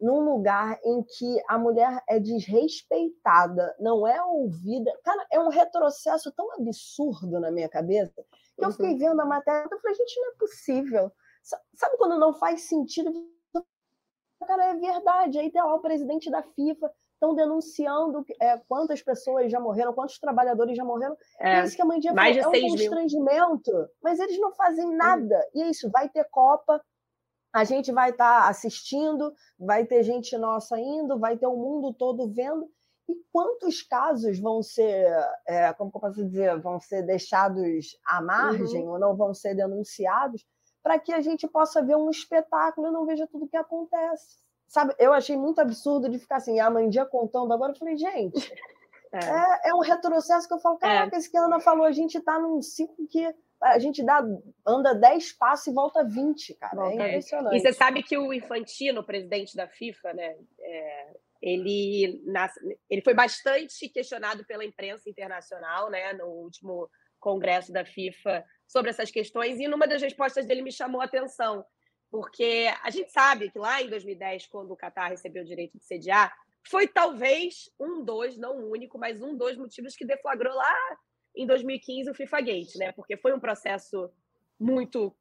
num 0.00 0.20
lugar 0.20 0.78
em 0.84 1.02
que 1.02 1.42
a 1.48 1.56
mulher 1.56 2.02
é 2.08 2.18
desrespeitada, 2.18 3.74
não 3.78 4.06
é 4.06 4.22
ouvida. 4.22 4.92
Cara, 5.04 5.26
é 5.30 5.40
um 5.40 5.48
retrocesso 5.48 6.32
tão 6.32 6.52
absurdo 6.52 7.40
na 7.40 7.50
minha 7.50 7.68
cabeça 7.68 8.24
que 8.56 8.64
eu 8.64 8.70
fiquei 8.72 8.92
uhum. 8.92 8.98
vendo 8.98 9.20
a 9.20 9.26
matéria 9.26 9.66
e 9.70 9.80
falei, 9.80 9.96
gente, 9.96 10.20
não 10.20 10.28
é 10.28 10.34
possível. 10.36 11.12
Sabe 11.74 11.96
quando 11.96 12.18
não 12.18 12.34
faz 12.34 12.62
sentido? 12.62 13.12
Cara, 14.46 14.64
é 14.66 14.74
verdade. 14.74 15.38
Aí 15.38 15.50
tem 15.50 15.62
lá 15.62 15.74
o 15.74 15.80
presidente 15.80 16.30
da 16.30 16.42
FIFA 16.42 16.92
estão 17.24 17.34
denunciando 17.34 18.24
é, 18.40 18.58
quantas 18.68 19.02
pessoas 19.02 19.50
já 19.50 19.58
morreram, 19.58 19.94
quantos 19.94 20.18
trabalhadores 20.18 20.76
já 20.76 20.84
morreram. 20.84 21.16
É, 21.40 21.60
é 21.60 21.64
isso 21.64 21.76
que 21.76 21.82
a 21.82 21.86
mais 22.12 22.36
falou, 22.36 22.54
é 22.54 22.58
um 22.58 22.68
constrangimento, 22.68 23.72
mil. 23.72 23.88
mas 24.02 24.20
eles 24.20 24.38
não 24.38 24.52
fazem 24.54 24.94
nada. 24.94 25.40
E 25.54 25.62
é 25.62 25.70
isso, 25.70 25.90
vai 25.90 26.08
ter 26.08 26.24
Copa, 26.30 26.80
a 27.52 27.64
gente 27.64 27.92
vai 27.92 28.10
estar 28.10 28.42
tá 28.42 28.48
assistindo, 28.48 29.32
vai 29.58 29.86
ter 29.86 30.02
gente 30.02 30.36
nossa 30.36 30.78
indo, 30.78 31.18
vai 31.18 31.36
ter 31.36 31.46
o 31.46 31.56
mundo 31.56 31.94
todo 31.94 32.28
vendo. 32.28 32.68
E 33.08 33.14
quantos 33.32 33.82
casos 33.82 34.38
vão 34.38 34.62
ser, 34.62 35.06
é, 35.46 35.72
como 35.74 35.90
eu 35.94 36.00
posso 36.00 36.24
dizer, 36.24 36.58
vão 36.60 36.80
ser 36.80 37.02
deixados 37.02 37.98
à 38.06 38.22
margem 38.22 38.84
uhum. 38.84 38.92
ou 38.92 38.98
não 38.98 39.16
vão 39.16 39.34
ser 39.34 39.54
denunciados? 39.54 40.44
para 40.84 40.98
que 40.98 41.14
a 41.14 41.20
gente 41.22 41.48
possa 41.48 41.82
ver 41.82 41.96
um 41.96 42.10
espetáculo 42.10 42.88
e 42.88 42.90
não 42.90 43.06
veja 43.06 43.26
tudo 43.26 43.48
que 43.48 43.56
acontece. 43.56 44.43
Sabe, 44.66 44.94
eu 44.98 45.12
achei 45.12 45.36
muito 45.36 45.60
absurdo 45.60 46.08
de 46.08 46.18
ficar 46.18 46.36
assim, 46.36 46.58
a 46.58 46.68
Mandia 46.70 47.04
contando 47.04 47.52
agora, 47.52 47.72
eu 47.72 47.76
falei, 47.76 47.96
gente, 47.96 48.52
é. 49.12 49.18
É, 49.18 49.70
é, 49.70 49.74
um 49.74 49.80
retrocesso 49.80 50.48
que 50.48 50.54
eu 50.54 50.58
falo, 50.58 50.76
caraca, 50.78 51.14
é. 51.14 51.18
esse 51.18 51.30
que 51.30 51.36
a 51.36 51.44
Ana 51.44 51.60
falou, 51.60 51.84
a 51.84 51.92
gente 51.92 52.18
está 52.18 52.38
num 52.38 52.60
ciclo 52.60 53.06
que 53.08 53.32
a 53.62 53.78
gente 53.78 54.02
dá, 54.02 54.22
anda 54.66 54.94
10 54.94 55.32
passos 55.34 55.68
e 55.68 55.72
volta 55.72 56.04
20, 56.04 56.54
cara. 56.54 56.74
Volta 56.74 57.02
é 57.02 57.08
impressionante. 57.08 57.56
E 57.56 57.60
você 57.60 57.72
sabe 57.72 58.02
que 58.02 58.18
o 58.18 58.32
Infantino, 58.32 59.04
presidente 59.04 59.56
da 59.56 59.68
FIFA, 59.68 60.12
né, 60.12 60.36
é, 60.60 61.16
ele, 61.40 62.22
ele 62.90 63.02
foi 63.02 63.14
bastante 63.14 63.88
questionado 63.88 64.44
pela 64.44 64.64
imprensa 64.64 65.08
internacional, 65.08 65.90
né, 65.90 66.12
no 66.14 66.26
último 66.26 66.90
congresso 67.20 67.72
da 67.72 67.84
FIFA 67.84 68.44
sobre 68.66 68.90
essas 68.90 69.10
questões, 69.10 69.58
e 69.60 69.68
numa 69.68 69.86
das 69.86 70.02
respostas 70.02 70.44
dele 70.46 70.62
me 70.62 70.72
chamou 70.72 71.00
a 71.00 71.04
atenção, 71.04 71.64
porque 72.14 72.72
a 72.84 72.90
gente 72.90 73.10
sabe 73.10 73.50
que 73.50 73.58
lá 73.58 73.82
em 73.82 73.88
2010, 73.88 74.46
quando 74.46 74.70
o 74.70 74.76
Qatar 74.76 75.10
recebeu 75.10 75.42
o 75.42 75.44
direito 75.44 75.76
de 75.76 75.84
sediar, 75.84 76.32
foi 76.62 76.86
talvez 76.86 77.68
um 77.76 78.04
dos, 78.04 78.38
não 78.38 78.56
o 78.56 78.70
único, 78.70 78.96
mas 78.96 79.20
um 79.20 79.36
dos 79.36 79.56
motivos 79.56 79.96
que 79.96 80.06
deflagrou 80.06 80.54
lá 80.54 80.72
em 81.34 81.44
2015 81.44 82.08
o 82.08 82.14
FIFA 82.14 82.40
Gate, 82.40 82.76
né? 82.76 82.92
Porque 82.92 83.16
foi 83.16 83.32
um 83.34 83.40
processo 83.40 84.08
muito 84.60 85.12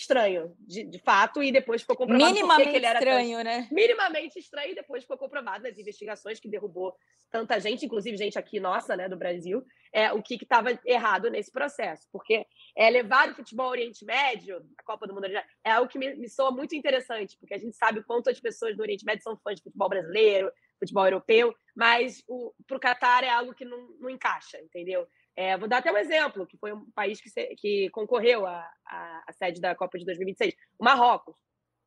estranho, 0.00 0.54
de, 0.60 0.84
de 0.84 0.98
fato, 1.00 1.42
e 1.42 1.52
depois 1.52 1.82
ficou 1.82 1.96
comprovado 1.96 2.32
minimamente 2.32 2.70
que 2.70 2.76
ele 2.76 2.86
era 2.86 2.98
estranho, 2.98 3.44
né? 3.44 3.68
Minimamente 3.70 4.38
estranho, 4.38 4.72
e 4.72 4.74
depois 4.74 5.02
ficou 5.02 5.18
comprovado 5.18 5.64
nas 5.64 5.78
investigações 5.78 6.40
que 6.40 6.48
derrubou 6.48 6.94
tanta 7.30 7.60
gente, 7.60 7.84
inclusive 7.84 8.16
gente 8.16 8.38
aqui 8.38 8.58
nossa, 8.58 8.96
né, 8.96 9.08
do 9.08 9.16
Brasil, 9.16 9.64
é 9.92 10.12
o 10.12 10.22
que 10.22 10.34
estava 10.34 10.78
errado 10.84 11.30
nesse 11.30 11.50
processo, 11.50 12.08
porque 12.12 12.46
é 12.76 12.90
levar 12.90 13.30
o 13.30 13.34
futebol 13.34 13.66
ao 13.66 13.72
Oriente 13.72 14.04
Médio, 14.04 14.64
a 14.78 14.82
Copa 14.82 15.06
do 15.06 15.14
Mundo 15.14 15.26
é 15.26 15.70
algo 15.70 15.90
que 15.90 15.98
me, 15.98 16.14
me 16.14 16.28
soa 16.28 16.50
muito 16.50 16.74
interessante, 16.74 17.36
porque 17.38 17.54
a 17.54 17.58
gente 17.58 17.76
sabe 17.76 18.02
quanto 18.02 18.30
as 18.30 18.40
pessoas 18.40 18.76
do 18.76 18.82
Oriente 18.82 19.04
Médio 19.04 19.22
são 19.22 19.36
fãs 19.36 19.56
de 19.56 19.62
futebol 19.62 19.88
brasileiro, 19.88 20.50
futebol 20.78 21.04
europeu, 21.04 21.54
mas 21.76 22.22
para 22.66 22.76
o 22.76 22.80
Catar 22.80 23.24
é 23.24 23.28
algo 23.28 23.54
que 23.54 23.64
não, 23.64 23.88
não 23.98 24.08
encaixa, 24.08 24.58
entendeu? 24.60 25.06
É, 25.38 25.56
vou 25.56 25.68
dar 25.68 25.78
até 25.78 25.92
um 25.92 25.96
exemplo, 25.96 26.44
que 26.48 26.58
foi 26.58 26.72
um 26.72 26.90
país 26.90 27.20
que, 27.20 27.30
se, 27.30 27.54
que 27.54 27.88
concorreu 27.90 28.44
à, 28.44 28.68
à, 28.84 29.32
sede 29.34 29.60
da 29.60 29.72
Copa 29.72 29.96
de 29.96 30.04
2026, 30.04 30.52
o 30.76 30.84
Marrocos. 30.84 31.36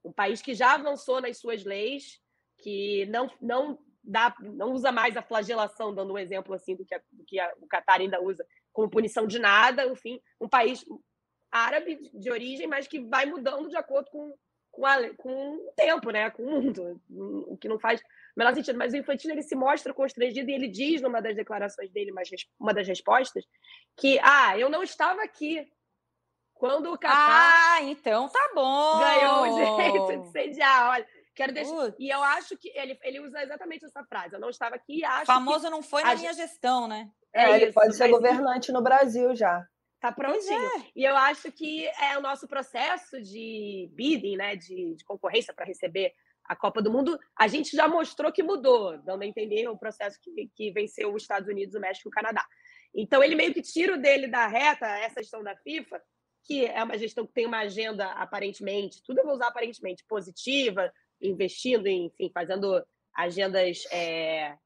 Um 0.06 0.14
país 0.14 0.42
que 0.42 0.54
já 0.54 0.76
avançou 0.76 1.20
nas 1.20 1.38
suas 1.38 1.66
leis, 1.66 2.22
que 2.60 3.06
não, 3.08 3.30
não, 3.42 3.78
dá, 4.02 4.34
não 4.40 4.72
usa 4.72 4.90
mais 4.90 5.18
a 5.18 5.22
flagelação, 5.22 5.94
dando 5.94 6.14
um 6.14 6.18
exemplo 6.18 6.54
assim 6.54 6.78
do 6.78 6.86
que, 6.86 6.96
a, 6.96 7.02
do 7.12 7.26
que 7.26 7.38
a, 7.42 7.54
o 7.60 7.68
Qatar 7.68 8.00
ainda 8.00 8.24
usa, 8.24 8.48
como 8.72 8.90
punição 8.90 9.28
de 9.28 9.38
nada, 9.38 9.86
enfim, 9.86 10.22
um 10.40 10.48
país 10.48 10.86
árabe 11.52 12.10
de 12.14 12.32
origem, 12.32 12.68
mas 12.68 12.88
que 12.88 13.02
vai 13.02 13.26
mudando 13.26 13.68
de 13.68 13.76
acordo 13.76 14.10
com, 14.12 14.34
com, 14.72 14.86
a, 14.86 15.14
com 15.16 15.56
o 15.56 15.74
tempo, 15.76 16.10
né? 16.10 16.30
com 16.30 16.44
o 16.44 16.50
mundo, 16.50 17.02
o 17.10 17.58
que 17.58 17.68
não 17.68 17.78
faz 17.78 18.02
menor 18.36 18.54
sentido. 18.54 18.78
Mas 18.78 18.94
o 18.94 18.98
Infantino 18.98 19.34
ele 19.34 19.44
se 19.44 19.56
mostra 19.56 19.94
constrangido 19.94 20.50
e 20.50 20.54
ele 20.54 20.68
diz 20.68 21.02
numa 21.02 21.22
das 21.22 21.36
declarações 21.36 21.92
dele, 21.92 22.12
uma 22.60 22.74
das 22.74 22.88
respostas, 22.88 23.46
que 23.98 24.20
ah, 24.22 24.58
eu 24.58 24.70
não 24.70 24.84
estava 24.84 25.24
aqui 25.24 25.68
quando 26.54 26.94
o 26.94 26.98
Qatar 26.98 27.16
ah, 27.18 27.82
então 27.82 28.30
tá 28.30 28.52
bom. 28.54 29.00
ganhou 29.00 29.42
o 29.42 29.56
direito 29.56 30.22
de 30.22 30.32
sediar. 30.32 30.92
Olha, 30.92 31.08
quero 31.34 31.54
deixar. 31.54 31.94
E 31.98 32.10
eu 32.10 32.22
acho 32.22 32.56
que 32.56 32.70
ele, 32.78 33.00
ele 33.02 33.20
usa 33.20 33.42
exatamente 33.42 33.84
essa 33.84 34.04
frase. 34.04 34.36
Eu 34.36 34.40
não 34.40 34.50
estava 34.50 34.76
aqui. 34.76 35.04
Acho 35.04 35.26
famoso 35.26 35.70
não 35.72 35.82
foi 35.82 36.04
na 36.04 36.16
minha 36.16 36.34
gestão, 36.34 36.88
né? 36.88 37.10
É, 37.34 37.46
é 37.46 37.56
ele 37.56 37.74
pode 37.74 37.96
ser 37.96 38.10
governante 38.10 38.72
no 38.72 38.82
Brasil 38.82 39.36
já. 39.36 39.66
Tá 40.00 40.12
prontinho. 40.12 40.78
É. 40.78 40.86
E 40.96 41.04
eu 41.04 41.16
acho 41.16 41.52
que 41.52 41.88
é 41.88 42.18
o 42.18 42.22
nosso 42.22 42.48
processo 42.48 43.22
de 43.22 43.90
bidding, 43.94 44.36
né, 44.36 44.56
de, 44.56 44.96
de 44.96 45.04
concorrência 45.04 45.54
para 45.54 45.66
receber 45.66 46.14
a 46.52 46.56
Copa 46.56 46.82
do 46.82 46.92
Mundo, 46.92 47.18
a 47.40 47.48
gente 47.48 47.74
já 47.74 47.88
mostrou 47.88 48.30
que 48.30 48.44
mudou, 48.44 48.98
dando 48.98 49.22
a 49.22 49.26
entender 49.26 49.70
o 49.70 49.78
processo 49.78 50.20
que, 50.22 50.50
que 50.54 50.70
venceu 50.70 51.14
os 51.14 51.24
Estados 51.24 51.48
Unidos, 51.48 51.76
o 51.76 51.80
México 51.80 52.10
e 52.10 52.12
o 52.12 52.14
Canadá. 52.14 52.46
Então, 52.94 53.24
ele 53.24 53.36
meio 53.36 53.54
que 53.54 53.62
tira 53.62 53.96
o 53.96 54.02
dele 54.02 54.28
da 54.28 54.48
reta, 54.48 54.86
essa 54.86 55.24
gestão 55.24 55.42
da 55.42 55.56
FIFA, 55.56 56.02
que 56.44 56.66
é 56.66 56.84
uma 56.84 56.98
gestão 56.98 57.26
que 57.26 57.32
tem 57.32 57.46
uma 57.46 57.60
agenda 57.60 58.06
aparentemente, 58.12 59.02
tudo 59.06 59.20
eu 59.20 59.26
vou 59.26 59.36
usar 59.36 59.48
aparentemente 59.48 60.04
positiva, 60.10 60.92
investindo, 61.22 61.88
enfim, 61.88 62.30
fazendo 62.34 62.86
agendas 63.16 63.86
é, 63.90 64.58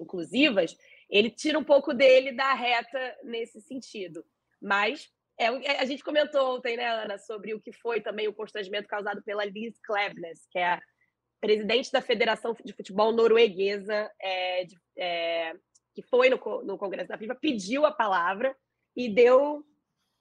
inclusivas, 0.00 0.74
ele 1.10 1.28
tira 1.28 1.58
um 1.58 1.64
pouco 1.64 1.92
dele 1.92 2.32
da 2.32 2.54
reta 2.54 3.18
nesse 3.22 3.60
sentido. 3.60 4.24
Mas 4.62 5.10
é, 5.38 5.48
a 5.78 5.84
gente 5.84 6.02
comentou 6.02 6.56
ontem, 6.56 6.78
né, 6.78 6.86
Ana, 6.86 7.18
sobre 7.18 7.52
o 7.52 7.60
que 7.60 7.72
foi 7.72 8.00
também 8.00 8.28
o 8.28 8.34
constrangimento 8.34 8.88
causado 8.88 9.22
pela 9.22 9.44
Liz 9.44 9.78
Klebnes, 9.82 10.46
que 10.50 10.58
é 10.58 10.80
presidente 11.40 11.92
da 11.92 12.00
Federação 12.00 12.54
de 12.64 12.72
Futebol 12.72 13.12
Norueguesa, 13.12 14.10
é, 14.20 14.64
de, 14.64 14.76
é, 14.96 15.54
que 15.94 16.02
foi 16.02 16.28
no, 16.28 16.36
no 16.64 16.78
Congresso 16.78 17.08
da 17.08 17.18
FIFA, 17.18 17.34
pediu 17.34 17.86
a 17.86 17.92
palavra 17.92 18.56
e 18.96 19.08
deu 19.08 19.64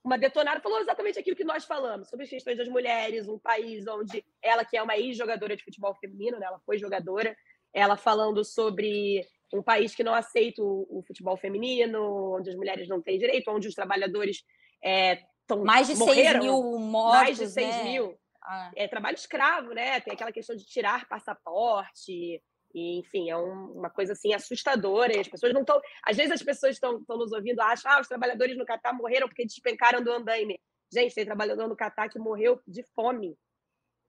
uma 0.03 0.17
detonada, 0.17 0.61
falou 0.61 0.79
exatamente 0.79 1.19
aquilo 1.19 1.35
que 1.35 1.43
nós 1.43 1.65
falamos, 1.65 2.09
sobre 2.09 2.23
as 2.23 2.29
questões 2.29 2.57
das 2.57 2.67
mulheres, 2.67 3.27
um 3.27 3.37
país 3.37 3.85
onde 3.87 4.23
ela, 4.41 4.63
que 4.63 4.77
é 4.77 4.81
uma 4.81 4.97
ex-jogadora 4.97 5.55
de 5.55 5.63
futebol 5.63 5.93
feminino, 5.95 6.39
né, 6.39 6.45
ela 6.45 6.59
foi 6.65 6.77
jogadora, 6.77 7.35
ela 7.73 7.97
falando 7.97 8.43
sobre 8.45 9.25
um 9.53 9.61
país 9.61 9.93
que 9.93 10.03
não 10.03 10.13
aceita 10.13 10.61
o, 10.61 10.87
o, 10.89 11.03
futebol 11.03 11.35
feminino, 11.37 12.35
onde 12.35 12.49
as 12.49 12.55
mulheres 12.55 12.87
não 12.87 13.01
têm 13.01 13.17
direito, 13.17 13.51
onde 13.51 13.67
os 13.67 13.75
trabalhadores 13.75 14.43
é, 14.83 15.19
tão, 15.45 15.63
mais 15.63 15.87
de 15.87 15.95
morreram, 15.95 16.41
6 16.41 16.43
mil 16.43 16.79
mortos, 16.79 17.19
mais 17.19 17.37
de 17.37 17.47
6 17.47 17.67
né? 17.67 17.83
mil. 17.83 18.19
Ah. 18.47 18.71
É 18.75 18.87
trabalho 18.87 19.15
escravo, 19.15 19.73
né? 19.73 19.99
Tem 19.99 20.13
aquela 20.13 20.31
questão 20.31 20.55
de 20.55 20.65
tirar 20.65 21.07
passaporte, 21.07 22.41
e, 22.73 22.99
enfim, 22.99 23.29
é 23.29 23.37
um, 23.37 23.71
uma 23.73 23.89
coisa 23.89 24.13
assim 24.13 24.33
assustadora. 24.33 25.19
As 25.19 25.27
pessoas 25.27 25.53
não 25.53 25.61
estão. 25.61 25.81
Às 26.03 26.15
vezes 26.15 26.31
as 26.31 26.43
pessoas 26.43 26.75
estão 26.75 27.03
nos 27.07 27.31
ouvindo 27.31 27.59
acham 27.59 27.91
ah, 27.91 27.99
os 27.99 28.07
trabalhadores 28.07 28.57
no 28.57 28.65
Catar 28.65 28.93
morreram 28.93 29.27
porque 29.27 29.45
despencaram 29.45 30.01
do 30.03 30.11
andaime. 30.11 30.59
Gente, 30.91 31.15
tem 31.15 31.25
trabalhador 31.25 31.67
no 31.67 31.75
Catar 31.75 32.09
que 32.09 32.19
morreu 32.19 32.61
de 32.65 32.83
fome, 32.95 33.37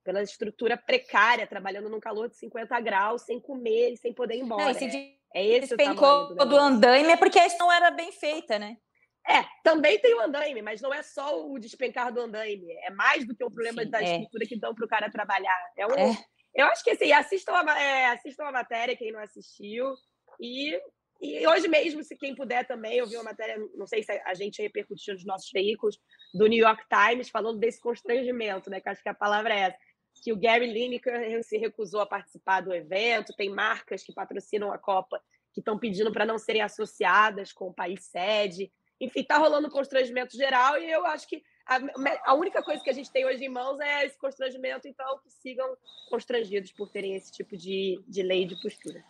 pela 0.05 0.23
estrutura 0.23 0.77
precária, 0.77 1.47
trabalhando 1.47 1.89
num 1.89 2.01
calor 2.01 2.29
de 2.29 2.37
50 2.37 2.81
graus, 2.81 3.23
sem 3.23 3.41
comer 3.41 3.93
e 3.93 3.97
sem 3.97 4.13
poder 4.13 4.37
ir 4.37 4.41
embora. 4.41 4.63
Não, 4.63 4.71
é, 4.71 4.75
se 4.75 5.19
é 5.35 5.47
esse 5.47 5.77
despencou 5.77 6.31
o 6.31 6.37
tamanho 6.37 6.51
do, 6.51 6.57
andaime 6.57 7.11
é 7.11 7.17
porque 7.17 7.39
a 7.39 7.49
não 7.59 7.71
era 7.71 7.91
bem 7.91 8.13
feita, 8.13 8.59
né? 8.59 8.79
É, 9.29 9.45
também 9.63 9.99
tem 9.99 10.15
o 10.15 10.21
andaime, 10.21 10.63
mas 10.63 10.81
não 10.81 10.93
é 10.93 11.03
só 11.03 11.47
o 11.47 11.59
despencar 11.59 12.13
do 12.13 12.21
andaime. 12.21 12.67
É 12.83 12.91
mais 12.91 13.27
do 13.27 13.35
que 13.35 13.45
o 13.45 13.51
problema 13.51 13.83
Sim, 13.83 13.91
da 13.91 14.01
é. 14.01 14.05
estrutura 14.05 14.47
que 14.47 14.59
dão 14.59 14.75
para 14.75 14.85
o 14.85 14.89
cara 14.89 15.11
trabalhar. 15.11 15.73
É 15.77 15.87
um, 15.87 15.91
É. 15.91 16.17
Eu 16.55 16.67
acho 16.67 16.83
que 16.83 16.91
assim, 16.91 17.13
assistam 17.13 17.53
a, 17.53 17.81
é, 17.81 18.07
assistam 18.07 18.45
a 18.45 18.53
matéria, 18.53 18.97
quem 18.97 19.13
não 19.13 19.21
assistiu. 19.21 19.95
E, 20.41 20.77
e 21.21 21.47
hoje 21.47 21.69
mesmo, 21.69 22.03
se 22.03 22.17
quem 22.17 22.35
puder 22.35 22.67
também, 22.67 22.97
eu 22.97 23.07
vi 23.07 23.17
uma 23.17 23.25
matéria, 23.25 23.57
não 23.75 23.87
sei 23.87 24.03
se 24.03 24.11
a 24.11 24.35
gente 24.35 24.63
repercutiu 24.63 25.15
nos 25.15 25.25
nossos 25.25 25.51
veículos, 25.53 26.01
do 26.35 26.47
New 26.47 26.59
York 26.59 26.83
Times, 26.89 27.29
falando 27.29 27.59
desse 27.59 27.81
constrangimento, 27.81 28.71
né? 28.71 28.81
Que 28.81 28.89
acho 28.89 29.03
que 29.03 29.09
a 29.09 29.15
palavra 29.15 29.55
é 29.55 29.61
essa. 29.61 29.79
Que 30.25 30.33
o 30.33 30.41
Gary 30.41 30.67
Lineker 30.67 31.45
se 31.45 31.59
recusou 31.59 32.01
a 32.01 32.07
participar 32.07 32.61
do 32.61 32.75
evento, 32.75 33.37
tem 33.37 33.51
marcas 33.51 34.03
que 34.03 34.13
patrocinam 34.13 34.73
a 34.73 34.79
Copa 34.79 35.23
que 35.53 35.61
estão 35.61 35.79
pedindo 35.79 36.13
para 36.13 36.27
não 36.27 36.39
serem 36.39 36.63
associadas 36.63 37.53
com 37.53 37.69
o 37.69 37.75
país 37.75 38.05
sede. 38.05 38.73
Enfim, 39.01 39.21
está 39.21 39.39
rolando 39.39 39.69
um 39.69 39.71
constrangimento 39.71 40.37
geral 40.37 40.79
e 40.79 40.91
eu 40.91 41.07
acho 41.07 41.29
que 41.29 41.43
a, 41.67 41.79
a, 42.25 42.35
única 42.35 42.63
coisa 42.63 42.83
que 42.83 42.91
a 42.91 42.95
gente 42.95 43.13
tem 43.13 43.25
hoje 43.25 43.45
em 43.45 43.49
mãos 43.49 43.79
é 43.79 44.07
esse 44.07 44.19
constrangimento, 44.19 44.89
então 44.89 45.19
que 45.19 45.31
sigam 45.31 45.77
constrangidos 46.09 46.73
por 46.73 46.89
terem 46.91 47.15
esse 47.15 47.31
tipo 47.31 47.57
de, 47.57 48.03
de 48.09 48.23
lei 48.23 48.47
de 48.47 48.61
postura. 48.61 49.05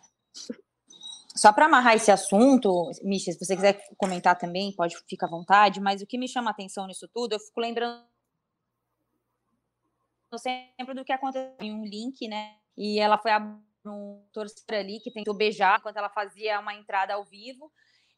Só 1.35 1.53
para 1.53 1.67
amarrar 1.67 1.95
esse 1.95 2.11
assunto, 2.11 2.91
Misha, 3.01 3.31
se 3.31 3.39
você 3.39 3.55
quiser 3.55 3.81
comentar 3.97 4.37
também, 4.37 4.75
pode 4.75 4.97
ficar 5.07 5.27
à 5.27 5.29
vontade, 5.29 5.79
mas 5.79 6.01
o 6.01 6.07
que 6.07 6.17
me 6.17 6.27
chama 6.27 6.49
a 6.49 6.51
atenção 6.51 6.85
nisso 6.85 7.07
tudo, 7.07 7.33
eu 7.33 7.39
fico 7.39 7.61
lembrando 7.61 8.03
sempre 10.37 10.93
do 10.93 11.05
que 11.05 11.13
aconteceu 11.13 11.55
em 11.61 11.73
um 11.73 11.85
link, 11.85 12.27
né? 12.27 12.57
E 12.77 12.99
ela 12.99 13.17
foi 13.17 13.31
um 13.85 14.23
torcedor 14.31 14.79
ali 14.79 14.99
que 14.99 15.11
tentou 15.11 15.33
beijar 15.33 15.79
enquanto 15.79 15.97
ela 15.97 16.09
fazia 16.09 16.59
uma 16.59 16.73
entrada 16.73 17.13
ao 17.13 17.23
vivo. 17.23 17.71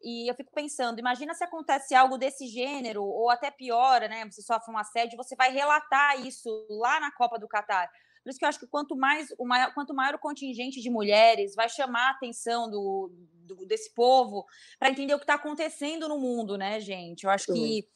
E 0.04 0.30
eu 0.30 0.36
fico 0.36 0.52
pensando, 0.54 1.00
imagina 1.00 1.34
se 1.34 1.44
acontece 1.44 1.94
algo 1.94 2.18
desse 2.18 2.48
gênero, 2.48 3.04
ou 3.04 3.30
até 3.30 3.52
pior, 3.52 4.02
né? 4.02 4.26
Você 4.26 4.42
sofre 4.42 4.74
um 4.74 4.78
assédio, 4.78 5.18
você 5.18 5.36
vai 5.36 5.52
relatar 5.52 6.20
isso 6.26 6.50
lá 6.70 7.00
na 7.00 7.12
Copa 7.12 7.38
do 7.38 7.48
Catar. 7.48 7.90
Por 8.24 8.30
isso 8.30 8.38
que 8.38 8.46
eu 8.46 8.50
acho 8.50 8.60
que 8.60 8.68
quanto 8.68 8.96
mais 8.96 9.34
o 9.38 9.46
maior, 9.46 9.74
quanto 9.74 9.94
maior 9.94 10.16
o 10.16 10.20
contingente 10.20 10.80
de 10.80 10.90
mulheres, 10.90 11.56
vai 11.56 11.68
chamar 11.68 12.08
a 12.08 12.12
atenção 12.12 12.70
do, 12.70 13.12
do 13.46 13.66
desse 13.66 13.94
povo 13.94 14.46
para 14.78 14.90
entender 14.90 15.14
o 15.14 15.18
que 15.18 15.24
está 15.24 15.36
acontecendo 15.36 16.08
no 16.08 16.20
mundo, 16.20 16.58
né, 16.58 16.80
gente? 16.80 17.24
Eu 17.24 17.32
acho 17.32 17.52
que 17.52 17.88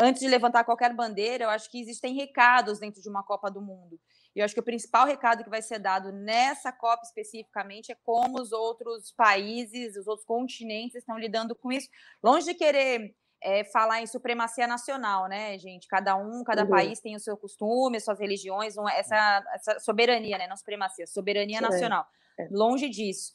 antes 0.00 0.20
de 0.20 0.28
levantar 0.28 0.64
qualquer 0.64 0.94
bandeira, 0.94 1.44
eu 1.44 1.50
acho 1.50 1.70
que 1.70 1.80
existem 1.80 2.14
recados 2.14 2.78
dentro 2.78 3.02
de 3.02 3.08
uma 3.08 3.22
Copa 3.22 3.50
do 3.50 3.60
Mundo. 3.60 4.00
E 4.34 4.40
eu 4.40 4.44
acho 4.44 4.54
que 4.54 4.60
o 4.60 4.64
principal 4.64 5.06
recado 5.06 5.44
que 5.44 5.50
vai 5.50 5.62
ser 5.62 5.78
dado 5.78 6.10
nessa 6.10 6.72
Copa 6.72 7.02
especificamente 7.04 7.92
é 7.92 7.96
como 8.04 8.40
os 8.40 8.52
outros 8.52 9.12
países, 9.12 9.96
os 9.96 10.06
outros 10.06 10.26
continentes 10.26 10.96
estão 10.96 11.16
lidando 11.18 11.54
com 11.54 11.70
isso. 11.70 11.88
Longe 12.22 12.46
de 12.46 12.54
querer 12.54 13.14
é, 13.40 13.62
falar 13.64 14.00
em 14.00 14.06
supremacia 14.06 14.66
nacional, 14.66 15.28
né, 15.28 15.56
gente? 15.58 15.86
Cada 15.86 16.16
um, 16.16 16.42
cada 16.42 16.64
uhum. 16.64 16.70
país 16.70 16.98
tem 16.98 17.14
o 17.14 17.20
seu 17.20 17.36
costume, 17.36 18.00
suas 18.00 18.18
religiões, 18.18 18.74
essa, 18.94 19.44
essa 19.54 19.78
soberania, 19.80 20.38
né? 20.38 20.48
Não 20.48 20.56
supremacia, 20.56 21.06
soberania 21.06 21.58
é. 21.58 21.60
nacional. 21.60 22.06
É. 22.38 22.48
Longe 22.50 22.88
disso. 22.88 23.32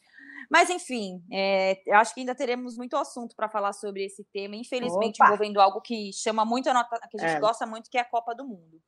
Mas, 0.50 0.70
enfim, 0.70 1.24
é, 1.32 1.82
eu 1.86 1.96
acho 1.98 2.14
que 2.14 2.20
ainda 2.20 2.36
teremos 2.36 2.78
muito 2.78 2.96
assunto 2.96 3.36
para 3.36 3.50
falar 3.50 3.74
sobre 3.74 4.06
esse 4.06 4.24
tema, 4.32 4.56
infelizmente 4.56 5.16
Opa. 5.22 5.26
envolvendo 5.26 5.60
algo 5.60 5.82
que 5.82 6.12
chama 6.14 6.46
muito 6.46 6.70
a 6.70 6.74
nota, 6.74 7.00
que 7.10 7.18
a 7.20 7.28
gente 7.28 7.38
é. 7.38 7.40
gosta 7.40 7.66
muito, 7.66 7.90
que 7.90 7.98
é 7.98 8.02
a 8.02 8.06
Copa 8.06 8.36
do 8.36 8.46
Mundo. 8.46 8.82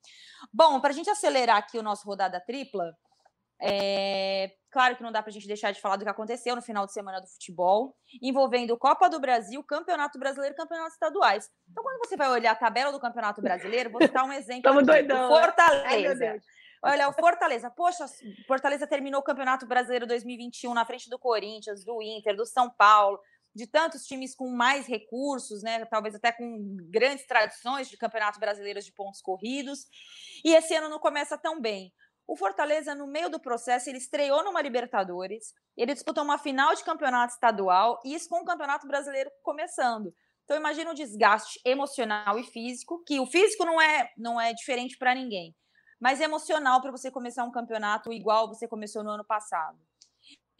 Bom, 0.53 0.79
para 0.79 0.91
a 0.91 0.93
gente 0.93 1.09
acelerar 1.09 1.57
aqui 1.57 1.77
o 1.77 1.83
nosso 1.83 2.05
rodada 2.05 2.39
tripla, 2.39 2.95
é, 3.63 4.51
claro 4.71 4.95
que 4.95 5.03
não 5.03 5.11
dá 5.11 5.21
para 5.21 5.29
a 5.29 5.33
gente 5.33 5.47
deixar 5.47 5.71
de 5.71 5.79
falar 5.79 5.95
do 5.95 6.03
que 6.03 6.09
aconteceu 6.09 6.55
no 6.55 6.61
final 6.63 6.85
de 6.85 6.93
semana 6.93 7.21
do 7.21 7.27
futebol, 7.27 7.95
envolvendo 8.21 8.77
Copa 8.77 9.07
do 9.07 9.19
Brasil, 9.19 9.63
Campeonato 9.63 10.17
Brasileiro 10.17 10.55
e 10.55 10.57
Campeonatos 10.57 10.93
Estaduais. 10.93 11.49
Então, 11.69 11.83
quando 11.83 11.99
você 11.99 12.17
vai 12.17 12.29
olhar 12.29 12.51
a 12.51 12.55
tabela 12.55 12.91
do 12.91 12.99
Campeonato 12.99 13.41
Brasileiro, 13.41 13.91
vou 13.91 14.07
dar 14.09 14.23
um 14.23 14.33
exemplo. 14.33 14.57
Estamos 14.57 14.85
doidão. 14.85 15.29
Fortaleza. 15.29 16.25
Ai, 16.25 16.39
Olha, 16.83 17.07
o 17.07 17.13
Fortaleza. 17.13 17.69
Poxa, 17.69 18.05
Fortaleza 18.47 18.87
terminou 18.87 19.21
o 19.21 19.23
Campeonato 19.23 19.67
Brasileiro 19.67 20.07
2021 20.07 20.73
na 20.73 20.83
frente 20.83 21.09
do 21.09 21.19
Corinthians, 21.19 21.85
do 21.85 22.01
Inter, 22.01 22.35
do 22.35 22.45
São 22.45 22.71
Paulo, 22.71 23.19
de 23.53 23.67
tantos 23.67 24.05
times 24.05 24.33
com 24.33 24.49
mais 24.49 24.87
recursos, 24.87 25.61
né? 25.61 25.85
Talvez 25.85 26.15
até 26.15 26.31
com 26.31 26.75
grandes 26.89 27.27
tradições 27.27 27.87
de 27.87 27.97
Campeonato 27.97 28.39
Brasileiro 28.39 28.81
de 28.81 28.91
pontos 28.93 29.21
corridos. 29.21 29.85
E 30.43 30.55
esse 30.55 30.73
ano 30.73 30.89
não 30.89 30.97
começa 30.97 31.37
tão 31.37 31.61
bem. 31.61 31.93
O 32.27 32.35
Fortaleza, 32.35 32.95
no 32.95 33.05
meio 33.05 33.29
do 33.29 33.39
processo, 33.39 33.87
ele 33.87 33.99
estreou 33.99 34.43
numa 34.43 34.61
Libertadores, 34.61 35.53
ele 35.77 35.93
disputou 35.93 36.23
uma 36.23 36.37
final 36.37 36.73
de 36.73 36.83
campeonato 36.83 37.33
estadual, 37.33 37.99
e 38.05 38.13
isso 38.13 38.29
com 38.29 38.39
o 38.39 38.45
Campeonato 38.45 38.87
Brasileiro 38.87 39.29
começando. 39.43 40.15
Então, 40.45 40.55
imagina 40.55 40.91
o 40.91 40.95
desgaste 40.95 41.59
emocional 41.65 42.39
e 42.39 42.43
físico, 42.43 43.03
que 43.05 43.19
o 43.19 43.25
físico 43.25 43.65
não 43.65 43.81
é, 43.81 44.09
não 44.17 44.39
é 44.39 44.53
diferente 44.53 44.97
para 44.97 45.13
ninguém 45.13 45.53
mas 46.01 46.19
emocional 46.19 46.81
para 46.81 46.89
você 46.89 47.11
começar 47.11 47.43
um 47.43 47.51
campeonato 47.51 48.11
igual 48.11 48.47
você 48.47 48.67
começou 48.67 49.03
no 49.03 49.11
ano 49.11 49.23
passado. 49.23 49.77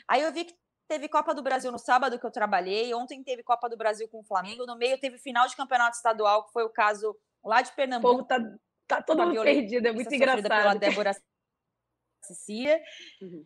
Aí 0.08 0.21
eu 0.21 0.32
vi 0.32 0.45
que 0.45 0.56
teve 0.88 1.10
Copa 1.10 1.34
do 1.34 1.41
Brasil 1.41 1.71
no 1.71 1.80
sábado 1.80 2.19
que 2.19 2.25
eu 2.25 2.32
trabalhei, 2.32 2.93
ontem 2.93 3.23
teve 3.23 3.41
Copa 3.41 3.67
do 3.67 3.75
Brasil 3.75 4.08
com 4.08 4.19
o 4.19 4.23
Flamengo, 4.23 4.67
no 4.67 4.75
meio 4.75 4.99
teve 4.99 5.17
final 5.17 5.47
de 5.47 5.56
campeonato 5.56 5.97
estadual, 5.97 6.45
que 6.45 6.54
foi 6.54 6.63
o 6.63 6.69
caso 6.69 7.17
lá 7.43 7.63
de 7.63 7.71
Pernambuco. 7.71 8.13
O 8.13 8.17
povo 8.17 8.27
tá, 8.27 8.58
tá 8.88 9.01
todo 9.01 9.25
mundo 9.25 9.41
perdido, 9.41 9.88
é 9.88 9.91
muito 9.91 10.13
engraçado. 10.13 10.47
pela 10.47 10.75
Débora 10.75 11.12
Cecília. 12.21 12.80
Uhum. 13.19 13.43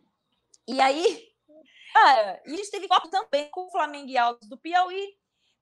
E 0.68 0.78
aí, 0.78 1.32
e 2.46 2.52
a 2.52 2.56
gente 2.56 2.70
teve 2.70 2.88
Copa 2.88 3.08
também 3.08 3.48
com 3.50 3.68
o 3.68 3.70
Flamengo 3.70 4.10
e 4.10 4.18
Altos 4.18 4.48
do 4.50 4.58
Piauí, 4.58 5.16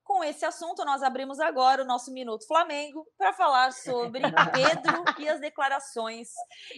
com 0.04 0.22
esse 0.22 0.44
assunto, 0.44 0.84
nós 0.84 1.02
abrimos 1.02 1.40
agora 1.40 1.82
o 1.82 1.86
nosso 1.86 2.12
Minuto 2.12 2.46
Flamengo 2.46 3.06
para 3.16 3.32
falar 3.32 3.72
sobre 3.72 4.20
Pedro 4.52 5.04
e 5.18 5.28
as 5.28 5.40
declarações 5.40 6.28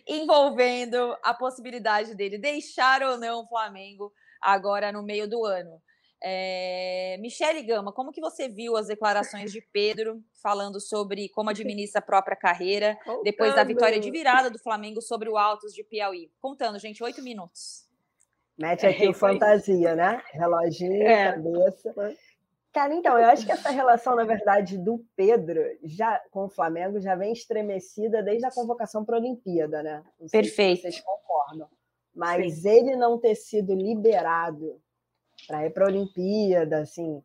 envolvendo 0.06 1.16
a 1.22 1.34
possibilidade 1.34 2.14
dele 2.14 2.38
deixar 2.38 3.02
ou 3.02 3.18
não 3.18 3.42
o 3.42 3.48
Flamengo 3.48 4.12
agora 4.40 4.92
no 4.92 5.02
meio 5.02 5.28
do 5.28 5.44
ano. 5.44 5.82
É... 6.22 7.16
Michele 7.20 7.62
Gama, 7.62 7.92
como 7.92 8.12
que 8.12 8.20
você 8.20 8.48
viu 8.48 8.76
as 8.76 8.86
declarações 8.86 9.52
de 9.52 9.60
Pedro 9.72 10.22
falando 10.40 10.80
sobre 10.80 11.28
como 11.28 11.50
administra 11.50 11.98
a 11.98 12.04
própria 12.04 12.36
carreira 12.36 12.96
depois 13.22 13.54
da 13.54 13.64
vitória 13.64 13.98
de 13.98 14.10
virada 14.10 14.48
do 14.48 14.58
Flamengo 14.58 15.02
sobre 15.02 15.28
o 15.28 15.36
Altos 15.36 15.74
de 15.74 15.82
Piauí? 15.82 16.30
Contando, 16.40 16.78
gente, 16.78 17.02
oito 17.02 17.22
minutos. 17.22 17.86
Mete 18.56 18.86
aqui 18.86 19.04
é, 19.04 19.10
o 19.10 19.12
fantasia, 19.12 19.94
né? 19.94 20.22
Reloginho, 20.32 21.02
é. 21.02 21.32
cabeça. 21.32 21.94
Cara, 22.76 22.92
então, 22.92 23.18
eu 23.18 23.24
acho 23.30 23.46
que 23.46 23.52
essa 23.52 23.70
relação, 23.70 24.14
na 24.14 24.24
verdade, 24.24 24.76
do 24.76 25.02
Pedro 25.16 25.62
já 25.82 26.20
com 26.30 26.44
o 26.44 26.50
Flamengo 26.50 27.00
já 27.00 27.14
vem 27.14 27.32
estremecida 27.32 28.22
desde 28.22 28.44
a 28.44 28.50
convocação 28.50 29.02
para 29.02 29.16
a 29.16 29.18
Olimpíada, 29.18 29.82
né? 29.82 30.04
Não 30.20 30.28
sei 30.28 30.42
Perfeito. 30.42 30.76
Se 30.76 30.82
vocês 30.82 31.00
concordam. 31.00 31.70
Mas 32.14 32.60
Sim. 32.60 32.68
ele 32.68 32.96
não 32.96 33.18
ter 33.18 33.34
sido 33.34 33.74
liberado 33.74 34.78
para 35.48 35.64
ir 35.64 35.70
para 35.70 35.86
a 35.86 35.88
Olimpíada, 35.88 36.80
assim, 36.80 37.22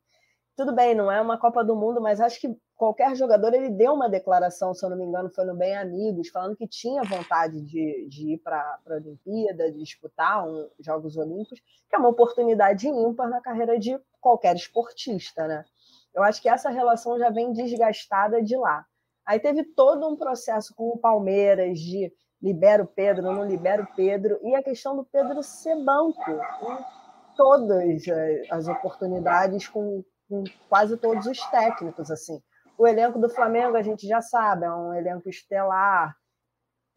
tudo 0.56 0.74
bem, 0.74 0.96
não 0.96 1.12
é 1.12 1.20
uma 1.20 1.38
Copa 1.38 1.66
do 1.66 1.76
Mundo, 1.76 2.00
mas 2.00 2.22
acho 2.22 2.40
que 2.40 2.56
qualquer 2.82 3.16
jogador 3.16 3.54
ele 3.54 3.70
deu 3.70 3.94
uma 3.94 4.10
declaração, 4.10 4.74
se 4.74 4.84
eu 4.84 4.90
não 4.90 4.98
me 4.98 5.04
engano, 5.04 5.30
foi 5.30 5.46
no 5.46 5.54
Bem 5.54 5.78
Amigos, 5.78 6.30
falando 6.30 6.56
que 6.56 6.68
tinha 6.68 7.04
vontade 7.04 7.62
de, 7.62 8.08
de 8.10 8.34
ir 8.34 8.38
para 8.40 8.58
a 8.58 8.94
Olimpíada, 8.96 9.72
de 9.72 9.78
disputar 9.78 10.44
um, 10.48 10.68
Jogos 10.80 11.16
Olímpicos, 11.16 11.60
que 11.88 11.96
é 11.96 12.00
uma 12.00 12.10
oportunidade 12.10 12.88
ímpar 12.88 13.30
na 13.30 13.40
carreira 13.40 13.78
de 13.78 13.96
qualquer 14.20 14.56
esportista, 14.56 15.48
né? 15.48 15.64
Eu 16.12 16.24
acho 16.24 16.42
que 16.42 16.50
essa 16.50 16.72
relação 16.72 17.20
já 17.20 17.30
vem 17.30 17.54
desgastada 17.54 18.42
de 18.42 18.58
lá. 18.58 18.84
Aí 19.28 19.40
teve 19.40 19.64
todo 19.64 20.08
um 20.10 20.18
processo 20.18 20.74
com 20.74 20.90
o 20.90 20.98
Palmeiras 20.98 21.80
de 21.80 22.12
libera 22.42 22.82
o 22.82 22.88
Pedro, 22.88 23.32
não 23.32 23.46
libera 23.46 23.84
o 23.84 23.96
Pedro, 23.96 24.40
e 24.42 24.56
a 24.56 24.64
questão 24.64 24.96
do 24.96 25.04
Pedro 25.04 25.44
ser 25.44 25.76
banco 25.76 26.32
em 26.32 27.36
todas 27.38 28.02
as 28.50 28.68
oportunidades 28.68 29.68
com, 29.68 30.04
com 30.28 30.44
quase 30.68 30.98
todos 30.98 31.28
os 31.28 31.40
técnicos, 31.52 32.10
assim. 32.10 32.42
O 32.82 32.88
elenco 32.88 33.20
do 33.20 33.30
Flamengo, 33.30 33.78
a 33.78 33.84
gente 33.84 34.08
já 34.08 34.24
sabe, 34.24 34.66
é 34.66 34.72
um 34.74 34.92
elenco 34.92 35.30
estelar, 35.30 36.18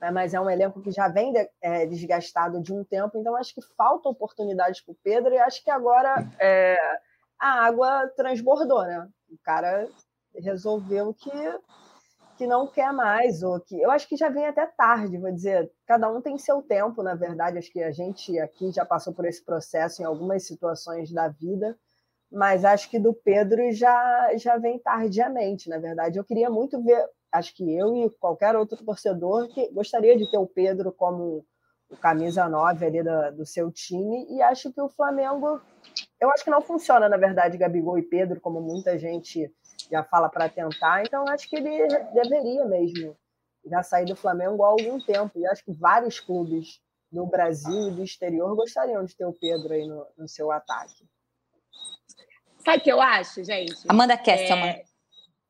né, 0.00 0.10
mas 0.10 0.32
é 0.32 0.40
um 0.40 0.48
elenco 0.48 0.80
que 0.80 0.90
já 0.90 1.08
vem 1.08 1.30
de, 1.30 1.46
é, 1.60 1.84
desgastado 1.84 2.58
de 2.62 2.72
um 2.72 2.82
tempo, 2.82 3.18
então 3.18 3.36
acho 3.36 3.52
que 3.52 3.60
falta 3.76 4.08
oportunidades 4.08 4.80
para 4.80 4.92
o 4.92 4.98
Pedro 5.04 5.34
e 5.34 5.38
acho 5.38 5.62
que 5.62 5.70
agora 5.70 6.26
é, 6.40 6.74
a 7.38 7.66
água 7.66 8.10
transbordou, 8.16 8.82
né? 8.84 9.06
O 9.28 9.36
cara 9.44 9.86
resolveu 10.34 11.12
que 11.12 11.30
que 12.38 12.46
não 12.46 12.66
quer 12.66 12.90
mais, 12.90 13.42
ou 13.42 13.60
que 13.60 13.78
eu 13.78 13.90
acho 13.90 14.08
que 14.08 14.16
já 14.16 14.30
vem 14.30 14.46
até 14.46 14.66
tarde, 14.66 15.18
vou 15.18 15.30
dizer, 15.30 15.70
cada 15.86 16.10
um 16.10 16.22
tem 16.22 16.38
seu 16.38 16.62
tempo, 16.62 17.02
na 17.02 17.14
verdade, 17.14 17.58
acho 17.58 17.70
que 17.70 17.82
a 17.82 17.92
gente 17.92 18.36
aqui 18.40 18.72
já 18.72 18.86
passou 18.86 19.12
por 19.12 19.26
esse 19.26 19.44
processo 19.44 20.00
em 20.00 20.06
algumas 20.06 20.46
situações 20.46 21.12
da 21.12 21.28
vida, 21.28 21.78
mas 22.34 22.64
acho 22.64 22.90
que 22.90 22.98
do 22.98 23.14
Pedro 23.14 23.72
já, 23.72 24.36
já 24.36 24.58
vem 24.58 24.76
tardiamente, 24.80 25.68
na 25.68 25.78
verdade. 25.78 26.18
Eu 26.18 26.24
queria 26.24 26.50
muito 26.50 26.82
ver, 26.82 27.08
acho 27.30 27.54
que 27.54 27.62
eu 27.76 27.94
e 27.94 28.10
qualquer 28.18 28.56
outro 28.56 28.84
torcedor 28.84 29.48
que 29.48 29.70
gostaria 29.72 30.16
de 30.16 30.28
ter 30.28 30.38
o 30.38 30.46
Pedro 30.46 30.90
como 30.90 31.46
o 31.88 31.96
camisa 31.96 32.48
9 32.48 32.86
ali 32.86 33.02
do, 33.04 33.36
do 33.36 33.46
seu 33.46 33.70
time, 33.70 34.26
e 34.28 34.42
acho 34.42 34.72
que 34.72 34.80
o 34.80 34.88
Flamengo, 34.88 35.60
eu 36.20 36.28
acho 36.30 36.42
que 36.42 36.50
não 36.50 36.60
funciona, 36.60 37.08
na 37.08 37.16
verdade, 37.16 37.56
Gabigol 37.56 37.98
e 37.98 38.02
Pedro, 38.02 38.40
como 38.40 38.60
muita 38.60 38.98
gente 38.98 39.48
já 39.88 40.02
fala 40.02 40.28
para 40.28 40.48
tentar, 40.48 41.04
então 41.04 41.24
acho 41.28 41.48
que 41.48 41.54
ele 41.54 41.86
deveria 42.12 42.64
mesmo 42.64 43.16
já 43.66 43.82
sair 43.82 44.06
do 44.06 44.16
Flamengo 44.16 44.64
há 44.64 44.68
algum 44.68 44.98
tempo, 44.98 45.38
e 45.38 45.46
acho 45.46 45.64
que 45.64 45.72
vários 45.72 46.18
clubes 46.18 46.80
do 47.12 47.26
Brasil 47.26 47.90
e 47.90 47.94
do 47.94 48.02
exterior 48.02 48.56
gostariam 48.56 49.04
de 49.04 49.14
ter 49.14 49.26
o 49.26 49.32
Pedro 49.32 49.72
aí 49.72 49.86
no, 49.86 50.04
no 50.18 50.26
seu 50.26 50.50
ataque. 50.50 51.06
Sabe 52.64 52.78
o 52.78 52.80
que 52.80 52.92
eu 52.92 53.00
acho, 53.00 53.44
gente? 53.44 53.76
Amanda 53.88 54.16
Kesselman. 54.16 54.70
É, 54.70 54.84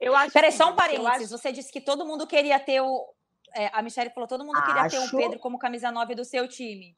eu 0.01 0.15
acho. 0.17 0.33
Peraí, 0.33 0.53
só 0.53 0.71
um 0.71 0.77
parênteses. 0.77 1.33
Acho... 1.33 1.39
Você 1.39 1.53
disse 1.53 1.73
que 1.73 1.81
todo 1.81 2.05
mundo 2.05 2.27
queria 2.27 2.59
ter 2.59 2.81
o. 2.81 3.09
É, 3.55 3.71
a 3.73 3.83
Michelle 3.83 4.11
falou: 4.11 4.29
todo 4.29 4.45
mundo 4.45 4.61
queria 4.63 4.83
acho... 4.83 4.97
ter 4.97 5.17
o 5.17 5.19
Pedro 5.19 5.39
como 5.39 5.59
camisa 5.59 5.91
9 5.91 6.15
do 6.15 6.25
seu 6.25 6.49
time. 6.49 6.97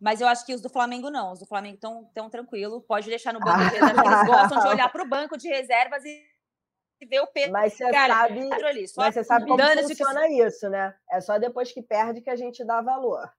Mas 0.00 0.22
eu 0.22 0.28
acho 0.28 0.46
que 0.46 0.54
os 0.54 0.62
do 0.62 0.70
Flamengo 0.70 1.10
não. 1.10 1.32
Os 1.32 1.40
do 1.40 1.46
Flamengo 1.46 1.74
estão 1.74 2.10
tão 2.14 2.30
tranquilo. 2.30 2.80
Pode 2.80 3.08
deixar 3.08 3.34
no 3.34 3.40
banco 3.40 3.58
de 3.58 3.76
reservas. 3.76 4.06
Eles 4.06 4.26
gostam 4.26 4.60
de 4.60 4.68
olhar 4.68 4.90
para 4.90 5.02
o 5.02 5.08
banco 5.08 5.36
de 5.36 5.48
reservas 5.48 6.02
e 6.06 6.24
ver 7.06 7.20
o 7.20 7.26
Pedro. 7.26 7.52
Mas 7.52 7.74
você 7.74 7.90
Cara, 7.90 8.14
sabe, 8.14 8.40
ali, 8.64 8.86
mas 8.96 9.14
você 9.14 9.24
sabe 9.24 9.46
como 9.46 9.62
funciona 9.62 10.26
que... 10.26 10.42
isso, 10.42 10.70
né? 10.70 10.94
É 11.10 11.20
só 11.20 11.38
depois 11.38 11.70
que 11.70 11.82
perde 11.82 12.22
que 12.22 12.30
a 12.30 12.36
gente 12.36 12.64
dá 12.64 12.80
valor. 12.80 13.30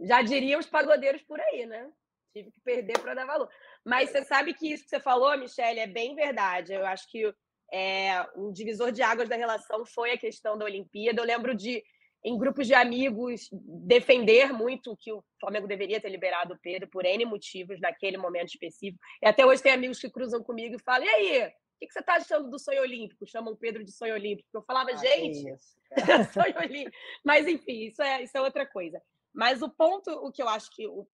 Já 0.00 0.22
diriam 0.22 0.60
os 0.60 0.66
pagodeiros 0.66 1.22
por 1.22 1.40
aí, 1.40 1.66
né? 1.66 1.90
Tive 2.32 2.52
que 2.52 2.60
perder 2.60 2.98
para 3.00 3.14
dar 3.14 3.26
valor. 3.26 3.50
Mas 3.84 4.10
você 4.10 4.24
sabe 4.24 4.54
que 4.54 4.72
isso 4.72 4.84
que 4.84 4.90
você 4.90 5.00
falou, 5.00 5.36
Michelle, 5.38 5.80
é 5.80 5.86
bem 5.86 6.14
verdade. 6.14 6.72
Eu 6.72 6.86
acho 6.86 7.10
que 7.10 7.32
é, 7.72 8.26
um 8.36 8.52
divisor 8.52 8.92
de 8.92 9.02
águas 9.02 9.28
da 9.28 9.36
relação 9.36 9.84
foi 9.86 10.12
a 10.12 10.18
questão 10.18 10.58
da 10.58 10.64
Olimpíada. 10.64 11.20
Eu 11.20 11.26
lembro 11.26 11.54
de, 11.54 11.82
em 12.24 12.36
grupos 12.36 12.66
de 12.66 12.74
amigos, 12.74 13.48
defender 13.52 14.52
muito 14.52 14.96
que 14.98 15.12
o 15.12 15.24
Flamengo 15.40 15.66
deveria 15.66 16.00
ter 16.00 16.10
liberado 16.10 16.54
o 16.54 16.58
Pedro 16.58 16.88
por 16.88 17.04
N 17.04 17.24
motivos 17.24 17.80
naquele 17.80 18.18
momento 18.18 18.48
específico. 18.48 19.02
E 19.22 19.26
até 19.26 19.46
hoje 19.46 19.62
tem 19.62 19.72
amigos 19.72 19.98
que 19.98 20.10
cruzam 20.10 20.42
comigo 20.42 20.76
e 20.76 20.82
falam: 20.82 21.04
e 21.04 21.08
aí? 21.08 21.52
O 21.82 21.86
que 21.86 21.94
você 21.94 22.00
está 22.00 22.16
achando 22.16 22.50
do 22.50 22.58
sonho 22.58 22.82
olímpico? 22.82 23.26
Chamam 23.26 23.56
Pedro 23.56 23.82
de 23.82 23.90
sonho 23.90 24.12
olímpico. 24.12 24.46
Eu 24.52 24.60
falava, 24.62 24.90
ah, 24.90 24.96
gente, 24.96 25.48
é 25.48 25.56
sonho 26.30 26.58
olímpico. 26.58 26.94
Mas, 27.24 27.48
enfim, 27.48 27.86
isso 27.86 28.02
é, 28.02 28.22
isso 28.22 28.36
é 28.36 28.40
outra 28.42 28.66
coisa. 28.66 29.00
Mas 29.32 29.62
o 29.62 29.70
ponto, 29.70 30.10
o 30.10 30.30
que 30.30 30.42
eu 30.42 30.48
acho 30.48 30.70
que 30.74 30.86
o 30.86 31.08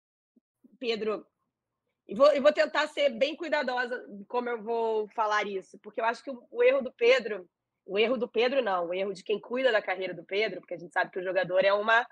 Pedro 0.80 1.24
e 2.08 2.14
vou, 2.14 2.32
e 2.34 2.40
vou 2.40 2.52
tentar 2.52 2.86
ser 2.88 3.10
bem 3.10 3.34
cuidadosa 3.34 4.04
como 4.28 4.48
eu 4.48 4.62
vou 4.62 5.08
falar 5.08 5.46
isso, 5.46 5.78
porque 5.82 6.00
eu 6.00 6.04
acho 6.04 6.22
que 6.22 6.30
o, 6.30 6.46
o, 6.50 6.62
erro 6.62 6.80
do 6.82 6.92
Pedro, 6.92 7.48
o 7.84 7.98
erro 7.98 8.16
do 8.16 8.28
Pedro 8.28 8.62
não, 8.62 8.88
o 8.88 8.94
erro 8.94 9.12
de 9.12 9.24
quem 9.24 9.40
cuida 9.40 9.72
da 9.72 9.82
carreira 9.82 10.14
do 10.14 10.24
Pedro, 10.24 10.60
porque 10.60 10.74
a 10.74 10.78
gente 10.78 10.92
sabe 10.92 11.10
que 11.10 11.18
o 11.18 11.24
jogador 11.24 11.64
é 11.64 11.72
uma 11.72 12.06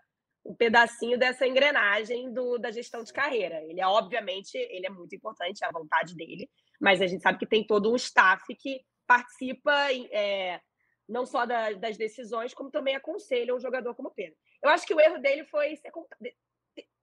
um 0.44 0.54
pedacinho 0.54 1.18
dessa 1.18 1.46
engrenagem 1.46 2.30
do, 2.32 2.58
da 2.58 2.70
gestão 2.70 3.02
de 3.02 3.12
carreira. 3.12 3.62
Ele 3.64 3.80
é 3.80 3.86
obviamente, 3.86 4.54
ele 4.56 4.86
é 4.86 4.90
muito 4.90 5.14
importante, 5.14 5.64
é 5.64 5.66
a 5.66 5.72
vontade 5.72 6.14
dele, 6.14 6.50
mas 6.78 7.00
a 7.00 7.06
gente 7.06 7.22
sabe 7.22 7.38
que 7.38 7.46
tem 7.46 7.66
todo 7.66 7.90
um 7.90 7.96
staff 7.96 8.44
que 8.58 8.82
participa 9.06 9.72
é, 10.10 10.60
não 11.08 11.24
só 11.24 11.46
da, 11.46 11.72
das 11.72 11.96
decisões, 11.96 12.52
como 12.52 12.70
também 12.70 12.94
aconselha 12.94 13.54
um 13.54 13.60
jogador 13.60 13.94
como 13.94 14.08
o 14.08 14.14
Pedro. 14.14 14.36
Eu 14.62 14.70
acho 14.70 14.86
que 14.86 14.94
o 14.94 15.00
erro 15.00 15.18
dele 15.18 15.44
foi 15.44 15.76
ser, 15.76 15.90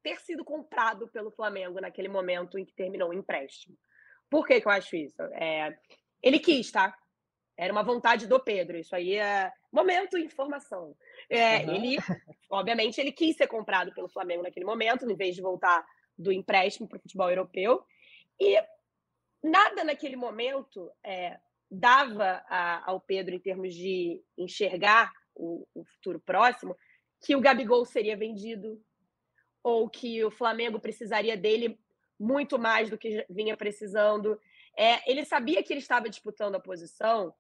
ter 0.04 0.20
sido 0.20 0.44
comprado 0.44 1.08
pelo 1.10 1.32
Flamengo 1.32 1.80
naquele 1.80 2.10
momento 2.10 2.58
em 2.58 2.66
que 2.66 2.74
terminou 2.74 3.10
o 3.10 3.14
empréstimo. 3.14 3.78
Por 4.30 4.46
que, 4.46 4.62
que 4.62 4.68
eu 4.68 4.72
acho 4.72 4.96
isso? 4.96 5.22
É, 5.34 5.78
ele 6.22 6.40
quis, 6.40 6.72
tá? 6.72 6.96
Era 7.58 7.74
uma 7.74 7.84
vontade 7.84 8.28
do 8.28 8.40
Pedro. 8.40 8.78
Isso 8.78 8.96
aí 8.96 9.16
é 9.16 9.52
momento 9.72 10.18
informação. 10.18 10.96
É, 11.30 11.60
uhum. 11.60 11.76
Ele, 11.76 11.98
obviamente, 12.50 13.00
ele 13.00 13.12
quis 13.12 13.36
ser 13.36 13.48
comprado 13.48 13.94
pelo 13.94 14.10
Flamengo 14.10 14.44
naquele 14.44 14.66
momento, 14.66 15.10
em 15.10 15.16
vez 15.16 15.36
de 15.36 15.42
voltar 15.42 15.86
do 16.18 16.32
empréstimo 16.32 16.88
para 16.88 16.98
o 16.98 17.02
futebol 17.02 17.30
europeu. 17.30 17.84
E 18.40 18.58
nada 19.44 19.84
naquele 19.84 20.16
momento 20.16 20.92
é, 21.04 21.38
dava 21.70 22.44
a, 22.48 22.90
ao 22.90 23.00
Pedro, 23.00 23.36
em 23.36 23.40
termos 23.40 23.74
de 23.74 24.24
enxergar 24.38 25.12
o, 25.36 25.68
o 25.74 25.86
futuro 25.86 26.20
próximo, 26.20 26.76
que 27.24 27.36
o 27.36 27.42
Gabigol 27.42 27.86
seria 27.86 28.18
vendido, 28.18 28.82
ou 29.64 29.90
que 29.90 30.24
o 30.24 30.32
Flamengo 30.32 30.80
precisaria 30.80 31.38
dele 31.38 31.80
muito 32.20 32.60
mais 32.60 32.90
do 32.90 32.98
que 32.98 33.26
vinha 33.30 33.58
precisando. 33.58 34.40
É, 34.78 35.10
ele 35.10 35.26
sabia 35.26 35.64
que 35.64 35.74
ele 35.74 35.80
estava 35.80 36.10
disputando 36.10 36.56
a 36.56 36.60
posição 36.60 37.34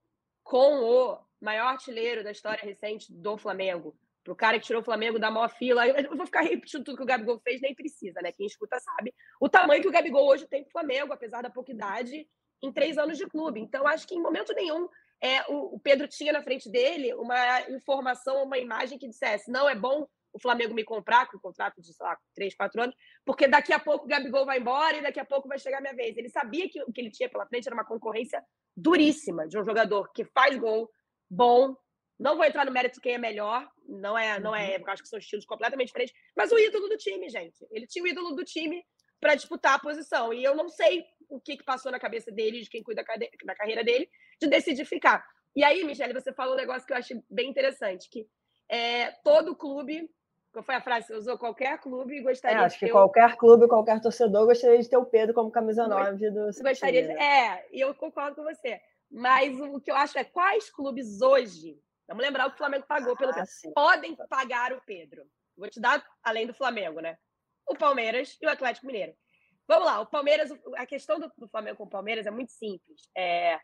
com 0.44 0.84
o 0.84 1.20
maior 1.40 1.68
artilheiro 1.68 2.24
da 2.24 2.32
história 2.32 2.64
recente 2.64 3.12
do 3.12 3.38
Flamengo. 3.38 3.96
Para 4.24 4.34
o 4.34 4.36
cara 4.36 4.60
que 4.60 4.66
tirou 4.66 4.82
o 4.82 4.86
Flamengo 4.86 5.18
da 5.18 5.32
maior 5.32 5.50
fila. 5.50 5.88
Eu 5.88 6.16
vou 6.16 6.26
ficar 6.26 6.42
repetindo 6.42 6.84
tudo 6.84 6.98
que 6.98 7.04
o 7.04 7.08
Gabigol 7.08 7.40
fez, 7.40 7.60
nem 7.62 7.74
precisa, 7.74 8.22
né? 8.22 8.32
Quem 8.32 8.46
escuta 8.46 8.80
sabe. 8.80 9.14
O 9.40 9.50
tamanho 9.50 9.82
que 9.82 9.88
o 9.88 9.92
Gabigol 9.92 10.28
hoje 10.28 10.48
tem 10.48 10.64
para 10.64 10.70
o 10.70 10.72
Flamengo, 10.72 11.14
apesar 11.14 11.42
da 11.42 11.50
pouca 11.50 11.72
idade, 11.72 12.28
em 12.62 12.72
três 12.72 12.98
anos 12.98 13.18
de 13.18 13.28
clube. 13.28 13.60
Então, 13.60 13.88
acho 13.88 14.08
que 14.08 14.14
em 14.14 14.22
momento 14.22 14.54
nenhum 14.54 14.88
é, 15.22 15.42
o, 15.50 15.76
o 15.76 15.80
Pedro 15.80 16.08
tinha 16.08 16.34
na 16.34 16.42
frente 16.42 16.70
dele 16.70 17.14
uma 17.14 17.62
informação, 17.70 18.44
uma 18.44 18.58
imagem 18.58 18.98
que 18.98 19.08
dissesse: 19.08 19.52
não, 19.52 19.70
é 19.70 19.76
bom 19.76 20.08
o 20.34 20.40
Flamengo 20.40 20.74
me 20.74 20.84
comprar 20.84 21.28
com 21.28 21.38
um 21.38 21.40
contrato 21.40 21.82
de, 21.82 21.94
sei 21.94 22.06
lá, 22.06 22.18
três, 22.34 22.56
quatro 22.56 22.82
anos, 22.82 22.96
porque 23.26 23.48
daqui 23.48 23.74
a 23.74 23.80
pouco 23.80 24.06
o 24.06 24.08
Gabigol 24.08 24.46
vai 24.46 24.60
embora 24.60 24.98
e 24.98 25.02
daqui 25.02 25.20
a 25.20 25.26
pouco 25.26 25.48
vai 25.48 25.60
chegar 25.60 25.80
a 25.80 25.82
minha 25.82 25.96
vez. 25.96 26.18
Ele 26.18 26.30
sabia 26.30 26.70
que 26.70 26.82
o 26.84 26.92
que 26.92 27.02
ele 27.02 27.12
tinha 27.12 27.30
pela 27.30 27.46
frente 27.46 27.68
era 27.68 27.76
uma 27.76 27.86
concorrência 27.86 28.44
duríssima 28.76 29.48
de 29.48 29.60
um 29.60 29.64
jogador 29.64 30.12
que 30.14 30.26
faz 30.26 30.58
gol, 30.58 30.90
bom. 31.30 31.76
Não 32.20 32.36
vou 32.36 32.46
entrar 32.46 32.66
no 32.66 32.72
mérito 32.72 32.96
de 32.96 33.02
quem 33.02 33.16
é 33.16 33.18
melhor, 33.18 33.68
não 33.88 34.18
é, 34.18 34.40
não 34.40 34.56
é, 34.56 34.78
uhum. 34.78 34.90
acho 34.90 35.02
que 35.02 35.10
são 35.10 35.20
estilos 35.20 35.46
completamente 35.46 35.88
diferentes, 35.88 36.16
mas 36.38 36.52
o 36.52 36.58
ídolo 36.58 36.88
do 36.88 36.98
time, 36.98 37.28
gente. 37.30 37.66
Ele 37.72 37.88
tinha 37.88 38.04
o 38.04 38.08
ídolo 38.08 38.36
do 38.36 38.44
time 38.44 38.84
para 39.20 39.36
disputar 39.36 39.76
a 39.76 39.80
posição. 39.80 40.34
E 40.34 40.44
eu 40.44 40.56
não 40.56 40.70
sei 40.70 41.04
o 41.30 41.40
que, 41.40 41.58
que 41.58 41.64
passou 41.64 41.92
na 41.92 42.00
cabeça 42.00 42.32
dele, 42.32 42.62
de 42.62 42.70
quem 42.70 42.84
cuida 42.84 43.04
da 43.46 43.56
carreira 43.56 43.84
dele, 43.84 44.10
de 44.40 44.48
decidir 44.48 44.86
ficar. 44.86 45.24
E 45.56 45.64
aí, 45.64 45.84
Michele, 45.84 46.14
você 46.14 46.34
falou 46.34 46.54
um 46.54 46.58
negócio 46.58 46.86
que 46.86 46.94
eu 46.94 46.98
achei 46.98 47.22
bem 47.30 47.50
interessante, 47.50 48.10
que 48.10 48.26
é, 48.70 49.12
todo 49.24 49.56
clube 49.56 50.10
foi 50.64 50.76
a 50.76 50.82
frase 50.82 51.08
que 51.08 51.14
você 51.14 51.20
usou? 51.20 51.38
Qualquer 51.38 51.80
clube 51.80 52.22
gostaria 52.22 52.58
é, 52.58 52.66
acho 52.66 52.78
que 52.78 52.90
qualquer 52.90 53.38
clube, 53.38 53.68
qualquer 53.68 54.02
torcedor 54.02 54.46
gostaria 54.46 54.80
de 54.80 54.90
ter 54.90 54.98
o 54.98 55.06
Pedro 55.06 55.34
como 55.34 55.52
camisa 55.52 55.88
9 55.88 56.30
do 56.32 56.46
gostaria 56.62 57.04
de... 57.08 57.12
É, 57.14 57.68
e 57.72 57.80
eu 57.80 57.94
concordo 57.96 58.36
com 58.36 58.44
você. 58.44 58.82
Mas 59.10 59.60
o 59.60 59.80
que 59.80 59.92
eu 59.92 59.96
acho 59.96 60.18
é 60.18 60.24
quais 60.24 60.70
clubes 60.70 61.22
hoje, 61.22 61.80
vamos 62.08 62.24
lembrar 62.24 62.48
o 62.48 62.50
que 62.50 62.56
o 62.56 62.58
Flamengo 62.58 62.86
pagou 62.86 63.16
pelo 63.16 63.32
ah, 63.32 63.36
Pedro, 63.36 63.50
sim. 63.50 63.74
podem 63.74 64.16
pagar 64.30 64.74
o 64.74 64.82
Pedro. 64.86 65.24
Vou 65.58 65.70
te 65.70 65.80
dar, 65.80 66.04
além 66.24 66.48
do 66.48 66.54
Flamengo, 66.54 67.00
né? 67.00 67.18
O 67.70 67.76
Palmeiras 67.76 68.38
e 68.42 68.46
o 68.46 68.50
Atlético 68.50 68.88
Mineiro. 68.88 69.14
Vamos 69.68 69.86
lá, 69.86 70.02
o 70.02 70.06
Palmeiras, 70.06 70.50
a 70.76 70.86
questão 70.86 71.20
do, 71.20 71.32
do 71.38 71.48
Flamengo 71.48 71.78
com 71.78 71.84
o 71.84 71.90
Palmeiras 71.90 72.26
é 72.26 72.32
muito 72.32 72.52
simples. 72.52 73.10
É, 73.16 73.58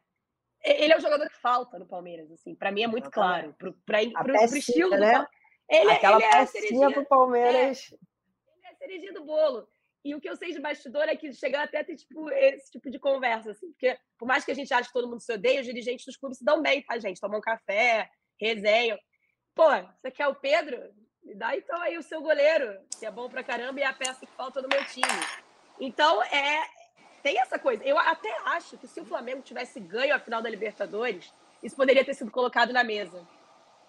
ele 0.64 0.94
é 0.94 0.98
o 0.98 1.02
jogador 1.02 1.28
que 1.30 1.40
falta 1.42 1.78
no 1.78 1.88
Palmeiras, 1.88 2.32
assim, 2.32 2.56
para 2.56 2.72
mim 2.72 2.84
é 2.84 2.88
muito 2.88 3.10
claro. 3.10 3.54
Para 3.58 3.70
o 3.70 4.58
estilo 4.58 4.92
né? 4.92 5.26
Do. 5.70 5.76
Ele, 5.76 5.92
Aquela 5.92 6.18
ele 6.18 6.84
é 6.84 6.92
pro 6.92 7.06
Palmeiras. 7.06 7.92
É, 7.92 7.96
ele 7.96 8.66
é 8.66 8.70
a 8.70 8.76
cerejinha 8.76 9.14
do 9.14 9.24
bolo. 9.24 9.68
E 10.04 10.16
o 10.16 10.22
que 10.22 10.30
eu 10.30 10.38
sei 10.38 10.54
de 10.54 10.60
bastidor 10.60 11.04
é 11.04 11.16
que 11.16 11.34
chegou 11.34 11.60
até 11.60 11.82
a 11.82 11.84
ter 11.84 11.96
tipo, 11.98 12.30
esse 12.30 12.72
tipo 12.72 12.90
de 12.90 12.98
conversa, 12.98 13.52
assim, 13.52 13.70
porque 13.72 13.98
por 14.18 14.26
mais 14.26 14.46
que 14.46 14.52
a 14.52 14.56
gente 14.56 14.74
ache 14.74 14.88
que 14.88 14.94
todo 14.94 15.10
mundo 15.10 15.20
se 15.20 15.34
odeia, 15.34 15.60
os 15.60 15.66
dirigentes 15.66 16.06
dos 16.06 16.16
clubes 16.16 16.38
se 16.38 16.46
dão 16.46 16.62
bem, 16.62 16.82
tá, 16.82 16.98
gente? 16.98 17.20
Tomam 17.20 17.40
um 17.40 17.42
café, 17.42 18.10
resenham. 18.40 18.98
Pô, 19.54 19.68
você 20.00 20.10
quer 20.10 20.28
o 20.28 20.36
Pedro? 20.36 20.78
Me 21.24 21.36
dá 21.36 21.58
então 21.58 21.82
aí 21.82 21.98
o 21.98 22.04
seu 22.04 22.22
goleiro, 22.22 22.80
que 22.98 23.06
é 23.06 23.12
bom 23.12 23.28
pra 23.28 23.44
caramba 23.44 23.82
e 23.82 23.84
é 23.84 23.86
a 23.86 23.92
peça 23.92 24.26
que 24.26 24.32
falta 24.32 24.62
no 24.62 24.70
meu 24.70 24.86
time. 24.86 25.04
Então, 25.78 26.24
é, 26.24 26.66
tem 27.22 27.42
essa 27.42 27.60
coisa. 27.60 27.84
Eu 27.84 27.98
até 27.98 28.34
acho 28.46 28.78
que 28.78 28.88
se 28.88 29.02
o 29.02 29.06
Flamengo 29.06 29.42
tivesse 29.42 29.78
ganho 29.78 30.16
a 30.16 30.20
final 30.20 30.42
da 30.42 30.50
Libertadores, 30.50 31.34
isso 31.62 31.76
poderia 31.76 32.06
ter 32.06 32.14
sido 32.14 32.32
colocado 32.32 32.72
na 32.72 32.84
mesa, 32.84 33.28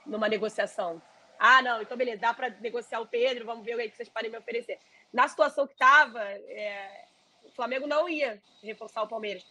numa 0.04 0.28
negociação. 0.28 1.00
Ah, 1.38 1.62
não, 1.62 1.80
então 1.80 1.96
beleza, 1.96 2.20
dá 2.20 2.34
para 2.34 2.50
negociar 2.60 3.00
o 3.00 3.06
Pedro, 3.06 3.44
vamos 3.46 3.64
ver 3.64 3.76
o 3.76 3.78
que 3.78 3.96
vocês 3.96 4.08
podem 4.08 4.30
me 4.30 4.38
oferecer. 4.38 4.78
Na 5.12 5.28
situação 5.28 5.66
que 5.66 5.74
estava, 5.74 6.20
é, 6.22 7.04
o 7.44 7.50
Flamengo 7.52 7.86
não 7.86 8.08
ia 8.08 8.42
reforçar 8.62 9.02
o 9.02 9.08
Palmeiras. 9.08 9.46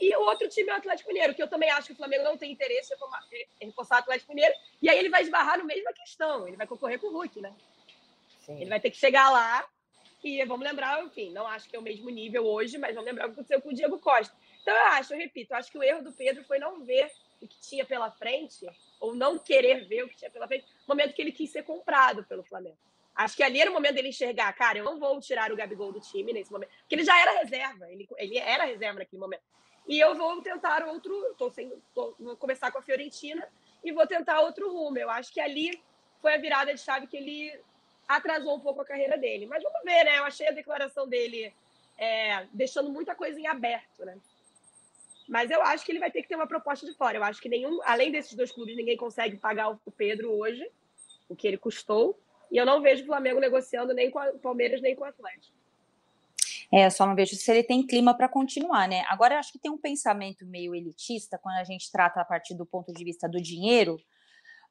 E 0.00 0.14
o 0.16 0.20
outro 0.20 0.48
time 0.48 0.70
é 0.70 0.74
o 0.74 0.76
Atlético 0.76 1.08
Mineiro, 1.08 1.34
que 1.34 1.42
eu 1.42 1.48
também 1.48 1.70
acho 1.70 1.88
que 1.88 1.92
o 1.92 1.96
Flamengo 1.96 2.24
não 2.24 2.36
tem 2.36 2.50
interesse 2.50 2.94
em 3.60 3.66
reforçar 3.66 3.96
o 3.96 3.98
Atlético 3.98 4.34
Mineiro. 4.34 4.54
E 4.80 4.88
aí 4.88 4.98
ele 4.98 5.10
vai 5.10 5.22
esbarrar 5.22 5.58
no 5.58 5.64
mesma 5.64 5.92
questão, 5.92 6.48
ele 6.48 6.56
vai 6.56 6.66
concorrer 6.66 6.98
com 6.98 7.08
o 7.08 7.12
Hulk, 7.12 7.40
né? 7.40 7.54
Sim. 8.40 8.60
Ele 8.60 8.70
vai 8.70 8.80
ter 8.80 8.90
que 8.90 8.96
chegar 8.96 9.30
lá 9.30 9.68
e 10.24 10.42
vamos 10.44 10.66
lembrar, 10.66 11.02
enfim, 11.02 11.30
não 11.32 11.46
acho 11.46 11.68
que 11.68 11.76
é 11.76 11.78
o 11.78 11.82
mesmo 11.82 12.08
nível 12.08 12.46
hoje, 12.46 12.78
mas 12.78 12.94
vamos 12.94 13.08
lembrar 13.08 13.26
o 13.26 13.28
que 13.28 13.34
aconteceu 13.34 13.60
com 13.60 13.70
o 13.70 13.74
Diego 13.74 13.98
Costa. 13.98 14.34
Então 14.62 14.74
eu 14.74 14.86
acho, 14.86 15.14
eu 15.14 15.18
repito, 15.18 15.52
eu 15.52 15.58
acho 15.58 15.70
que 15.70 15.78
o 15.78 15.82
erro 15.82 16.02
do 16.02 16.12
Pedro 16.12 16.44
foi 16.44 16.58
não 16.58 16.84
ver 16.84 17.10
o 17.40 17.48
que 17.48 17.58
tinha 17.60 17.84
pela 17.84 18.10
frente 18.10 18.66
ou 18.98 19.14
não 19.14 19.38
querer 19.38 19.86
ver 19.86 20.04
o 20.04 20.08
que 20.08 20.16
tinha 20.16 20.30
pela 20.30 20.46
frente, 20.46 20.66
momento 20.90 21.14
que 21.14 21.22
ele 21.22 21.32
quis 21.32 21.50
ser 21.50 21.62
comprado 21.62 22.24
pelo 22.24 22.42
Flamengo. 22.44 22.76
Acho 23.14 23.36
que 23.36 23.42
ali 23.42 23.60
era 23.60 23.70
o 23.70 23.74
momento 23.74 23.94
dele 23.94 24.08
enxergar, 24.08 24.52
cara, 24.52 24.78
eu 24.78 24.84
não 24.84 24.98
vou 24.98 25.18
tirar 25.20 25.52
o 25.52 25.56
Gabigol 25.56 25.92
do 25.92 26.00
time 26.00 26.32
nesse 26.32 26.52
momento, 26.52 26.70
porque 26.80 26.94
ele 26.94 27.04
já 27.04 27.20
era 27.20 27.38
reserva, 27.40 27.90
ele, 27.90 28.08
ele 28.16 28.38
era 28.38 28.64
reserva 28.64 29.00
naquele 29.00 29.20
momento. 29.20 29.42
E 29.86 29.98
eu 29.98 30.14
vou 30.14 30.40
tentar 30.42 30.86
outro, 30.86 31.34
tô 31.36 31.50
sem, 31.50 31.70
tô, 31.94 32.14
vou 32.18 32.36
começar 32.36 32.70
com 32.70 32.78
a 32.78 32.82
Fiorentina 32.82 33.46
e 33.82 33.92
vou 33.92 34.06
tentar 34.06 34.40
outro 34.40 34.72
rumo. 34.72 34.98
Eu 34.98 35.10
acho 35.10 35.32
que 35.32 35.40
ali 35.40 35.82
foi 36.20 36.34
a 36.34 36.38
virada 36.38 36.72
de 36.72 36.80
chave 36.80 37.06
que 37.06 37.16
ele 37.16 37.60
atrasou 38.06 38.56
um 38.56 38.60
pouco 38.60 38.82
a 38.82 38.84
carreira 38.84 39.16
dele. 39.18 39.46
Mas 39.46 39.62
vamos 39.62 39.82
ver, 39.82 40.04
né? 40.04 40.18
Eu 40.18 40.24
achei 40.24 40.46
a 40.46 40.52
declaração 40.52 41.08
dele 41.08 41.52
é, 41.98 42.46
deixando 42.52 42.90
muita 42.90 43.14
coisa 43.14 43.38
em 43.38 43.46
aberto, 43.46 44.04
né? 44.04 44.16
Mas 45.28 45.50
eu 45.50 45.62
acho 45.62 45.84
que 45.84 45.92
ele 45.92 46.00
vai 46.00 46.10
ter 46.10 46.22
que 46.22 46.28
ter 46.28 46.34
uma 46.34 46.46
proposta 46.46 46.84
de 46.84 46.92
fora. 46.94 47.16
Eu 47.16 47.24
acho 47.24 47.40
que 47.40 47.48
nenhum, 47.48 47.80
além 47.84 48.10
desses 48.10 48.34
dois 48.34 48.50
clubes, 48.50 48.76
ninguém 48.76 48.96
consegue 48.96 49.36
pagar 49.36 49.70
o 49.70 49.92
Pedro 49.92 50.32
hoje, 50.32 50.68
o 51.30 51.36
que 51.36 51.46
ele 51.46 51.56
custou. 51.56 52.18
E 52.50 52.56
eu 52.56 52.66
não 52.66 52.82
vejo 52.82 53.04
o 53.04 53.06
Flamengo 53.06 53.40
negociando 53.40 53.94
nem 53.94 54.10
com 54.10 54.18
o 54.18 54.38
Palmeiras, 54.38 54.82
nem 54.82 54.94
com 54.94 55.02
o 55.02 55.06
Atlético. 55.06 55.56
É, 56.72 56.88
só 56.90 57.06
não 57.06 57.14
vejo 57.14 57.34
se 57.34 57.50
ele 57.50 57.62
tem 57.62 57.84
clima 57.84 58.14
para 58.14 58.28
continuar, 58.28 58.88
né? 58.88 59.04
Agora, 59.08 59.38
acho 59.38 59.52
que 59.52 59.58
tem 59.58 59.70
um 59.70 59.78
pensamento 59.78 60.46
meio 60.46 60.74
elitista 60.74 61.38
quando 61.38 61.56
a 61.56 61.64
gente 61.64 61.90
trata 61.90 62.20
a 62.20 62.24
partir 62.24 62.54
do 62.54 62.66
ponto 62.66 62.92
de 62.92 63.04
vista 63.04 63.28
do 63.28 63.40
dinheiro, 63.40 63.96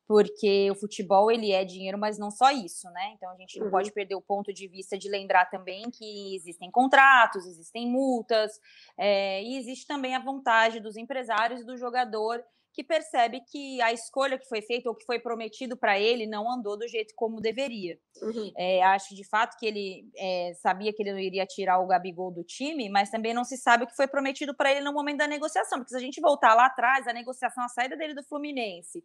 porque 0.07 0.71
o 0.71 0.75
futebol 0.75 1.29
ele 1.29 1.51
é 1.51 1.63
dinheiro, 1.63 1.97
mas 1.97 2.17
não 2.17 2.31
só 2.31 2.51
isso, 2.51 2.89
né? 2.91 3.11
Então 3.15 3.29
a 3.29 3.35
gente 3.35 3.59
não 3.59 3.65
uhum. 3.65 3.71
pode 3.71 3.91
perder 3.91 4.15
o 4.15 4.21
ponto 4.21 4.53
de 4.53 4.67
vista 4.67 4.97
de 4.97 5.09
lembrar 5.09 5.49
também 5.49 5.89
que 5.91 6.35
existem 6.35 6.71
contratos, 6.71 7.45
existem 7.45 7.87
multas, 7.87 8.59
é, 8.97 9.43
e 9.43 9.57
existe 9.57 9.85
também 9.85 10.15
a 10.15 10.19
vontade 10.19 10.79
dos 10.79 10.95
empresários 10.95 11.61
e 11.61 11.65
do 11.65 11.77
jogador 11.77 12.43
que 12.73 12.83
percebe 12.83 13.41
que 13.41 13.81
a 13.81 13.91
escolha 13.91 14.37
que 14.37 14.47
foi 14.47 14.61
feita 14.61 14.89
ou 14.89 14.95
que 14.95 15.05
foi 15.05 15.19
prometido 15.19 15.75
para 15.75 15.99
ele 15.99 16.27
não 16.27 16.51
andou 16.51 16.77
do 16.77 16.87
jeito 16.87 17.13
como 17.15 17.41
deveria. 17.41 17.97
Uhum. 18.21 18.51
É, 18.55 18.83
acho 18.83 19.15
de 19.15 19.27
fato 19.27 19.57
que 19.57 19.65
ele 19.65 20.09
é, 20.15 20.53
sabia 20.61 20.93
que 20.93 21.01
ele 21.01 21.11
não 21.11 21.19
iria 21.19 21.45
tirar 21.45 21.79
o 21.79 21.87
Gabigol 21.87 22.31
do 22.31 22.43
time, 22.43 22.89
mas 22.89 23.09
também 23.09 23.33
não 23.33 23.43
se 23.43 23.57
sabe 23.57 23.83
o 23.83 23.87
que 23.87 23.95
foi 23.95 24.07
prometido 24.07 24.55
para 24.55 24.71
ele 24.71 24.81
no 24.81 24.93
momento 24.93 25.17
da 25.17 25.27
negociação, 25.27 25.79
porque 25.79 25.91
se 25.91 25.97
a 25.97 26.01
gente 26.01 26.21
voltar 26.21 26.53
lá 26.53 26.67
atrás, 26.67 27.07
a 27.07 27.13
negociação, 27.13 27.63
a 27.63 27.69
saída 27.69 27.97
dele 27.97 28.13
do 28.13 28.23
Fluminense, 28.23 29.03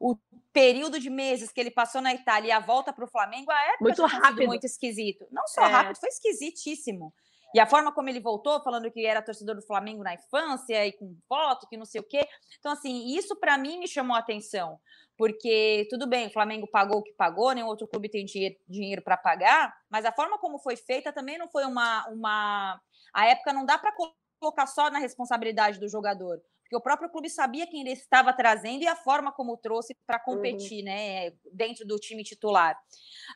o 0.00 0.16
período 0.52 0.98
de 0.98 1.08
meses 1.08 1.50
que 1.50 1.60
ele 1.60 1.70
passou 1.70 2.00
na 2.00 2.14
Itália 2.14 2.48
e 2.48 2.52
a 2.52 2.60
volta 2.60 2.92
para 2.92 3.04
o 3.04 3.08
Flamengo, 3.08 3.50
a 3.50 3.62
época 3.68 3.84
muito 3.84 4.04
rápido, 4.04 4.46
muito 4.46 4.66
esquisito. 4.66 5.26
Não 5.30 5.46
só 5.46 5.62
é. 5.62 5.68
rápido, 5.68 5.98
foi 5.98 6.08
esquisitíssimo. 6.10 7.12
E 7.54 7.60
a 7.60 7.66
forma 7.66 7.92
como 7.92 8.08
ele 8.08 8.20
voltou, 8.20 8.62
falando 8.62 8.90
que 8.90 9.06
era 9.06 9.22
torcedor 9.22 9.54
do 9.54 9.66
Flamengo 9.66 10.02
na 10.02 10.14
infância 10.14 10.86
e 10.86 10.92
com 10.92 11.16
foto, 11.28 11.66
que 11.68 11.76
não 11.76 11.84
sei 11.84 12.00
o 12.00 12.04
quê. 12.04 12.26
Então, 12.58 12.72
assim, 12.72 13.16
isso 13.16 13.36
para 13.36 13.56
mim 13.56 13.78
me 13.78 13.88
chamou 13.88 14.16
a 14.16 14.20
atenção. 14.20 14.78
Porque, 15.16 15.86
tudo 15.88 16.06
bem, 16.06 16.26
o 16.26 16.32
Flamengo 16.32 16.68
pagou 16.70 16.98
o 16.98 17.02
que 17.02 17.12
pagou, 17.14 17.52
nenhum 17.52 17.68
outro 17.68 17.88
clube 17.88 18.10
tem 18.10 18.24
dinheiro, 18.24 18.56
dinheiro 18.68 19.02
para 19.02 19.16
pagar, 19.16 19.74
mas 19.88 20.04
a 20.04 20.12
forma 20.12 20.38
como 20.38 20.58
foi 20.58 20.76
feita 20.76 21.12
também 21.12 21.38
não 21.38 21.48
foi 21.48 21.64
uma. 21.64 22.06
uma... 22.08 22.80
A 23.14 23.26
época 23.26 23.52
não 23.52 23.64
dá 23.64 23.78
para 23.78 23.94
colocar 24.38 24.66
só 24.66 24.90
na 24.90 24.98
responsabilidade 24.98 25.80
do 25.80 25.88
jogador 25.88 26.38
porque 26.66 26.76
o 26.76 26.80
próprio 26.80 27.08
clube 27.08 27.30
sabia 27.30 27.66
quem 27.66 27.80
ele 27.80 27.92
estava 27.92 28.32
trazendo 28.32 28.82
e 28.82 28.88
a 28.88 28.96
forma 28.96 29.30
como 29.32 29.56
trouxe 29.56 29.94
para 30.04 30.18
uhum. 30.18 30.34
competir, 30.34 30.80
uhum. 30.80 30.84
né, 30.86 31.30
dentro 31.52 31.86
do 31.86 31.96
time 31.96 32.24
titular. 32.24 32.76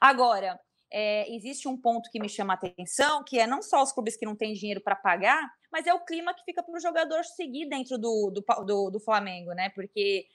Agora, 0.00 0.58
é, 0.92 1.32
existe 1.34 1.68
um 1.68 1.76
ponto 1.76 2.10
que 2.10 2.20
me 2.20 2.28
chama 2.28 2.54
a 2.54 2.56
atenção, 2.56 3.22
que 3.24 3.38
é 3.38 3.46
não 3.46 3.62
só 3.62 3.82
os 3.82 3.92
clubes 3.92 4.16
que 4.16 4.26
não 4.26 4.34
têm 4.34 4.52
dinheiro 4.52 4.80
para 4.80 4.96
pagar, 4.96 5.50
mas 5.70 5.86
é 5.86 5.94
o 5.94 6.04
clima 6.04 6.34
que 6.34 6.44
fica 6.44 6.62
para 6.62 6.74
o 6.74 6.80
jogador 6.80 7.24
seguir 7.24 7.68
dentro 7.68 7.96
do, 7.96 8.30
do, 8.30 8.64
do, 8.64 8.90
do, 8.90 9.00
Flamengo, 9.00 9.52
né? 9.52 9.70
Porque 9.70 10.26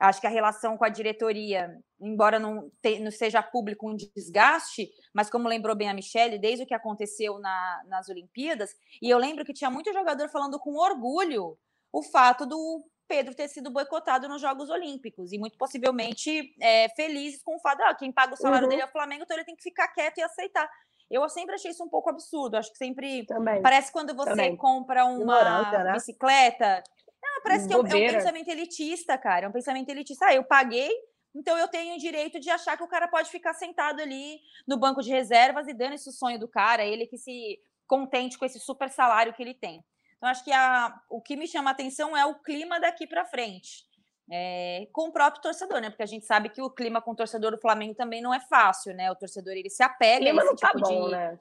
acho 0.00 0.20
que 0.20 0.26
a 0.26 0.30
relação 0.30 0.76
com 0.76 0.84
a 0.84 0.88
diretoria, 0.88 1.78
embora 2.00 2.38
não, 2.40 2.68
te, 2.82 2.98
não 2.98 3.10
seja 3.12 3.42
público 3.42 3.88
um 3.88 3.94
desgaste, 3.94 4.90
mas 5.14 5.30
como 5.30 5.48
lembrou 5.48 5.76
bem 5.76 5.88
a 5.88 5.94
Michelle, 5.94 6.38
desde 6.38 6.64
o 6.64 6.66
que 6.66 6.74
aconteceu 6.74 7.38
na, 7.38 7.82
nas 7.86 8.08
Olimpíadas, 8.08 8.74
e 9.00 9.08
eu 9.08 9.18
lembro 9.18 9.44
que 9.44 9.52
tinha 9.52 9.70
muito 9.70 9.92
jogador 9.92 10.28
falando 10.28 10.58
com 10.58 10.74
orgulho 10.74 11.56
o 11.92 12.02
fato 12.02 12.44
do 12.44 12.84
Pedro 13.12 13.34
ter 13.34 13.46
sido 13.48 13.70
boicotado 13.70 14.26
nos 14.26 14.40
Jogos 14.40 14.70
Olímpicos 14.70 15.34
e 15.34 15.38
muito 15.38 15.58
possivelmente 15.58 16.54
é, 16.58 16.88
felizes 16.96 17.42
com 17.42 17.56
o 17.56 17.60
fato, 17.60 17.82
ah, 17.82 17.94
quem 17.94 18.10
paga 18.10 18.32
o 18.32 18.36
salário 18.38 18.64
uhum. 18.64 18.70
dele 18.70 18.80
é 18.80 18.86
o 18.86 18.90
Flamengo, 18.90 19.24
então 19.24 19.36
ele 19.36 19.44
tem 19.44 19.54
que 19.54 19.62
ficar 19.62 19.88
quieto 19.88 20.16
e 20.16 20.22
aceitar. 20.22 20.66
Eu 21.10 21.28
sempre 21.28 21.54
achei 21.54 21.72
isso 21.72 21.84
um 21.84 21.90
pouco 21.90 22.08
absurdo. 22.08 22.56
Acho 22.56 22.72
que 22.72 22.78
sempre 22.78 23.26
Também. 23.26 23.60
parece 23.60 23.92
quando 23.92 24.16
você 24.16 24.30
Também. 24.30 24.56
compra 24.56 25.04
uma 25.04 25.84
né? 25.84 25.92
bicicleta. 25.92 26.82
Ah, 27.22 27.40
parece 27.42 27.68
que 27.68 27.74
é 27.74 27.76
um, 27.76 27.80
é 27.80 27.84
um, 27.84 28.12
pensamento 28.14 28.48
elitista, 28.48 29.18
cara. 29.18 29.44
É 29.44 29.48
um 29.50 29.52
pensamento 29.52 29.90
elitista. 29.90 30.24
Ah, 30.28 30.34
eu 30.34 30.44
paguei, 30.44 30.90
então 31.34 31.58
eu 31.58 31.68
tenho 31.68 31.96
o 31.96 31.98
direito 31.98 32.40
de 32.40 32.48
achar 32.48 32.78
que 32.78 32.82
o 32.82 32.88
cara 32.88 33.08
pode 33.08 33.28
ficar 33.28 33.52
sentado 33.52 34.00
ali 34.00 34.40
no 34.66 34.78
banco 34.78 35.02
de 35.02 35.10
reservas 35.10 35.68
e 35.68 35.74
dando 35.74 35.96
esse 35.96 36.10
sonho 36.12 36.38
do 36.38 36.48
cara, 36.48 36.82
ele 36.82 37.06
que 37.06 37.18
se 37.18 37.58
contente 37.86 38.38
com 38.38 38.46
esse 38.46 38.58
super 38.58 38.88
salário 38.88 39.34
que 39.34 39.42
ele 39.42 39.52
tem. 39.52 39.84
Então, 40.22 40.30
acho 40.30 40.44
que 40.44 40.52
a, 40.52 40.94
o 41.10 41.20
que 41.20 41.34
me 41.34 41.48
chama 41.48 41.70
a 41.70 41.72
atenção 41.72 42.16
é 42.16 42.24
o 42.24 42.36
clima 42.36 42.78
daqui 42.78 43.08
para 43.08 43.24
frente. 43.24 43.84
É, 44.30 44.86
com 44.92 45.08
o 45.08 45.12
próprio 45.12 45.42
torcedor, 45.42 45.80
né? 45.80 45.90
Porque 45.90 46.04
a 46.04 46.06
gente 46.06 46.24
sabe 46.24 46.48
que 46.48 46.62
o 46.62 46.70
clima 46.70 47.02
com 47.02 47.10
o 47.10 47.16
torcedor 47.16 47.50
do 47.50 47.60
Flamengo 47.60 47.96
também 47.96 48.22
não 48.22 48.32
é 48.32 48.38
fácil, 48.38 48.94
né? 48.94 49.10
O 49.10 49.16
torcedor 49.16 49.52
ele 49.52 49.68
se 49.68 49.82
apega 49.82 50.30
a 50.30 50.32
esse 50.32 50.54
tipo 50.54 50.60
tá 50.60 50.78
bom, 50.78 51.06
de. 51.06 51.10
Né? 51.10 51.40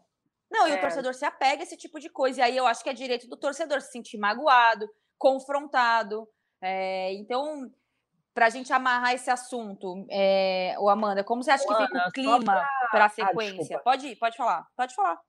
Não, 0.52 0.66
é. 0.66 0.70
e 0.70 0.74
o 0.74 0.76
é. 0.78 0.82
torcedor 0.82 1.14
se 1.14 1.24
apega 1.24 1.62
a 1.62 1.64
esse 1.64 1.78
tipo 1.78 2.00
de 2.00 2.10
coisa. 2.10 2.40
E 2.40 2.42
aí 2.42 2.58
eu 2.58 2.66
acho 2.66 2.84
que 2.84 2.90
é 2.90 2.94
direito 2.94 3.30
do 3.30 3.38
torcedor 3.38 3.82
se 3.82 3.92
sentir 3.92 4.18
magoado, 4.18 4.90
confrontado. 5.16 6.28
É, 6.60 7.14
então, 7.14 7.72
para 8.34 8.48
a 8.48 8.50
gente 8.50 8.74
amarrar 8.74 9.14
esse 9.14 9.30
assunto, 9.30 10.08
é, 10.10 10.76
o 10.80 10.90
Amanda, 10.90 11.24
como 11.24 11.44
você 11.44 11.52
acha 11.52 11.68
que 11.68 11.86
fica 11.86 12.08
o 12.08 12.12
clima 12.12 12.68
para 12.90 13.04
a 13.04 13.06
ah, 13.06 13.10
sequência? 13.10 13.78
Ah, 13.78 13.82
pode 13.82 14.08
ir, 14.08 14.16
pode 14.16 14.36
falar, 14.36 14.68
pode 14.76 14.96
falar. 14.96 15.22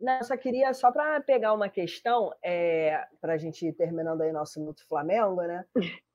Não, 0.00 0.22
só 0.22 0.36
queria, 0.36 0.72
só 0.72 0.92
para 0.92 1.20
pegar 1.20 1.52
uma 1.52 1.68
questão, 1.68 2.32
é, 2.42 3.04
para 3.20 3.34
a 3.34 3.36
gente 3.36 3.66
ir 3.66 3.72
terminando 3.72 4.22
aí 4.22 4.32
nosso 4.32 4.60
minuto 4.60 4.86
Flamengo, 4.86 5.42
né? 5.42 5.64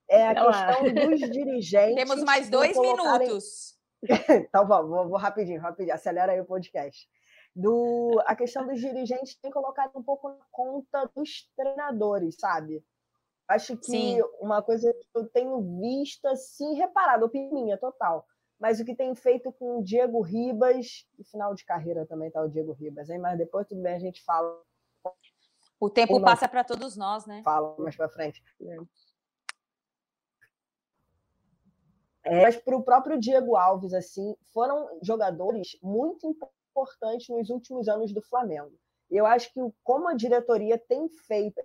É 0.09 0.27
a 0.27 0.35
questão 0.35 0.93
dos 0.93 1.19
dirigentes. 1.29 1.95
Temos 1.95 2.23
mais 2.23 2.49
dois 2.49 2.73
colocarem... 2.73 3.27
minutos. 3.27 3.77
então 4.29 4.65
vamos, 4.67 4.89
vou, 4.89 5.09
vou, 5.09 5.17
rapidinho, 5.17 5.59
rapidinho, 5.59 5.93
acelera 5.93 6.31
aí 6.31 6.39
o 6.39 6.45
podcast. 6.45 7.07
Do, 7.55 8.21
a 8.25 8.35
questão 8.35 8.65
dos 8.65 8.79
dirigentes 8.79 9.35
tem 9.35 9.51
colocado 9.51 9.91
um 9.95 10.03
pouco 10.03 10.29
na 10.29 10.45
conta 10.49 11.09
dos 11.15 11.49
treinadores, 11.55 12.37
sabe? 12.39 12.83
Acho 13.47 13.75
que 13.77 13.85
Sim. 13.85 14.21
uma 14.39 14.61
coisa 14.61 14.91
que 14.93 15.07
eu 15.13 15.27
tenho 15.27 15.61
visto, 15.79 16.25
assim, 16.25 16.75
reparado, 16.75 17.25
opinião 17.25 17.53
minha, 17.53 17.77
total 17.77 18.25
mas 18.63 18.79
o 18.79 18.85
que 18.85 18.95
tem 18.95 19.13
feito 19.13 19.51
com 19.51 19.79
o 19.79 19.83
Diego 19.83 20.21
Ribas, 20.21 21.05
e 21.19 21.23
final 21.25 21.53
de 21.53 21.65
carreira 21.65 22.05
também 22.05 22.31
tá 22.31 22.41
o 22.41 22.47
Diego 22.47 22.71
Ribas, 22.71 23.09
hein? 23.09 23.19
mas 23.19 23.37
depois 23.37 23.67
tudo 23.67 23.81
bem, 23.81 23.93
a 23.93 23.99
gente 23.99 24.23
fala. 24.23 24.57
O 25.77 25.89
tempo 25.89 26.21
passa 26.21 26.47
para 26.47 26.63
todos 26.63 26.95
nós, 26.95 27.25
né? 27.25 27.41
Fala 27.43 27.75
mais 27.77 27.97
para 27.97 28.07
frente. 28.07 28.41
É, 32.23 32.43
mas 32.43 32.55
para 32.55 32.77
o 32.77 32.81
próprio 32.81 33.19
Diego 33.19 33.57
Alves, 33.57 33.93
assim, 33.93 34.33
foram 34.53 34.97
jogadores 35.01 35.77
muito 35.83 36.25
importantes 36.25 37.27
nos 37.27 37.49
últimos 37.49 37.89
anos 37.89 38.13
do 38.13 38.21
Flamengo. 38.21 38.71
Eu 39.11 39.25
acho 39.25 39.51
que 39.51 39.59
como 39.83 40.07
a 40.07 40.13
diretoria 40.13 40.77
tem 40.77 41.09
feito 41.09 41.61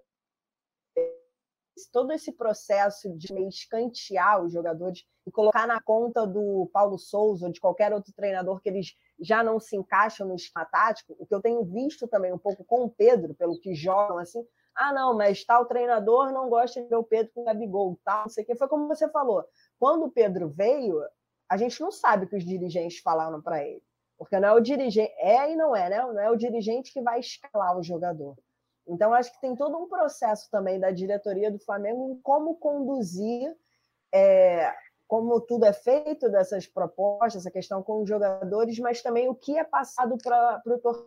todo 1.86 2.12
esse 2.12 2.32
processo 2.32 3.14
de 3.16 3.32
escantear 3.46 4.42
os 4.42 4.52
jogadores 4.52 5.04
e 5.26 5.30
colocar 5.30 5.66
na 5.66 5.80
conta 5.80 6.26
do 6.26 6.68
Paulo 6.72 6.98
Souza 6.98 7.46
ou 7.46 7.52
de 7.52 7.60
qualquer 7.60 7.92
outro 7.92 8.12
treinador 8.12 8.60
que 8.60 8.68
eles 8.68 8.94
já 9.20 9.42
não 9.42 9.60
se 9.60 9.76
encaixam 9.76 10.26
no 10.26 10.34
esquema 10.34 10.64
tático, 10.64 11.16
o 11.18 11.26
que 11.26 11.34
eu 11.34 11.40
tenho 11.40 11.64
visto 11.64 12.08
também 12.08 12.32
um 12.32 12.38
pouco 12.38 12.64
com 12.64 12.84
o 12.84 12.90
Pedro, 12.90 13.34
pelo 13.34 13.58
que 13.60 13.74
jogam 13.74 14.18
assim, 14.18 14.44
ah, 14.74 14.92
não, 14.92 15.16
mas 15.16 15.44
tal 15.44 15.66
treinador 15.66 16.32
não 16.32 16.48
gosta 16.48 16.80
de 16.80 16.88
ver 16.88 16.96
o 16.96 17.02
Pedro 17.02 17.32
com 17.34 17.42
o 17.42 17.44
Gabigol, 17.44 17.98
tal, 18.04 18.22
não 18.22 18.28
sei 18.28 18.44
o 18.44 18.46
que. 18.46 18.54
Foi 18.54 18.68
como 18.68 18.86
você 18.86 19.08
falou. 19.08 19.44
Quando 19.78 20.04
o 20.04 20.10
Pedro 20.10 20.48
veio, 20.48 21.02
a 21.48 21.56
gente 21.56 21.80
não 21.80 21.90
sabe 21.90 22.24
o 22.24 22.28
que 22.28 22.36
os 22.36 22.44
dirigentes 22.44 23.00
falaram 23.00 23.42
para 23.42 23.64
ele. 23.64 23.82
Porque 24.16 24.38
não 24.38 24.48
é 24.48 24.52
o 24.52 24.60
dirigente, 24.60 25.12
é 25.18 25.52
e 25.52 25.56
não 25.56 25.74
é, 25.74 25.90
né? 25.90 26.00
Não 26.00 26.20
é 26.20 26.30
o 26.30 26.36
dirigente 26.36 26.92
que 26.92 27.02
vai 27.02 27.18
escalar 27.18 27.76
o 27.76 27.82
jogador. 27.82 28.36
Então, 28.88 29.12
acho 29.12 29.30
que 29.32 29.40
tem 29.40 29.54
todo 29.54 29.76
um 29.76 29.86
processo 29.86 30.50
também 30.50 30.80
da 30.80 30.90
diretoria 30.90 31.50
do 31.50 31.58
Flamengo 31.58 32.10
em 32.10 32.18
como 32.22 32.56
conduzir, 32.56 33.54
é, 34.12 34.74
como 35.06 35.40
tudo 35.42 35.66
é 35.66 35.72
feito 35.74 36.30
dessas 36.30 36.66
propostas, 36.66 37.42
essa 37.42 37.50
questão 37.50 37.82
com 37.82 38.02
os 38.02 38.08
jogadores, 38.08 38.78
mas 38.78 39.02
também 39.02 39.28
o 39.28 39.34
que 39.34 39.58
é 39.58 39.64
passado 39.64 40.16
para 40.22 40.62
o 40.64 41.02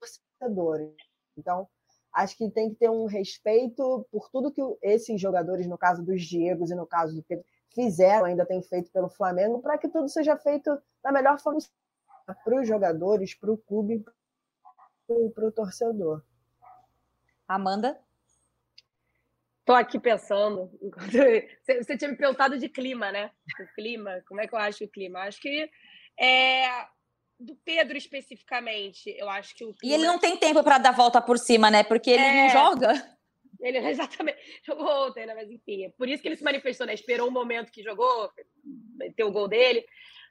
torcedor. 0.00 0.92
Então, 1.36 1.68
acho 2.12 2.36
que 2.36 2.48
tem 2.48 2.70
que 2.70 2.76
ter 2.76 2.88
um 2.88 3.06
respeito 3.06 4.06
por 4.12 4.30
tudo 4.30 4.52
que 4.52 4.62
esses 4.80 5.20
jogadores, 5.20 5.66
no 5.66 5.76
caso 5.76 6.00
dos 6.04 6.22
Diegos 6.22 6.70
e 6.70 6.76
no 6.76 6.86
caso 6.86 7.16
do 7.16 7.24
Pedro, 7.24 7.44
fizeram, 7.74 8.26
ainda 8.26 8.46
tem 8.46 8.62
feito 8.62 8.92
pelo 8.92 9.08
Flamengo, 9.08 9.60
para 9.60 9.76
que 9.76 9.88
tudo 9.88 10.08
seja 10.08 10.36
feito 10.36 10.80
da 11.02 11.10
melhor 11.10 11.40
forma 11.40 11.58
para 12.44 12.60
os 12.60 12.68
jogadores, 12.68 13.34
para 13.34 13.50
o 13.50 13.58
clube 13.58 14.04
para 15.34 15.46
o 15.46 15.52
torcedor. 15.52 16.22
Amanda? 17.48 17.98
Tô 19.64 19.72
aqui 19.72 19.98
pensando. 19.98 20.70
Você 21.64 21.96
tinha 21.96 22.10
me 22.10 22.16
perguntado 22.16 22.58
de 22.58 22.68
clima, 22.68 23.10
né? 23.10 23.30
O 23.60 23.74
clima, 23.74 24.22
como 24.28 24.40
é 24.40 24.46
que 24.46 24.54
eu 24.54 24.58
acho 24.58 24.84
o 24.84 24.88
clima? 24.88 25.20
Acho 25.20 25.40
que 25.40 25.70
é, 26.20 26.86
do 27.38 27.54
Pedro 27.64 27.96
especificamente, 27.96 29.14
eu 29.18 29.28
acho 29.28 29.54
que 29.54 29.64
o 29.64 29.74
clima... 29.74 29.96
E 29.96 29.98
ele 29.98 30.06
não 30.06 30.18
tem 30.18 30.36
tempo 30.36 30.62
para 30.62 30.78
dar 30.78 30.92
volta 30.92 31.20
por 31.20 31.38
cima, 31.38 31.70
né? 31.70 31.82
Porque 31.82 32.10
ele 32.10 32.22
é... 32.22 32.42
não 32.42 32.50
joga. 32.50 33.16
Ele 33.60 33.78
exatamente 33.88 34.38
jogou 34.62 35.08
ontem, 35.08 35.26
né? 35.26 35.34
Mas 35.34 35.50
enfim, 35.50 35.84
é 35.84 35.90
por 35.90 36.08
isso 36.08 36.22
que 36.22 36.28
ele 36.28 36.36
se 36.36 36.44
manifestou, 36.44 36.86
né? 36.86 36.94
Esperou 36.94 37.28
o 37.28 37.32
momento 37.32 37.72
que 37.72 37.82
jogou, 37.82 38.30
ter 39.16 39.24
o 39.24 39.32
gol 39.32 39.48
dele. 39.48 39.84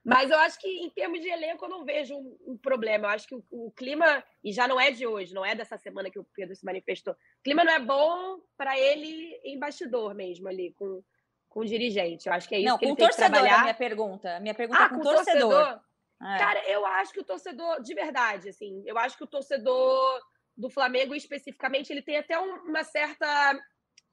Mas 0.03 0.29
eu 0.29 0.37
acho 0.39 0.59
que, 0.59 0.67
em 0.67 0.89
termos 0.89 1.21
de 1.21 1.29
elenco, 1.29 1.63
eu 1.63 1.69
não 1.69 1.85
vejo 1.85 2.15
um, 2.15 2.37
um 2.45 2.57
problema. 2.57 3.07
Eu 3.07 3.11
acho 3.11 3.27
que 3.27 3.35
o, 3.35 3.43
o, 3.49 3.71
clima, 3.71 4.23
e 4.43 4.51
já 4.51 4.67
não 4.67 4.79
é 4.79 4.91
de 4.91 5.07
hoje, 5.07 5.33
não 5.33 5.45
é 5.45 5.55
dessa 5.55 5.77
semana 5.77 6.11
que 6.11 6.19
o 6.19 6.27
Pedro 6.35 6.53
se 6.55 6.65
manifestou. 6.65 7.13
O 7.13 7.43
clima 7.43 7.63
não 7.63 7.71
é 7.71 7.79
bom 7.79 8.39
para 8.57 8.77
ele 8.77 9.39
em 9.45 9.57
bastidor 9.57 10.13
mesmo, 10.13 10.49
ali, 10.49 10.73
com, 10.73 11.01
com 11.47 11.61
o 11.61 11.65
dirigente. 11.65 12.27
Eu 12.27 12.33
acho 12.33 12.49
que 12.49 12.55
é 12.55 12.59
isso 12.59 12.69
não, 12.69 12.77
que 12.77 12.85
ele 12.85 12.95
tem 12.97 13.07
que 13.07 13.15
trabalhar. 13.15 13.43
Não, 13.43 13.49
com 13.49 13.53
torcedor, 13.53 13.63
minha 13.63 13.73
pergunta. 13.73 14.39
Minha 14.41 14.53
pergunta 14.53 14.81
ah, 14.81 14.85
é 14.85 14.89
com, 14.89 14.95
com 14.97 15.03
torcedor. 15.03 15.51
torcedor? 15.51 15.81
É. 16.21 16.37
Cara, 16.37 16.69
eu 16.69 16.85
acho 16.85 17.13
que 17.13 17.19
o 17.19 17.23
torcedor, 17.23 17.81
de 17.81 17.93
verdade, 17.93 18.49
assim, 18.49 18.83
eu 18.85 18.97
acho 18.97 19.17
que 19.17 19.23
o 19.23 19.27
torcedor 19.27 20.21
do 20.55 20.69
Flamengo, 20.69 21.15
especificamente, 21.15 21.91
ele 21.91 22.01
tem 22.01 22.17
até 22.17 22.37
uma 22.37 22.83
certa 22.83 23.57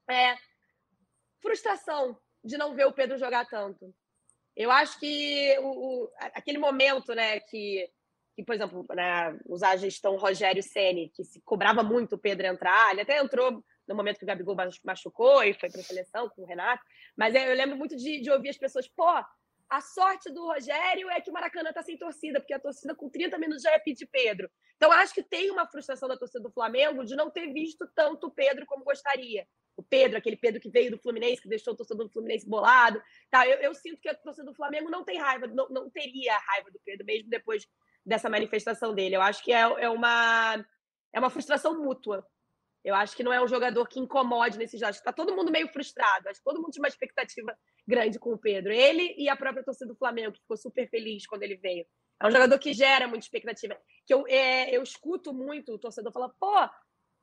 é, 0.08 0.36
frustração 1.40 2.16
de 2.44 2.56
não 2.56 2.74
ver 2.74 2.86
o 2.86 2.92
Pedro 2.92 3.18
jogar 3.18 3.46
tanto. 3.46 3.94
Eu 4.60 4.70
acho 4.70 5.00
que 5.00 5.56
o, 5.60 6.04
o, 6.04 6.10
aquele 6.34 6.58
momento, 6.58 7.14
né, 7.14 7.40
que, 7.40 7.90
que 8.36 8.44
por 8.44 8.54
exemplo, 8.54 8.84
né, 8.90 9.34
usar 9.46 9.70
a 9.70 9.76
gestão 9.78 10.18
Rogério 10.18 10.62
Ceni, 10.62 11.08
que 11.08 11.24
se 11.24 11.40
cobrava 11.40 11.82
muito 11.82 12.14
o 12.14 12.18
Pedro 12.18 12.46
entrar, 12.46 12.92
ele 12.92 13.00
até 13.00 13.18
entrou 13.18 13.64
no 13.88 13.94
momento 13.94 14.18
que 14.18 14.24
o 14.24 14.26
Gabigol 14.26 14.54
machucou 14.84 15.42
e 15.42 15.54
foi 15.54 15.70
para 15.70 15.80
a 15.80 15.84
seleção 15.84 16.28
com 16.28 16.42
o 16.42 16.44
Renato, 16.44 16.84
mas 17.16 17.34
eu 17.34 17.54
lembro 17.54 17.74
muito 17.74 17.96
de, 17.96 18.20
de 18.20 18.30
ouvir 18.30 18.50
as 18.50 18.58
pessoas, 18.58 18.86
pô, 18.86 19.10
a 19.70 19.80
sorte 19.80 20.30
do 20.30 20.44
Rogério 20.44 21.08
é 21.08 21.20
que 21.20 21.30
o 21.30 21.32
Maracanã 21.32 21.70
está 21.70 21.82
sem 21.82 21.96
torcida, 21.96 22.40
porque 22.40 22.52
a 22.52 22.58
torcida 22.58 22.94
com 22.94 23.08
30 23.08 23.38
minutos 23.38 23.62
já 23.62 23.70
é 23.70 23.78
pedir 23.78 24.06
Pedro. 24.06 24.50
Então, 24.76 24.90
acho 24.90 25.14
que 25.14 25.22
tem 25.22 25.50
uma 25.50 25.66
frustração 25.66 26.08
da 26.08 26.16
torcida 26.16 26.40
do 26.40 26.50
Flamengo 26.50 27.04
de 27.04 27.14
não 27.14 27.30
ter 27.30 27.52
visto 27.52 27.88
tanto 27.94 28.26
o 28.26 28.30
Pedro 28.30 28.66
como 28.66 28.84
gostaria 28.84 29.46
o 29.76 29.82
Pedro, 29.82 30.18
aquele 30.18 30.36
Pedro 30.36 30.60
que 30.60 30.68
veio 30.68 30.90
do 30.90 30.98
Fluminense, 30.98 31.40
que 31.40 31.48
deixou 31.48 31.72
o 31.72 31.76
torcedor 31.76 32.06
do 32.06 32.12
Fluminense 32.12 32.48
bolado. 32.48 33.02
Tá, 33.30 33.46
eu, 33.46 33.58
eu 33.58 33.74
sinto 33.74 34.00
que 34.00 34.08
a 34.08 34.14
torcida 34.14 34.44
do 34.44 34.54
Flamengo 34.54 34.90
não 34.90 35.04
tem 35.04 35.18
raiva, 35.18 35.46
não, 35.46 35.68
não 35.68 35.88
teria 35.88 36.36
raiva 36.36 36.70
do 36.70 36.80
Pedro, 36.84 37.06
mesmo 37.06 37.30
depois 37.30 37.66
dessa 38.04 38.28
manifestação 38.28 38.94
dele. 38.94 39.16
Eu 39.16 39.22
acho 39.22 39.42
que 39.42 39.52
é, 39.52 39.60
é, 39.60 39.88
uma, 39.88 40.64
é 41.12 41.18
uma 41.18 41.30
frustração 41.30 41.82
mútua. 41.82 42.26
Eu 42.84 42.94
acho 42.94 43.14
que 43.14 43.22
não 43.22 43.32
é 43.32 43.42
um 43.42 43.48
jogador 43.48 43.86
que 43.86 44.00
incomode 44.00 44.56
nesse 44.56 44.76
jogo. 44.76 44.90
Acho 44.90 44.98
que 44.98 45.08
está 45.08 45.12
todo 45.12 45.34
mundo 45.34 45.50
meio 45.50 45.68
frustrado. 45.68 46.28
Acho 46.28 46.40
que 46.40 46.44
todo 46.44 46.60
mundo 46.60 46.70
tinha 46.70 46.82
uma 46.82 46.88
expectativa 46.88 47.56
grande 47.86 48.18
com 48.18 48.32
o 48.32 48.38
Pedro. 48.38 48.72
Ele 48.72 49.14
e 49.18 49.28
a 49.28 49.36
própria 49.36 49.62
torcida 49.62 49.92
do 49.92 49.98
Flamengo, 49.98 50.32
que 50.32 50.40
ficou 50.40 50.56
super 50.56 50.88
feliz 50.88 51.26
quando 51.26 51.42
ele 51.42 51.56
veio. 51.56 51.84
É 52.22 52.26
um 52.26 52.30
jogador 52.30 52.58
que 52.58 52.72
gera 52.72 53.06
muita 53.06 53.24
expectativa. 53.24 53.76
Que 54.06 54.14
eu, 54.14 54.26
é, 54.28 54.74
eu 54.74 54.82
escuto 54.82 55.32
muito 55.32 55.72
o 55.74 55.78
torcedor 55.78 56.12
falar, 56.12 56.30
pô, 56.40 56.68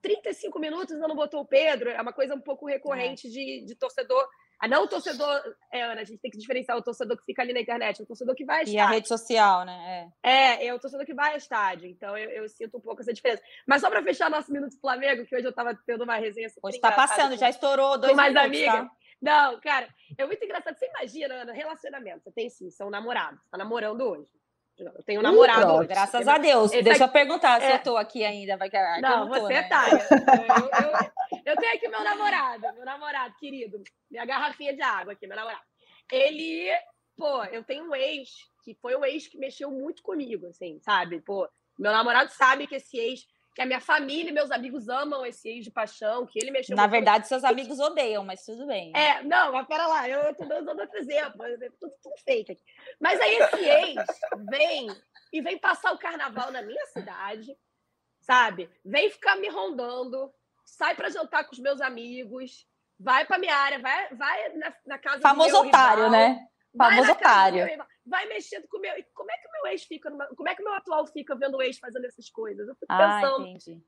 35 0.02 0.60
minutos 0.60 0.94
ainda 0.94 1.08
não 1.08 1.16
botou 1.16 1.42
o 1.42 1.46
Pedro. 1.46 1.90
É 1.90 2.02
uma 2.02 2.14
coisa 2.14 2.36
um 2.36 2.42
pouco 2.42 2.66
recorrente 2.66 3.28
é. 3.28 3.30
de, 3.30 3.66
de 3.66 3.76
torcedor. 3.76 4.28
Ah, 4.60 4.68
não 4.68 4.86
o 4.86 4.88
torcedor, 4.88 5.40
é, 5.72 5.84
Ana, 5.84 6.02
a 6.02 6.04
gente 6.04 6.20
tem 6.20 6.32
que 6.32 6.38
diferenciar 6.38 6.76
o 6.76 6.82
torcedor 6.82 7.16
que 7.16 7.26
fica 7.26 7.44
ali 7.44 7.54
na 7.54 7.60
internet, 7.60 8.02
o 8.02 8.06
torcedor 8.08 8.34
que 8.34 8.44
vai 8.44 8.62
a 8.62 8.64
estádio. 8.64 8.78
E 8.78 8.80
a 8.80 8.88
rede 8.88 9.08
social, 9.08 9.64
né? 9.66 10.12
É, 10.24 10.32
é, 10.32 10.66
é 10.68 10.74
o 10.74 10.80
torcedor 10.80 11.06
que 11.06 11.14
vai 11.14 11.34
a 11.34 11.38
estádio. 11.38 11.88
Então 11.88 12.18
eu, 12.18 12.30
eu 12.32 12.50
sinto 12.50 12.78
um 12.78 12.82
pouco 12.82 13.02
essa 13.02 13.14
diferença. 13.14 13.44
Mas 13.68 13.82
só 13.82 13.90
para 13.90 14.02
fechar 14.02 14.32
nosso 14.32 14.52
Minuto 14.52 14.74
do 14.74 14.82
Flamengo, 14.82 15.26
que 15.26 15.36
hoje 15.36 15.46
eu 15.46 15.52
estava 15.52 15.76
tendo 15.86 16.04
uma 16.04 16.16
resenha 16.16 16.50
super 16.50 16.68
Hoje 16.68 16.78
está 16.78 16.92
passando, 16.92 17.32
com, 17.34 17.38
já 17.38 17.50
estourou 17.50 18.00
dois 18.00 18.12
com 18.12 18.18
mais 18.18 18.34
minutos, 18.34 18.58
amiga. 18.58 18.86
Tá? 18.86 18.92
Não, 19.22 19.60
cara, 19.60 19.88
é 20.18 20.26
muito 20.26 20.44
engraçado. 20.44 20.76
Você 20.76 20.88
imagina, 20.88 21.36
Ana, 21.36 21.54
relacionamento. 21.54 22.24
Você 22.24 22.32
tem 22.32 22.50
sim, 22.50 22.72
são 22.72 22.90
namorados. 22.90 23.40
Tá 23.52 23.58
namorando 23.58 24.02
hoje. 24.02 24.37
Eu 24.78 25.04
tenho 25.04 25.20
um 25.20 25.24
namorado. 25.24 25.88
Graças 25.88 26.28
eu, 26.28 26.32
a 26.32 26.38
Deus. 26.38 26.72
Deixa 26.72 27.06
eu 27.06 27.10
perguntar 27.10 27.60
se 27.60 27.72
eu 27.72 27.80
tô 27.80 27.98
aqui 27.98 28.24
ainda. 28.24 28.58
Vai 28.58 28.70
que, 28.70 28.78
não, 29.02 29.26
não 29.26 29.32
tô, 29.32 29.42
você 29.42 29.54
né? 29.54 29.64
tá. 29.64 29.90
Eu, 29.90 29.98
eu, 29.98 31.44
eu, 31.46 31.56
tenho 31.56 31.76
aqui 31.76 31.88
meu 31.88 32.04
namorado, 32.04 32.62
meu 32.76 32.86
namorado 32.86 33.36
querido. 33.40 33.82
Minha 34.10 34.26
garrafinha 34.26 34.76
de 34.76 34.82
água 34.82 35.14
aqui, 35.14 35.26
meu 35.26 35.36
namorado. 35.36 35.64
Ele, 36.12 36.70
pô, 37.18 37.44
eu 37.46 37.64
tenho 37.64 37.90
um 37.90 37.96
ex, 37.96 38.30
que 38.64 38.76
foi 38.76 38.96
o 38.96 39.04
ex 39.04 39.28
que 39.28 39.38
mexeu 39.38 39.72
muito 39.72 40.04
comigo, 40.04 40.46
assim, 40.48 40.80
sabe? 40.80 41.22
Pô, 41.22 41.50
meu 41.78 41.92
namorado 41.92 42.32
sabe 42.32 42.68
que 42.68 42.76
esse 42.76 42.98
ex 43.00 43.26
que 43.58 43.62
a 43.64 43.66
minha 43.66 43.82
família 43.82 44.30
e 44.30 44.32
meus 44.32 44.52
amigos 44.52 44.88
amam 44.88 45.26
esse 45.26 45.50
ex 45.50 45.64
de 45.64 45.72
paixão, 45.72 46.28
que 46.28 46.38
ele 46.38 46.52
mexeu 46.52 46.76
Na 46.76 46.86
verdade, 46.86 47.28
seus 47.28 47.44
amigos 47.44 47.80
odeiam, 47.80 48.24
mas 48.24 48.46
tudo 48.46 48.68
bem. 48.68 48.96
É, 48.96 49.24
não, 49.24 49.52
mas 49.52 49.66
pera 49.66 49.88
lá, 49.88 50.08
eu 50.08 50.32
tô 50.36 50.46
dando 50.46 50.80
outro 50.80 50.96
exemplo, 50.96 51.44
tudo, 51.80 51.92
tudo 52.04 52.14
fake 52.24 52.52
aqui. 52.52 52.64
Mas 53.02 53.20
aí 53.20 53.36
esse 53.36 53.66
ex 53.66 54.06
vem 54.48 54.88
e 55.34 55.42
vem 55.42 55.58
passar 55.58 55.92
o 55.92 55.98
carnaval 55.98 56.52
na 56.52 56.62
minha 56.62 56.86
cidade, 56.86 57.58
sabe? 58.22 58.70
Vem 58.86 59.10
ficar 59.10 59.36
me 59.38 59.50
rondando, 59.50 60.32
sai 60.64 60.94
para 60.94 61.10
jantar 61.10 61.44
com 61.46 61.54
os 61.54 61.60
meus 61.60 61.82
amigos, 61.82 62.64
vai 63.00 63.26
para 63.26 63.40
minha 63.40 63.56
área, 63.56 63.80
vai, 63.80 64.14
vai 64.14 64.50
na, 64.50 64.74
na 64.86 65.00
casa 65.00 65.20
Famoso 65.20 65.50
do 65.50 65.62
meu 65.62 65.70
otário, 65.70 66.04
rival, 66.04 66.12
né? 66.12 66.48
Famoso 66.78 67.12
otário. 67.12 67.68
Vai 68.08 68.26
mexendo 68.28 68.68
com 68.68 68.78
o 68.78 68.82
meu. 68.82 68.94
Como 69.14 69.32
é 69.32 69.38
que 69.38 69.48
o 69.48 69.52
meu 69.52 69.68
ex 69.72 69.84
fica? 69.84 70.10
Numa... 70.10 70.28
Como 70.28 70.48
é 70.48 70.56
que 70.56 70.62
o 70.62 70.66
meu 70.66 70.74
atual 70.74 71.06
fica 71.08 71.36
vendo 71.36 71.58
o 71.58 71.62
ex 71.62 71.78
fazendo 71.78 72.06
essas 72.06 72.30
coisas? 72.30 72.68
Eu 72.68 72.76
fico 72.76 72.86
ah, 72.90 73.20
pensando. 73.22 73.48
Entendi. 73.48 73.84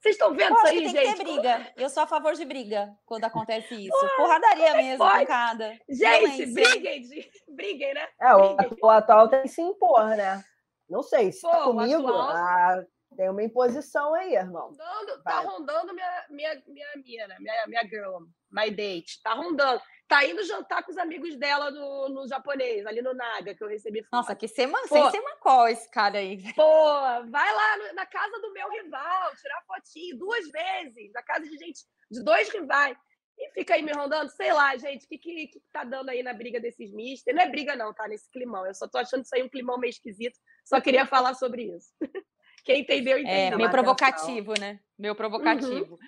Vocês 0.00 0.14
estão 0.14 0.34
vendo 0.34 0.54
isso 0.54 0.66
aí, 0.66 0.78
tem 0.78 0.88
gente? 0.88 1.12
Que 1.12 1.16
ter 1.16 1.24
briga. 1.24 1.72
Eu 1.76 1.90
sou 1.90 2.02
a 2.02 2.06
favor 2.06 2.34
de 2.34 2.44
briga 2.44 2.96
quando 3.04 3.24
acontece 3.24 3.74
isso. 3.74 4.16
Porradaria 4.16 4.68
é 4.68 4.76
mesmo, 4.76 5.04
pancada. 5.04 5.78
Gente, 5.88 6.46
briguem, 6.52 7.02
briguem, 7.48 7.94
né? 7.94 8.08
É, 8.20 8.34
briguem. 8.34 8.78
O, 8.80 8.86
o, 8.86 8.90
atual 8.90 9.28
tem 9.28 9.42
que 9.42 9.48
se 9.48 9.60
impor, 9.60 10.06
né? 10.10 10.44
Não 10.88 11.02
sei, 11.02 11.32
se 11.32 11.42
tá 11.42 11.50
Pô, 11.50 11.56
tá 11.56 11.64
comigo, 11.64 12.06
atual... 12.06 12.30
ah, 12.30 12.84
tem 13.16 13.28
uma 13.28 13.42
imposição 13.42 14.14
aí, 14.14 14.34
irmão. 14.34 14.68
Rondando, 14.68 15.22
tá 15.24 15.40
rondando 15.40 15.94
minha, 15.94 16.26
minha, 16.30 16.62
minha, 16.66 16.88
minha, 17.04 17.26
né? 17.26 17.36
minha, 17.40 17.66
minha 17.66 17.82
girl, 17.88 18.18
my 18.50 18.70
date. 18.70 19.20
Tá 19.22 19.34
rondando 19.34 19.82
tá 20.08 20.24
indo 20.24 20.42
jantar 20.44 20.82
com 20.82 20.90
os 20.90 20.98
amigos 20.98 21.36
dela 21.36 21.70
no, 21.70 22.08
no 22.08 22.28
japonês, 22.28 22.86
ali 22.86 23.02
no 23.02 23.14
Naga, 23.14 23.54
que 23.54 23.62
eu 23.62 23.68
recebi 23.68 24.02
foto. 24.02 24.12
Nossa, 24.12 24.34
que 24.34 24.46
sema, 24.46 24.78
sem 24.86 25.10
semacol 25.10 25.68
esse 25.68 25.90
cara 25.90 26.18
aí. 26.18 26.38
Pô, 26.54 26.92
vai 27.28 27.54
lá 27.54 27.92
na 27.94 28.06
casa 28.06 28.40
do 28.40 28.52
meu 28.52 28.68
rival, 28.70 29.34
tirar 29.36 29.62
fotinho 29.66 30.18
duas 30.18 30.48
vezes, 30.48 31.12
na 31.12 31.22
casa 31.22 31.44
de 31.48 31.56
gente, 31.56 31.84
de 32.10 32.22
dois 32.22 32.48
rivais. 32.50 32.96
E 33.38 33.50
fica 33.50 33.74
aí 33.74 33.82
me 33.82 33.92
rondando, 33.92 34.30
sei 34.30 34.52
lá, 34.52 34.76
gente, 34.78 35.04
o 35.04 35.08
que, 35.08 35.18
que, 35.18 35.48
que 35.48 35.60
tá 35.70 35.84
dando 35.84 36.08
aí 36.08 36.22
na 36.22 36.32
briga 36.32 36.58
desses 36.58 36.90
mister? 36.90 37.34
Não 37.34 37.42
é 37.42 37.48
briga, 37.48 37.76
não, 37.76 37.92
tá? 37.92 38.08
Nesse 38.08 38.30
climão. 38.30 38.64
Eu 38.64 38.74
só 38.74 38.88
tô 38.88 38.96
achando 38.96 39.24
isso 39.24 39.34
aí 39.34 39.42
um 39.42 39.48
climão 39.48 39.76
meio 39.78 39.90
esquisito. 39.90 40.38
Só 40.64 40.80
queria 40.80 41.04
falar 41.04 41.34
sobre 41.34 41.64
isso. 41.64 41.92
Quem 42.66 42.80
entendeu, 42.80 43.16
é, 43.16 43.20
entendeu. 43.20 43.54
É, 43.54 43.56
meio 43.56 43.70
provocativo, 43.70 44.52
né? 44.58 44.80
Meio 44.98 45.14
provocativo. 45.14 45.94
Uhum. 45.94 45.98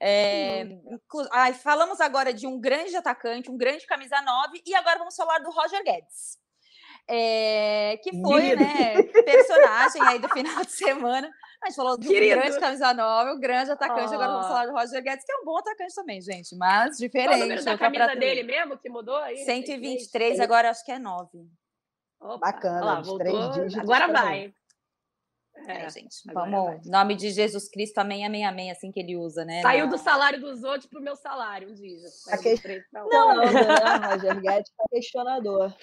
É, 0.00 0.66
falamos 1.62 2.00
agora 2.00 2.34
de 2.34 2.44
um 2.44 2.60
grande 2.60 2.96
atacante, 2.96 3.48
um 3.48 3.56
grande 3.56 3.86
camisa 3.86 4.20
9, 4.20 4.60
e 4.66 4.74
agora 4.74 4.98
vamos 4.98 5.14
falar 5.14 5.38
do 5.38 5.50
Roger 5.50 5.80
Guedes. 5.84 6.36
É, 7.08 7.98
que 8.02 8.10
foi, 8.20 8.56
né, 8.56 9.00
personagem 9.24 10.02
aí 10.02 10.18
do 10.18 10.28
final 10.28 10.62
de 10.64 10.72
semana. 10.72 11.30
A 11.62 11.68
gente 11.68 11.76
falou 11.76 11.96
do 11.96 12.06
Querido. 12.06 12.40
grande 12.40 12.58
camisa 12.58 12.92
9, 12.92 13.30
o 13.30 13.38
grande 13.38 13.70
atacante, 13.70 14.10
oh. 14.10 14.14
agora 14.14 14.32
vamos 14.32 14.46
falar 14.48 14.66
do 14.66 14.72
Roger 14.72 15.02
Guedes, 15.02 15.24
que 15.24 15.32
é 15.32 15.36
um 15.36 15.44
bom 15.44 15.56
atacante 15.58 15.94
também, 15.94 16.20
gente, 16.20 16.56
mas 16.56 16.98
diferente. 16.98 17.62
Qual 17.62 17.76
o 17.76 17.78
camisa 17.78 18.16
dele 18.16 18.42
mesmo, 18.42 18.76
que 18.76 18.90
mudou 18.90 19.16
aí? 19.18 19.36
123, 19.36 20.40
agora 20.40 20.70
acho 20.70 20.84
que 20.84 20.90
é 20.90 20.98
9. 20.98 21.46
Opa. 22.20 22.38
Bacana, 22.38 22.84
lá, 22.84 23.00
voltou. 23.00 23.80
Agora 23.80 24.08
vai. 24.08 24.52
É, 25.66 25.84
é, 25.84 25.90
gente. 25.90 26.16
Vamos. 26.32 26.86
Em 26.86 26.90
nome 26.90 27.14
de 27.14 27.30
Jesus 27.30 27.68
Cristo, 27.68 27.98
amém, 27.98 28.24
amém, 28.24 28.44
amém, 28.44 28.70
assim 28.70 28.90
que 28.90 29.00
ele 29.00 29.16
usa, 29.16 29.44
né? 29.44 29.62
Saiu 29.62 29.88
do 29.88 29.98
salário 29.98 30.40
dos 30.40 30.62
outros 30.62 30.86
para 30.86 31.00
o 31.00 31.02
meu 31.02 31.16
salário, 31.16 31.70
um 31.70 31.74
dia. 31.74 31.98
A 32.30 32.38
que... 32.38 32.54
Não, 32.92 33.08
não, 33.08 33.36
não, 33.36 33.44
né, 33.44 34.06
Roger 34.14 34.40
Guedes 34.40 34.72
é 34.80 34.88
questionador. 34.88 35.74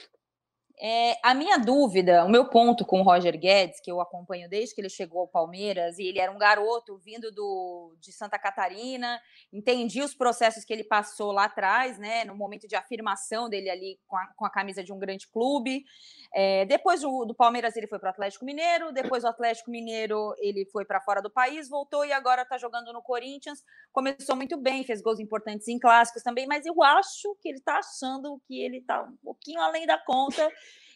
É, 0.78 1.18
a 1.24 1.34
minha 1.34 1.58
dúvida, 1.58 2.26
o 2.26 2.30
meu 2.30 2.50
ponto 2.50 2.86
com 2.86 3.00
o 3.00 3.04
Roger 3.04 3.40
Guedes, 3.40 3.80
que 3.80 3.90
eu 3.90 4.02
acompanho 4.02 4.50
desde 4.50 4.76
que 4.76 4.82
ele 4.82 4.90
chegou 4.90 5.22
ao 5.22 5.28
Palmeiras, 5.28 5.98
e 5.98 6.04
ele 6.04 6.20
era 6.20 6.30
um 6.30 6.38
garoto 6.38 6.98
vindo 6.98 7.32
do, 7.32 7.96
de 8.02 8.12
Santa 8.12 8.38
Catarina, 8.38 9.20
entendi 9.54 10.02
os 10.02 10.14
processos 10.14 10.66
que 10.66 10.74
ele 10.74 10.84
passou 10.84 11.32
lá 11.32 11.46
atrás, 11.46 11.98
né, 11.98 12.26
no 12.26 12.36
momento 12.36 12.68
de 12.68 12.76
afirmação 12.76 13.48
dele 13.48 13.70
ali 13.70 14.00
com 14.06 14.18
a, 14.18 14.28
com 14.36 14.46
a 14.46 14.50
camisa 14.50 14.84
de 14.84 14.92
um 14.92 15.00
grande 15.00 15.28
clube. 15.30 15.86
É, 16.34 16.66
depois 16.66 17.02
do, 17.02 17.24
do, 17.24 17.34
Palmeiras, 17.34 17.78
ele 17.78 17.88
foi 17.88 17.98
para 17.98 18.08
o 18.08 18.12
Atlético 18.12 18.44
Mineiro, 18.44 18.92
depois 18.92 19.24
do 19.24 19.30
Atlético 19.30 19.72
Mineiro, 19.72 20.34
ele 20.40 20.66
foi 20.74 20.84
para 20.84 21.00
fora 21.00 21.22
do 21.22 21.30
país, 21.30 21.70
voltou 21.70 22.04
e 22.04 22.12
agora 22.12 22.42
está 22.42 22.58
jogando 22.58 22.92
no 22.92 23.02
Corinthians. 23.02 23.64
Começou 23.94 24.36
muito 24.36 24.58
bem, 24.58 24.84
fez 24.84 25.02
gols 25.02 25.22
importantes 25.22 25.70
em 25.70 25.80
clássicos 25.80 26.22
também, 26.22 26.46
mas 26.46 26.66
eu 26.66 26.84
acho 26.84 27.34
que 27.42 27.48
ele 27.48 27.60
está 27.60 27.78
achando 27.78 28.42
que 28.46 28.60
ele 28.60 28.80
está 28.80 29.04
um 29.04 29.16
pouquinho 29.24 29.62
além 29.62 29.86
da 29.86 29.98
conta. 29.98 30.52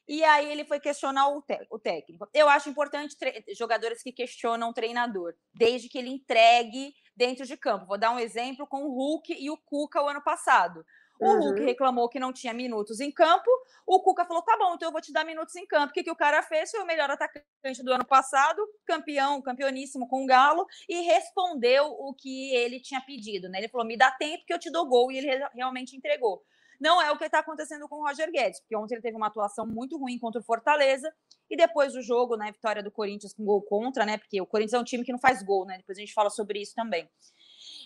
E 0.10 0.24
aí 0.24 0.52
ele 0.52 0.66
foi 0.66 0.80
questionar 0.80 1.30
o, 1.30 1.44
o 1.70 1.78
técnico. 1.78 2.28
Eu 2.34 2.50
acho 2.50 2.68
importante 2.68 3.16
jogadores 3.56 4.02
que 4.02 4.12
questionam 4.12 4.72
o 4.72 4.74
treinador, 4.74 5.36
desde 5.54 5.88
que 5.88 6.00
ele 6.00 6.10
entregue 6.10 6.96
dentro 7.16 7.46
de 7.46 7.56
campo. 7.56 7.86
Vou 7.86 7.98
dar 7.98 8.10
um 8.10 8.18
exemplo 8.18 8.66
com 8.66 8.86
o 8.86 8.92
Hulk 8.92 9.38
e 9.40 9.52
o 9.52 9.58
Cuca 9.58 10.02
o 10.02 10.10
ano 10.10 10.24
passado. 10.24 10.84
O 11.22 11.28
uhum. 11.28 11.40
Hulk 11.42 11.62
reclamou 11.62 12.10
que 12.10 12.20
não 12.20 12.34
tinha 12.34 12.54
minutos 12.56 13.00
em 13.00 13.12
campo. 13.12 13.52
O 13.86 14.02
Cuca 14.02 14.26
falou: 14.26 14.42
tá 14.42 14.58
bom, 14.58 14.74
então 14.74 14.88
eu 14.88 14.92
vou 14.92 15.02
te 15.02 15.14
dar 15.14 15.24
minutos 15.24 15.56
em 15.56 15.68
campo. 15.68 15.92
O 15.92 15.94
que, 15.94 16.02
que 16.02 16.10
o 16.10 16.16
cara 16.16 16.42
fez? 16.42 16.72
Foi 16.72 16.80
o 16.80 16.88
melhor 16.88 17.12
atacante 17.12 17.84
do 17.84 17.94
ano 17.94 18.06
passado, 18.06 18.66
campeão, 18.88 19.40
campeoníssimo 19.44 20.08
com 20.08 20.24
o 20.24 20.26
Galo, 20.26 20.66
e 20.88 21.02
respondeu 21.02 21.86
o 21.86 22.16
que 22.16 22.56
ele 22.56 22.80
tinha 22.80 23.02
pedido. 23.02 23.48
Né? 23.48 23.60
Ele 23.60 23.68
falou: 23.68 23.86
me 23.86 23.98
dá 23.98 24.10
tempo 24.10 24.44
que 24.48 24.54
eu 24.54 24.60
te 24.60 24.72
dou 24.72 24.88
gol, 24.88 25.12
e 25.12 25.20
ele 25.20 25.30
realmente 25.54 25.96
entregou. 25.96 26.42
Não 26.80 27.02
é 27.02 27.12
o 27.12 27.18
que 27.18 27.26
está 27.26 27.40
acontecendo 27.40 27.88
com 27.88 27.98
o 27.98 28.08
Roger 28.08 28.32
Guedes, 28.32 28.60
porque 28.62 28.76
ontem 28.76 28.96
ele 28.96 29.02
teve 29.02 29.18
uma 29.18 29.28
atuação 29.28 29.66
muito 29.66 29.98
ruim 29.98 30.18
contra 30.18 30.40
o 30.40 30.44
Fortaleza, 30.44 31.14
e 31.50 31.58
depois 31.58 31.94
do 31.94 32.02
jogo, 32.02 32.38
né, 32.38 32.52
vitória 32.52 32.82
do 32.82 32.92
Corinthians 32.92 33.34
com 33.34 33.44
gol 33.44 33.62
contra, 33.62 34.06
né? 34.06 34.18
Porque 34.18 34.40
o 34.40 34.46
Corinthians 34.46 34.74
é 34.74 34.80
um 34.80 34.84
time 34.84 35.04
que 35.04 35.12
não 35.12 35.20
faz 35.20 35.42
gol, 35.44 35.66
né? 35.66 35.78
Depois 35.78 35.98
a 35.98 36.02
gente 36.02 36.14
fala 36.14 36.30
sobre 36.30 36.62
isso 36.62 36.74
também. 36.76 37.10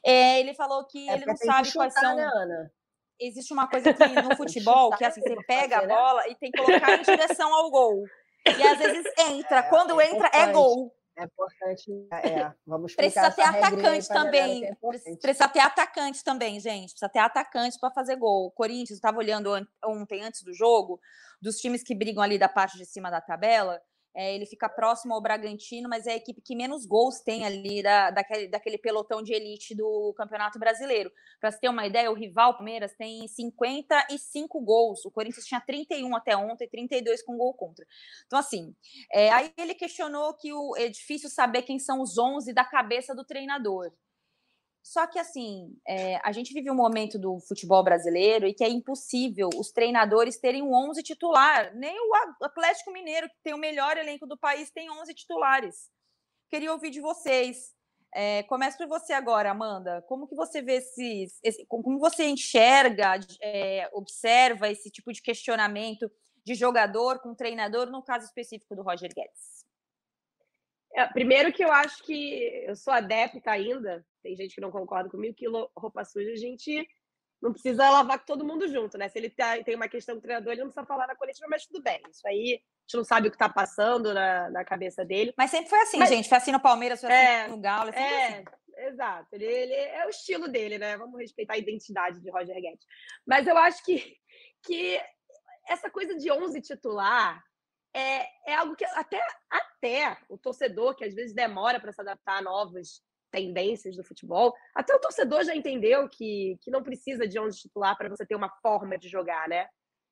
É, 0.06 0.40
ele 0.40 0.54
falou 0.54 0.86
que 0.86 1.10
é 1.10 1.14
ele 1.14 1.26
não 1.26 1.36
sabe 1.36 1.68
chutar, 1.68 1.80
quais 1.80 1.94
são. 1.94 2.16
Né, 2.16 2.24
Ana? 2.24 2.72
existe 3.20 3.54
uma 3.54 3.68
coisa 3.68 3.94
que 3.94 4.22
no 4.22 4.36
futebol, 4.38 4.92
que 4.96 5.06
assim, 5.06 5.22
você 5.22 5.36
pega 5.46 5.80
a 5.80 5.82
né? 5.82 5.96
bola 5.96 6.28
e 6.28 6.36
tem 6.36 6.52
que 6.52 6.62
colocar 6.62 6.96
em 6.96 7.02
direção 7.02 7.54
ao 7.54 7.70
gol. 7.70 8.04
E 8.46 8.68
às 8.68 8.78
vezes 8.78 9.06
entra. 9.30 9.60
É, 9.60 9.64
Quando 9.64 10.00
é 10.02 10.12
entra, 10.12 10.30
é 10.34 10.52
gol. 10.52 10.94
É 11.16 11.24
importante. 11.26 11.92
É, 12.12 12.52
vamos 12.66 12.96
Precisa 12.96 13.32
ter 13.32 13.44
atacante 13.44 14.08
também. 14.08 14.66
É 14.66 14.76
Precisa 15.22 15.48
ter 15.48 15.60
atacante 15.60 16.24
também, 16.24 16.60
gente. 16.60 16.92
Precisa 16.92 17.10
ter 17.10 17.20
atacante 17.20 17.80
para 17.80 17.92
fazer 17.92 18.16
gol. 18.16 18.48
O 18.48 18.52
Corinthians, 18.52 18.98
estava 18.98 19.18
olhando 19.18 19.52
ontem, 19.86 20.22
antes 20.24 20.42
do 20.44 20.54
jogo, 20.54 21.00
dos 21.42 21.58
times 21.58 21.84
que 21.84 21.96
brigam 21.96 22.24
ali 22.24 22.38
da 22.38 22.50
parte 22.50 22.78
de 22.78 22.86
cima 22.86 23.12
da 23.12 23.22
tabela. 23.22 23.80
É, 24.16 24.36
ele 24.36 24.46
fica 24.46 24.70
próximo 24.70 25.14
ao 25.14 25.22
Bragantino, 25.22 25.90
mas 25.90 26.06
é 26.06 26.14
a 26.14 26.16
equipe 26.16 26.42
que 26.42 26.56
menos 26.56 26.86
gols 26.86 27.22
tem 27.22 27.46
ali 27.46 27.82
da, 27.82 28.12
daquele, 28.12 28.48
daquele 28.48 28.78
pelotão 28.78 29.22
de 29.24 29.34
elite 29.34 29.76
do 29.76 30.14
Campeonato 30.16 30.60
Brasileiro. 30.60 31.12
Para 31.40 31.52
você 31.52 31.60
ter 31.60 31.70
uma 31.70 31.86
ideia, 31.86 32.12
o 32.12 32.16
rival 32.16 32.54
Palmeiras 32.54 32.94
tem 32.96 33.28
55 33.28 34.62
gols. 34.62 35.06
O 35.06 35.12
Corinthians 35.12 35.46
tinha 35.46 35.60
31 35.60 36.16
até 36.16 36.36
ontem, 36.38 36.68
32 36.68 37.24
com 37.24 37.38
gol 37.38 37.54
contra. 37.54 37.86
Então, 38.26 38.40
assim, 38.40 38.76
é, 39.12 39.30
aí 39.32 39.52
ele 39.58 39.74
questionou 39.74 40.34
que 40.34 40.54
o, 40.54 40.76
é 40.78 40.88
difícil 40.88 41.30
saber 41.30 41.64
quem 41.64 41.80
são 41.80 42.02
os 42.02 42.18
11 42.18 42.54
da 42.54 42.64
cabeça 42.64 43.16
do 43.16 43.26
treinador. 43.26 43.92
Só 44.84 45.08
que, 45.08 45.18
assim, 45.18 45.74
é, 45.88 46.20
a 46.22 46.34
gente 46.34 46.54
vive 46.54 46.70
um 46.70 46.76
momento 46.76 47.18
do 47.18 47.40
futebol 47.40 47.82
brasileiro 47.82 48.46
e 48.46 48.54
que 48.54 48.66
é 48.66 48.70
impossível 48.70 49.50
os 49.56 49.72
treinadores 49.72 50.38
terem 50.38 50.62
um 50.62 50.74
11 50.74 51.02
titular. 51.02 51.74
Nem 51.74 51.98
o 51.98 52.12
Atlético 52.44 52.92
Mineiro, 52.92 53.30
que 53.30 53.36
tem 53.42 53.54
o 53.54 53.58
melhor 53.58 53.98
elenco 53.98 54.28
do 54.28 54.38
país, 54.38 54.70
tem 54.72 54.92
11 54.92 55.14
titulares. 55.14 55.90
Queria 56.50 56.74
ouvir 56.74 56.90
de 56.90 57.00
vocês. 57.00 57.74
É, 58.14 58.44
começo 58.44 58.78
por 58.78 58.88
você 58.88 59.14
agora, 59.14 59.52
Amanda. 59.52 60.04
Como 60.06 60.28
que 60.28 60.36
você 60.36 60.62
vê 60.62 60.74
esses, 60.74 61.40
esse, 61.42 61.66
como 61.66 61.98
você 61.98 62.26
enxerga, 62.26 63.20
é, 63.42 63.90
observa 63.94 64.70
esse 64.70 64.92
tipo 64.92 65.14
de 65.14 65.22
questionamento 65.22 66.12
de 66.46 66.56
jogador 66.56 67.20
com 67.20 67.34
treinador, 67.34 67.90
no 67.90 68.04
caso 68.04 68.26
específico 68.26 68.76
do 68.76 68.84
Roger 68.84 69.12
Guedes? 69.16 69.53
É, 70.96 71.08
primeiro 71.08 71.52
que 71.52 71.64
eu 71.64 71.72
acho 71.72 72.04
que 72.04 72.64
eu 72.68 72.76
sou 72.76 72.94
adepta 72.94 73.52
ainda 73.52 74.06
tem 74.24 74.36
gente 74.36 74.56
que 74.56 74.62
não 74.62 74.72
concorda 74.72 75.10
comigo, 75.10 75.36
que 75.36 75.46
roupa 75.78 76.06
suja 76.06 76.32
a 76.32 76.38
gente 76.38 76.88
não 77.42 77.52
precisa 77.52 77.90
lavar 77.90 78.20
com 78.20 78.26
todo 78.26 78.46
mundo 78.46 78.70
junto, 78.70 78.98
né? 78.98 79.10
Se 79.10 79.20
ele 79.20 79.30
tá, 79.30 79.62
tem 79.62 79.76
uma 79.76 79.90
questão 79.90 80.16
com 80.16 80.20
o 80.20 80.22
treinador, 80.22 80.54
ele 80.54 80.62
não 80.62 80.70
precisa 80.70 80.88
falar 80.88 81.06
na 81.06 81.16
coletiva, 81.16 81.46
mas 81.50 81.66
tudo 81.66 81.84
bem. 81.84 82.02
Isso 82.10 82.26
aí, 82.26 82.54
a 82.54 82.82
gente 82.84 82.96
não 82.96 83.04
sabe 83.04 83.28
o 83.28 83.32
que 83.32 83.38
tá 83.38 83.50
passando 83.50 84.14
na, 84.14 84.50
na 84.50 84.64
cabeça 84.64 85.04
dele. 85.04 85.34
Mas 85.38 85.52
sempre 85.52 85.70
foi 85.70 85.82
assim, 85.82 85.98
mas, 85.98 86.08
gente. 86.08 86.30
Foi 86.30 86.38
assim 86.38 86.54
no 86.54 86.62
Palmeiras, 86.62 87.02
foi 87.02 87.12
assim 87.12 87.26
é, 87.26 87.48
no 87.50 87.60
Galo. 87.60 87.92
É, 87.92 88.00
é 88.00 88.28
assim. 88.28 88.46
exato. 88.94 89.28
Ele, 89.34 89.46
ele, 89.46 89.74
é 89.74 90.06
o 90.06 90.10
estilo 90.10 90.48
dele, 90.48 90.78
né? 90.78 90.96
Vamos 90.96 91.20
respeitar 91.20 91.56
a 91.56 91.58
identidade 91.58 92.22
de 92.22 92.32
Roger 92.32 92.56
Guedes. 92.56 92.86
Mas 93.28 93.46
eu 93.46 93.58
acho 93.58 93.84
que, 93.84 94.16
que 94.66 95.02
essa 95.68 95.90
coisa 95.90 96.16
de 96.16 96.32
11 96.32 96.62
titular 96.62 97.44
é, 97.94 98.52
é 98.52 98.56
algo 98.56 98.76
que 98.76 98.86
até, 98.86 99.22
até 99.50 100.18
o 100.30 100.38
torcedor, 100.38 100.96
que 100.96 101.06
às 101.06 101.14
vezes 101.14 101.34
demora 101.34 101.80
para 101.80 101.92
se 101.92 102.02
adaptar 102.02 102.38
a 102.38 102.42
novos 102.42 103.02
tendências 103.32 103.96
do 103.96 104.04
futebol, 104.04 104.54
até 104.76 104.96
o 104.96 105.00
torcedor 105.00 105.44
já 105.44 105.56
entendeu 105.56 106.08
que, 106.08 106.58
que 106.62 106.70
não 106.70 106.84
precisa 106.84 107.28
de 107.28 107.40
11 107.40 107.60
titular 107.60 107.98
para 107.98 108.10
você 108.10 108.26
ter 108.26 108.36
uma 108.36 108.50
forma 108.62 108.98
de 108.98 109.10
jogar, 109.10 109.48
né? 109.48 109.68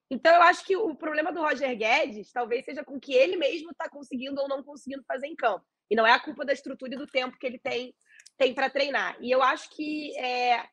Então, 0.10 0.36
eu 0.36 0.42
acho 0.42 0.66
que 0.66 0.76
o 0.76 0.94
problema 0.94 1.32
do 1.32 1.40
Roger 1.40 1.74
Guedes 1.78 2.34
talvez 2.34 2.66
seja 2.66 2.84
com 2.84 3.00
que 3.00 3.14
ele 3.14 3.38
mesmo 3.38 3.72
está 3.72 3.90
conseguindo 3.90 4.42
ou 4.42 4.48
não 4.48 4.62
conseguindo 4.62 5.04
fazer 5.08 5.28
em 5.28 5.36
campo. 5.36 5.66
E 5.90 5.96
não 5.96 6.06
é 6.06 6.12
a 6.12 6.20
culpa 6.20 6.44
da 6.44 6.52
estrutura 6.52 6.94
e 6.94 6.98
do 6.98 7.08
tempo 7.08 7.38
que 7.38 7.46
ele 7.46 7.58
tem, 7.58 7.96
tem 8.38 8.54
para 8.54 8.70
treinar. 8.70 9.18
E 9.22 9.32
eu 9.32 9.42
acho 9.42 9.70
que. 9.70 10.18
É, 10.18 10.66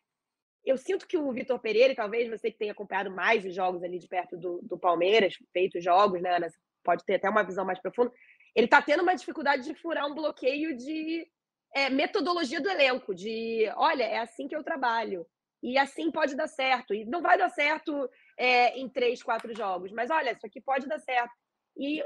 eu 0.65 0.77
sinto 0.77 1.07
que 1.07 1.17
o 1.17 1.33
Vitor 1.33 1.59
Pereira, 1.61 1.93
e 1.93 1.97
talvez 1.97 2.29
você 2.29 2.51
que 2.51 2.59
tenha 2.59 2.73
acompanhado 2.73 3.11
mais 3.11 3.45
os 3.45 3.55
jogos 3.55 3.83
ali 3.83 3.99
de 3.99 4.09
perto 4.09 4.37
do, 4.37 4.61
do 4.63 4.77
Palmeiras, 4.77 5.35
feito 5.53 5.81
jogos, 5.81 6.21
né, 6.21 6.37
Ana? 6.37 6.49
Pode 6.89 7.05
ter 7.05 7.17
até 7.17 7.29
uma 7.29 7.43
visão 7.43 7.67
mais 7.67 7.79
profunda. 7.79 8.11
Ele 8.57 8.65
está 8.65 8.81
tendo 8.81 9.03
uma 9.03 9.15
dificuldade 9.15 9.63
de 9.63 9.75
furar 9.75 10.07
um 10.07 10.15
bloqueio 10.15 10.75
de 10.75 11.29
é, 11.75 11.91
metodologia 11.91 12.63
do 12.63 12.71
elenco, 12.71 13.15
de 13.15 13.71
olha, 13.77 14.05
é 14.05 14.17
assim 14.21 14.49
que 14.49 14.57
eu 14.57 14.65
trabalho. 14.65 15.27
E 15.63 15.77
assim 15.77 16.11
pode 16.11 16.35
dar 16.35 16.47
certo. 16.47 16.95
E 16.95 17.05
não 17.05 17.21
vai 17.21 17.37
dar 17.37 17.51
certo 17.51 18.09
é, 18.39 18.79
em 18.79 18.89
três, 18.89 19.23
quatro 19.23 19.55
jogos, 19.55 19.93
mas 19.93 20.11
olha, 20.11 20.33
isso 20.33 20.47
aqui 20.47 20.63
pode 20.63 20.89
dar 20.89 20.99
certo. 20.99 21.31
E 21.77 22.03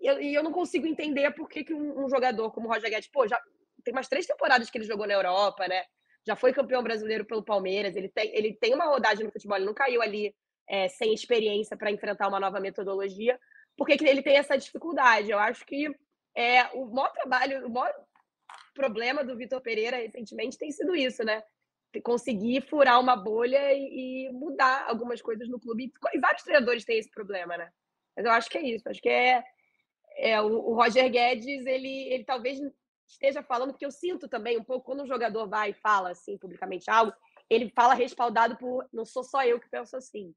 eu, 0.00 0.20
e 0.20 0.34
eu 0.34 0.42
não 0.42 0.50
consigo 0.50 0.84
entender 0.84 1.30
por 1.30 1.48
que, 1.48 1.62
que 1.62 1.72
um, 1.72 2.04
um, 2.04 2.08
jogador 2.08 2.50
como 2.50 2.66
o 2.66 2.72
Roger 2.72 2.90
Guedes, 2.90 3.08
pô, 3.12 3.28
já 3.28 3.40
tem 3.84 3.94
umas 3.94 4.08
três 4.08 4.26
temporadas 4.26 4.68
que 4.68 4.76
ele 4.76 4.84
jogou 4.84 5.06
na 5.06 5.14
Europa, 5.14 5.68
né? 5.68 5.84
Já 6.26 6.34
foi 6.34 6.52
campeão 6.52 6.82
brasileiro 6.82 7.24
pelo 7.24 7.44
Palmeiras, 7.44 7.94
ele 7.94 8.08
tem, 8.08 8.34
ele 8.34 8.52
tem 8.52 8.74
uma 8.74 8.86
rodagem 8.86 9.24
no 9.24 9.30
futebol, 9.30 9.56
ele 9.56 9.66
não 9.66 9.74
caiu 9.74 10.02
ali 10.02 10.34
é, 10.68 10.88
sem 10.88 11.14
experiência 11.14 11.76
para 11.76 11.92
enfrentar 11.92 12.26
uma 12.26 12.40
nova 12.40 12.58
metodologia. 12.58 13.38
Por 13.76 13.86
que, 13.86 13.96
que 13.96 14.04
ele 14.04 14.22
tem 14.22 14.36
essa 14.36 14.56
dificuldade? 14.56 15.30
Eu 15.30 15.38
acho 15.38 15.64
que 15.66 15.94
é, 16.34 16.64
o 16.74 16.86
maior 16.86 17.10
trabalho, 17.12 17.66
o 17.66 17.70
maior 17.70 17.92
problema 18.74 19.24
do 19.24 19.36
Vitor 19.36 19.60
Pereira 19.60 19.96
recentemente 19.96 20.58
tem 20.58 20.70
sido 20.70 20.94
isso, 20.94 21.24
né? 21.24 21.42
Conseguir 22.02 22.60
furar 22.62 23.00
uma 23.00 23.14
bolha 23.14 23.72
e, 23.72 24.28
mudar 24.32 24.86
algumas 24.88 25.22
coisas 25.22 25.48
no 25.48 25.60
clube. 25.60 25.92
E 26.12 26.18
vários 26.18 26.42
treinadores 26.42 26.84
têm 26.84 26.98
esse 26.98 27.10
problema, 27.10 27.56
né? 27.56 27.70
Mas 28.16 28.26
eu 28.26 28.32
acho 28.32 28.50
que 28.50 28.58
é 28.58 28.62
isso. 28.62 28.88
Acho 28.88 29.00
que 29.00 29.08
é, 29.08 29.44
é 30.16 30.40
o, 30.40 30.46
o 30.46 30.74
Roger 30.74 31.08
Guedes, 31.10 31.64
ele, 31.66 32.12
ele 32.12 32.24
talvez 32.24 32.58
esteja 33.06 33.42
falando, 33.42 33.70
porque 33.70 33.86
eu 33.86 33.92
sinto 33.92 34.28
também 34.28 34.58
um 34.58 34.64
pouco 34.64 34.86
quando 34.86 35.02
um 35.02 35.06
jogador 35.06 35.48
vai 35.48 35.70
e 35.70 35.74
fala 35.74 36.10
assim 36.10 36.36
publicamente 36.38 36.90
algo, 36.90 37.12
ele 37.48 37.68
fala 37.70 37.94
respaldado 37.94 38.56
por 38.56 38.88
não 38.92 39.04
sou 39.04 39.22
só 39.22 39.44
eu 39.44 39.60
que 39.60 39.68
penso 39.68 39.96
assim. 39.96 40.34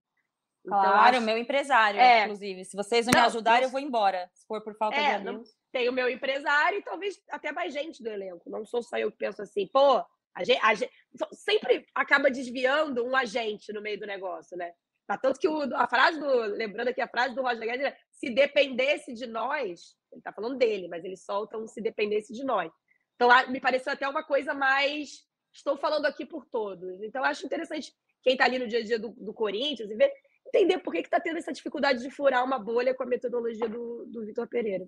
Então, 0.67 0.79
claro, 0.79 1.17
acho... 1.17 1.25
meu 1.25 1.37
empresário, 1.37 1.99
é. 1.99 2.23
inclusive. 2.23 2.65
Se 2.65 2.75
vocês 2.75 3.05
não, 3.05 3.13
não 3.13 3.21
me 3.21 3.27
ajudarem, 3.27 3.61
não... 3.61 3.67
eu 3.67 3.71
vou 3.71 3.79
embora. 3.79 4.29
Se 4.33 4.45
for 4.45 4.61
por 4.61 4.75
falta 4.75 4.97
é, 4.97 5.17
de 5.19 5.27
amigos. 5.27 5.55
Tem 5.71 5.87
o 5.87 5.93
meu 5.93 6.09
empresário 6.09 6.79
e 6.79 6.83
talvez 6.83 7.17
até 7.29 7.53
mais 7.53 7.73
gente 7.73 8.03
do 8.03 8.09
elenco. 8.09 8.49
Não 8.49 8.65
sou 8.65 8.83
só 8.83 8.97
eu 8.97 9.09
que 9.09 9.17
penso 9.17 9.41
assim, 9.41 9.65
pô, 9.67 10.03
a 10.35 10.43
gente, 10.43 10.59
a 10.61 10.73
gente 10.73 10.91
sempre 11.31 11.85
acaba 11.95 12.29
desviando 12.29 13.05
um 13.05 13.15
agente 13.15 13.71
no 13.71 13.81
meio 13.81 13.97
do 13.97 14.05
negócio, 14.05 14.57
né? 14.57 14.73
Tá, 15.07 15.17
tanto 15.17 15.39
que 15.39 15.47
o, 15.47 15.61
a 15.73 15.87
frase 15.87 16.19
do. 16.19 16.27
Lembrando 16.27 16.89
aqui 16.89 16.99
a 16.99 17.07
frase 17.07 17.33
do 17.33 17.41
Roger 17.41 17.61
Guedes, 17.61 17.85
é, 17.85 17.97
se 18.11 18.29
dependesse 18.29 19.13
de 19.13 19.25
nós, 19.25 19.95
ele 20.11 20.21
tá 20.21 20.33
falando 20.33 20.57
dele, 20.57 20.89
mas 20.89 21.05
ele 21.05 21.15
solta 21.15 21.57
um 21.57 21.65
se 21.65 21.79
dependesse 21.81 22.33
de 22.33 22.43
nós. 22.43 22.69
Então, 23.15 23.29
me 23.49 23.61
pareceu 23.61 23.93
até 23.93 24.07
uma 24.07 24.23
coisa 24.23 24.53
mais. 24.53 25.25
Estou 25.53 25.77
falando 25.77 26.05
aqui 26.05 26.25
por 26.25 26.45
todos. 26.45 27.01
Então, 27.01 27.23
acho 27.23 27.45
interessante 27.45 27.93
quem 28.21 28.33
está 28.33 28.43
ali 28.43 28.59
no 28.59 28.67
dia 28.67 28.79
a 28.79 28.83
dia 28.83 28.99
do, 28.99 29.09
do 29.11 29.33
Corinthians 29.33 29.89
e 29.89 29.95
ver 29.95 30.11
entender 30.47 30.79
por 30.79 30.93
que 30.93 30.99
está 30.99 31.19
tendo 31.19 31.37
essa 31.37 31.51
dificuldade 31.51 32.01
de 32.01 32.09
furar 32.09 32.43
uma 32.43 32.59
bolha 32.59 32.93
com 32.93 33.03
a 33.03 33.05
metodologia 33.05 33.67
do, 33.67 34.05
do 34.07 34.25
Vitor 34.25 34.47
Pereira. 34.47 34.87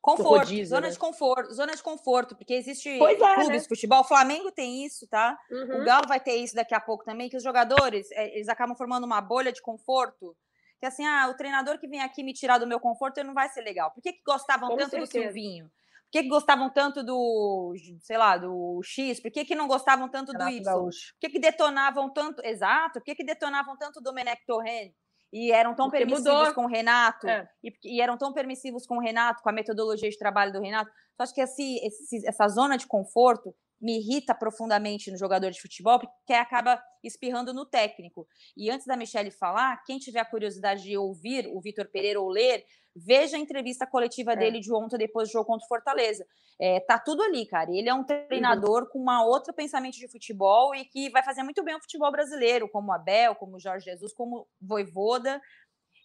Conforto, 0.00 0.38
rodízio, 0.38 0.66
zona 0.66 0.86
né? 0.86 0.92
de 0.92 0.98
conforto, 0.98 1.52
zona 1.52 1.76
de 1.76 1.82
conforto, 1.82 2.34
porque 2.34 2.54
existe 2.54 2.88
é, 2.88 2.96
clubes 2.96 3.48
né? 3.48 3.58
de 3.58 3.68
futebol, 3.68 4.00
o 4.00 4.04
Flamengo 4.04 4.50
tem 4.50 4.82
isso, 4.82 5.06
tá? 5.06 5.38
Uhum. 5.50 5.82
O 5.82 5.84
Galo 5.84 6.08
vai 6.08 6.18
ter 6.18 6.36
isso 6.36 6.54
daqui 6.54 6.74
a 6.74 6.80
pouco 6.80 7.04
também, 7.04 7.28
que 7.28 7.36
os 7.36 7.42
jogadores, 7.42 8.10
é, 8.12 8.34
eles 8.34 8.48
acabam 8.48 8.74
formando 8.74 9.04
uma 9.04 9.20
bolha 9.20 9.52
de 9.52 9.60
conforto, 9.60 10.34
que 10.78 10.86
assim, 10.86 11.04
ah, 11.04 11.28
o 11.28 11.36
treinador 11.36 11.78
que 11.78 11.86
vem 11.86 12.00
aqui 12.00 12.22
me 12.22 12.32
tirar 12.32 12.56
do 12.56 12.66
meu 12.66 12.80
conforto, 12.80 13.18
ele 13.18 13.26
não 13.26 13.34
vai 13.34 13.50
ser 13.50 13.60
legal. 13.60 13.90
Por 13.90 14.02
que, 14.02 14.14
que 14.14 14.22
gostavam 14.26 14.70
Com 14.70 14.76
tanto 14.78 14.90
certeza. 14.92 15.18
do 15.18 15.24
Silvinho? 15.24 15.70
Por 16.10 16.18
que, 16.18 16.22
que 16.24 16.28
gostavam 16.28 16.68
tanto 16.68 17.04
do, 17.04 17.72
sei 18.00 18.18
lá, 18.18 18.36
do 18.36 18.80
X? 18.82 19.20
Por 19.20 19.30
que, 19.30 19.44
que 19.44 19.54
não 19.54 19.68
gostavam 19.68 20.08
tanto 20.08 20.32
Renato 20.32 20.50
do 20.50 20.56
Y? 20.56 20.64
Gaúcho. 20.64 21.14
Por 21.14 21.20
que, 21.20 21.30
que 21.30 21.38
detonavam 21.38 22.12
tanto, 22.12 22.44
exato, 22.44 22.94
por 22.94 23.04
que, 23.04 23.14
que 23.14 23.22
detonavam 23.24 23.76
tanto 23.76 24.00
do 24.00 24.12
Menec 24.12 24.44
Torrent? 24.44 24.92
e 25.32 25.52
eram 25.52 25.74
tão 25.74 25.86
Porque 25.86 25.98
permissivos 25.98 26.38
mudou. 26.38 26.54
com 26.54 26.64
o 26.64 26.68
Renato, 26.68 27.28
é. 27.28 27.48
e, 27.62 27.72
e, 27.84 28.00
eram 28.00 28.18
tão 28.18 28.32
permissivos 28.32 28.84
com 28.84 28.96
o 28.96 29.00
Renato, 29.00 29.42
com 29.42 29.48
a 29.48 29.52
metodologia 29.52 30.10
de 30.10 30.18
trabalho 30.18 30.52
do 30.52 30.60
Renato. 30.60 30.90
Só 31.16 31.22
acho 31.22 31.34
que 31.34 31.40
esse, 31.40 31.76
esse, 31.86 32.26
essa 32.26 32.48
zona 32.48 32.76
de 32.76 32.86
conforto 32.86 33.54
me 33.80 33.98
irrita 33.98 34.34
profundamente 34.34 35.10
no 35.10 35.16
jogador 35.16 35.50
de 35.50 35.60
futebol, 35.60 35.98
porque 35.98 36.32
acaba 36.32 36.82
espirrando 37.02 37.54
no 37.54 37.64
técnico. 37.64 38.26
E 38.56 38.70
antes 38.70 38.86
da 38.86 38.96
Michelle 38.96 39.30
falar, 39.30 39.82
quem 39.84 39.98
tiver 39.98 40.20
a 40.20 40.24
curiosidade 40.24 40.82
de 40.82 40.96
ouvir 40.96 41.48
o 41.48 41.60
Vitor 41.60 41.88
Pereira 41.90 42.20
ou 42.20 42.28
ler, 42.28 42.64
veja 42.94 43.36
a 43.36 43.40
entrevista 43.40 43.86
coletiva 43.86 44.32
é. 44.32 44.36
dele 44.36 44.60
de 44.60 44.72
ontem, 44.72 44.98
depois 44.98 45.28
do 45.28 45.32
jogo 45.32 45.46
contra 45.46 45.64
o 45.64 45.68
Fortaleza. 45.68 46.26
É, 46.60 46.80
tá 46.80 46.98
tudo 46.98 47.22
ali, 47.22 47.46
cara. 47.46 47.70
Ele 47.72 47.88
é 47.88 47.94
um 47.94 48.04
treinador 48.04 48.90
com 48.90 48.98
uma 48.98 49.24
outra 49.24 49.52
pensamento 49.52 49.96
de 49.96 50.08
futebol 50.08 50.74
e 50.74 50.84
que 50.84 51.08
vai 51.10 51.22
fazer 51.22 51.42
muito 51.42 51.62
bem 51.64 51.74
o 51.74 51.80
futebol 51.80 52.12
brasileiro, 52.12 52.68
como 52.68 52.92
Abel, 52.92 53.34
como 53.34 53.58
Jorge 53.58 53.86
Jesus, 53.86 54.12
como 54.12 54.46
Voivoda. 54.60 55.40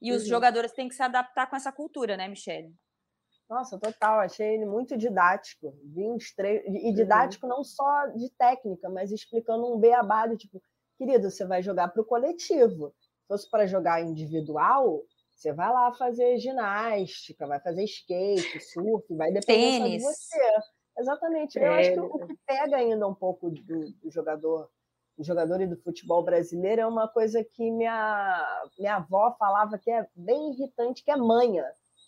E 0.01 0.13
os 0.13 0.23
uhum. 0.23 0.29
jogadores 0.29 0.71
têm 0.71 0.87
que 0.87 0.95
se 0.95 1.03
adaptar 1.03 1.49
com 1.49 1.55
essa 1.55 1.71
cultura, 1.71 2.15
né, 2.15 2.27
Michele? 2.27 2.73
Nossa, 3.49 3.79
total. 3.79 4.19
Achei 4.19 4.55
ele 4.55 4.65
muito 4.65 4.97
didático. 4.97 5.77
Vi 5.83 6.09
uns 6.09 6.33
tre... 6.33 6.63
E 6.67 6.89
uhum. 6.89 6.93
didático 6.93 7.45
uhum. 7.45 7.57
não 7.57 7.63
só 7.63 8.07
de 8.07 8.29
técnica, 8.31 8.89
mas 8.89 9.11
explicando 9.11 9.73
um 9.73 9.79
beabá 9.79 10.27
de 10.27 10.37
tipo, 10.37 10.61
querido, 10.97 11.29
você 11.29 11.45
vai 11.45 11.61
jogar 11.61 11.89
para 11.89 12.01
o 12.01 12.05
coletivo. 12.05 12.93
Se 12.99 13.27
fosse 13.27 13.49
para 13.49 13.67
jogar 13.67 14.01
individual, 14.01 15.03
você 15.35 15.53
vai 15.53 15.71
lá 15.71 15.91
fazer 15.93 16.37
ginástica, 16.37 17.47
vai 17.47 17.59
fazer 17.59 17.83
skate, 17.83 18.59
surf, 18.61 19.05
vai 19.15 19.31
depender 19.31 19.79
Tênis. 19.79 20.01
de 20.01 20.07
você. 20.07 20.51
Exatamente. 20.97 21.59
Eu 21.59 21.71
acho 21.73 21.93
que 21.93 21.99
o 21.99 22.27
que 22.27 22.37
pega 22.47 22.77
ainda 22.77 23.07
um 23.07 23.13
pouco 23.13 23.49
do, 23.49 23.91
do 23.91 24.11
jogador 24.11 24.69
do 25.17 25.23
jogador 25.23 25.61
e 25.61 25.67
do 25.67 25.77
futebol 25.77 26.23
brasileiro 26.23 26.81
é 26.81 26.85
uma 26.85 27.07
coisa 27.07 27.41
que 27.41 27.71
minha, 27.71 28.69
minha 28.77 28.97
avó 28.97 29.33
falava 29.39 29.77
que 29.77 29.89
é 29.89 30.05
bem 30.13 30.51
irritante, 30.51 31.03
que 31.05 31.11
é 31.11 31.15
manha 31.15 31.65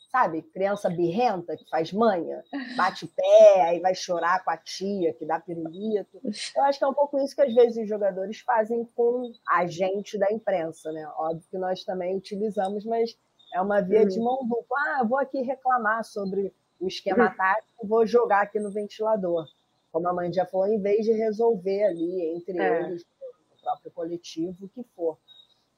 sabe? 0.09 0.41
Criança 0.41 0.89
birrenta 0.89 1.55
que 1.55 1.69
faz 1.69 1.91
manha, 1.91 2.43
bate 2.75 3.05
o 3.05 3.07
pé, 3.07 3.61
aí 3.67 3.79
vai 3.79 3.93
chorar 3.93 4.43
com 4.43 4.51
a 4.51 4.57
tia 4.57 5.13
que 5.13 5.25
dá 5.25 5.39
pirulito. 5.39 6.21
Eu 6.55 6.63
acho 6.63 6.79
que 6.79 6.85
é 6.85 6.87
um 6.87 6.93
pouco 6.93 7.19
isso 7.19 7.35
que 7.35 7.41
às 7.41 7.53
vezes 7.53 7.77
os 7.77 7.89
jogadores 7.89 8.39
fazem 8.39 8.85
com 8.95 9.31
a 9.47 9.65
gente 9.65 10.17
da 10.17 10.31
imprensa, 10.31 10.91
né? 10.91 11.07
Óbvio 11.17 11.47
que 11.49 11.57
nós 11.57 11.83
também 11.83 12.15
utilizamos, 12.15 12.85
mas 12.85 13.17
é 13.53 13.61
uma 13.61 13.81
via 13.81 14.01
uhum. 14.01 14.07
de 14.07 14.19
mão 14.19 14.47
dupla. 14.47 14.77
Ah, 14.95 15.03
vou 15.03 15.17
aqui 15.17 15.41
reclamar 15.41 16.03
sobre 16.03 16.53
o 16.79 16.87
esquema 16.87 17.29
uhum. 17.29 17.35
tático, 17.35 17.87
vou 17.87 18.05
jogar 18.05 18.41
aqui 18.43 18.59
no 18.59 18.71
ventilador. 18.71 19.45
Como 19.91 20.07
a 20.07 20.13
mãe 20.13 20.31
já 20.31 20.45
falou, 20.45 20.67
em 20.67 20.79
vez 20.79 21.05
de 21.05 21.11
resolver 21.11 21.83
ali 21.83 22.35
entre 22.35 22.59
é. 22.59 22.81
eles, 22.83 23.01
o 23.01 23.61
próprio 23.61 23.91
coletivo, 23.91 24.65
o 24.65 24.69
que 24.69 24.83
for. 24.95 25.17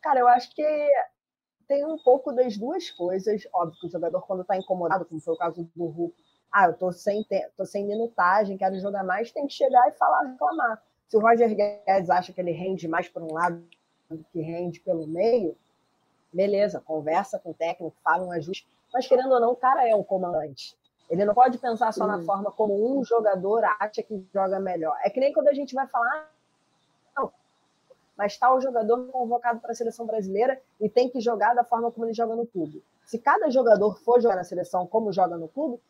Cara, 0.01 0.19
eu 0.19 0.27
acho 0.27 0.53
que 0.53 0.63
tem 1.69 1.85
um 1.85 1.97
pouco 1.99 2.33
das 2.33 2.57
duas 2.57 2.89
coisas. 2.89 3.47
Óbvio 3.53 3.79
que 3.79 3.87
o 3.87 3.91
jogador, 3.91 4.21
quando 4.23 4.41
está 4.41 4.57
incomodado, 4.57 5.05
como 5.05 5.21
foi 5.21 5.35
o 5.35 5.37
caso 5.37 5.69
do 5.75 5.85
Hulk, 5.85 6.15
ah, 6.51 6.65
eu 6.65 6.73
tô 6.73 6.91
sem, 6.91 7.23
tô 7.55 7.63
sem 7.63 7.85
minutagem, 7.85 8.57
quero 8.57 8.79
jogar 8.79 9.03
mais, 9.03 9.31
tem 9.31 9.45
que 9.45 9.53
chegar 9.53 9.87
e 9.87 9.91
falar, 9.91 10.23
reclamar. 10.23 10.83
Se 11.07 11.15
o 11.15 11.19
Roger 11.19 11.55
Guedes 11.55 12.09
acha 12.09 12.33
que 12.33 12.41
ele 12.41 12.51
rende 12.51 12.87
mais 12.87 13.07
por 13.07 13.21
um 13.21 13.31
lado 13.31 13.63
do 14.09 14.25
que 14.33 14.41
rende 14.41 14.79
pelo 14.79 15.05
meio, 15.05 15.55
beleza, 16.33 16.81
conversa 16.81 17.37
com 17.37 17.51
o 17.51 17.53
técnico, 17.53 17.95
fala 18.03 18.25
um 18.25 18.31
ajuste. 18.31 18.67
Mas, 18.91 19.07
querendo 19.07 19.31
ou 19.31 19.39
não, 19.39 19.51
o 19.51 19.55
cara 19.55 19.87
é 19.87 19.95
um 19.95 20.03
comandante. 20.03 20.75
Ele 21.07 21.23
não 21.23 21.35
pode 21.35 21.59
pensar 21.59 21.91
só 21.91 22.07
na 22.07 22.19
forma 22.23 22.51
como 22.51 22.99
um 22.99 23.03
jogador 23.03 23.63
acha 23.79 24.01
que 24.01 24.27
joga 24.33 24.59
melhor. 24.59 24.97
É 25.03 25.09
que 25.09 25.19
nem 25.19 25.31
quando 25.31 25.47
a 25.49 25.53
gente 25.53 25.75
vai 25.75 25.87
falar, 25.87 26.31
mas 28.19 28.33
está 28.33 28.53
o 28.53 28.59
jogador 28.59 29.07
convocado 29.13 29.61
para 29.61 29.71
a 29.71 29.73
seleção 29.73 30.05
brasileira 30.05 30.61
e 30.77 30.89
tem 30.89 31.09
que 31.09 31.21
jogar 31.21 31.53
da 31.53 31.63
forma 31.63 31.89
como 31.89 32.05
ele 32.05 32.13
joga 32.13 32.35
no 32.35 32.45
clube. 32.45 32.83
Se 33.05 33.17
cada 33.17 33.49
jogador 33.49 33.97
for 34.01 34.21
jogar 34.21 34.35
na 34.35 34.43
seleção 34.43 34.85
como 34.85 35.13
joga 35.13 35.37
no 35.37 35.47
clube, 35.47 35.81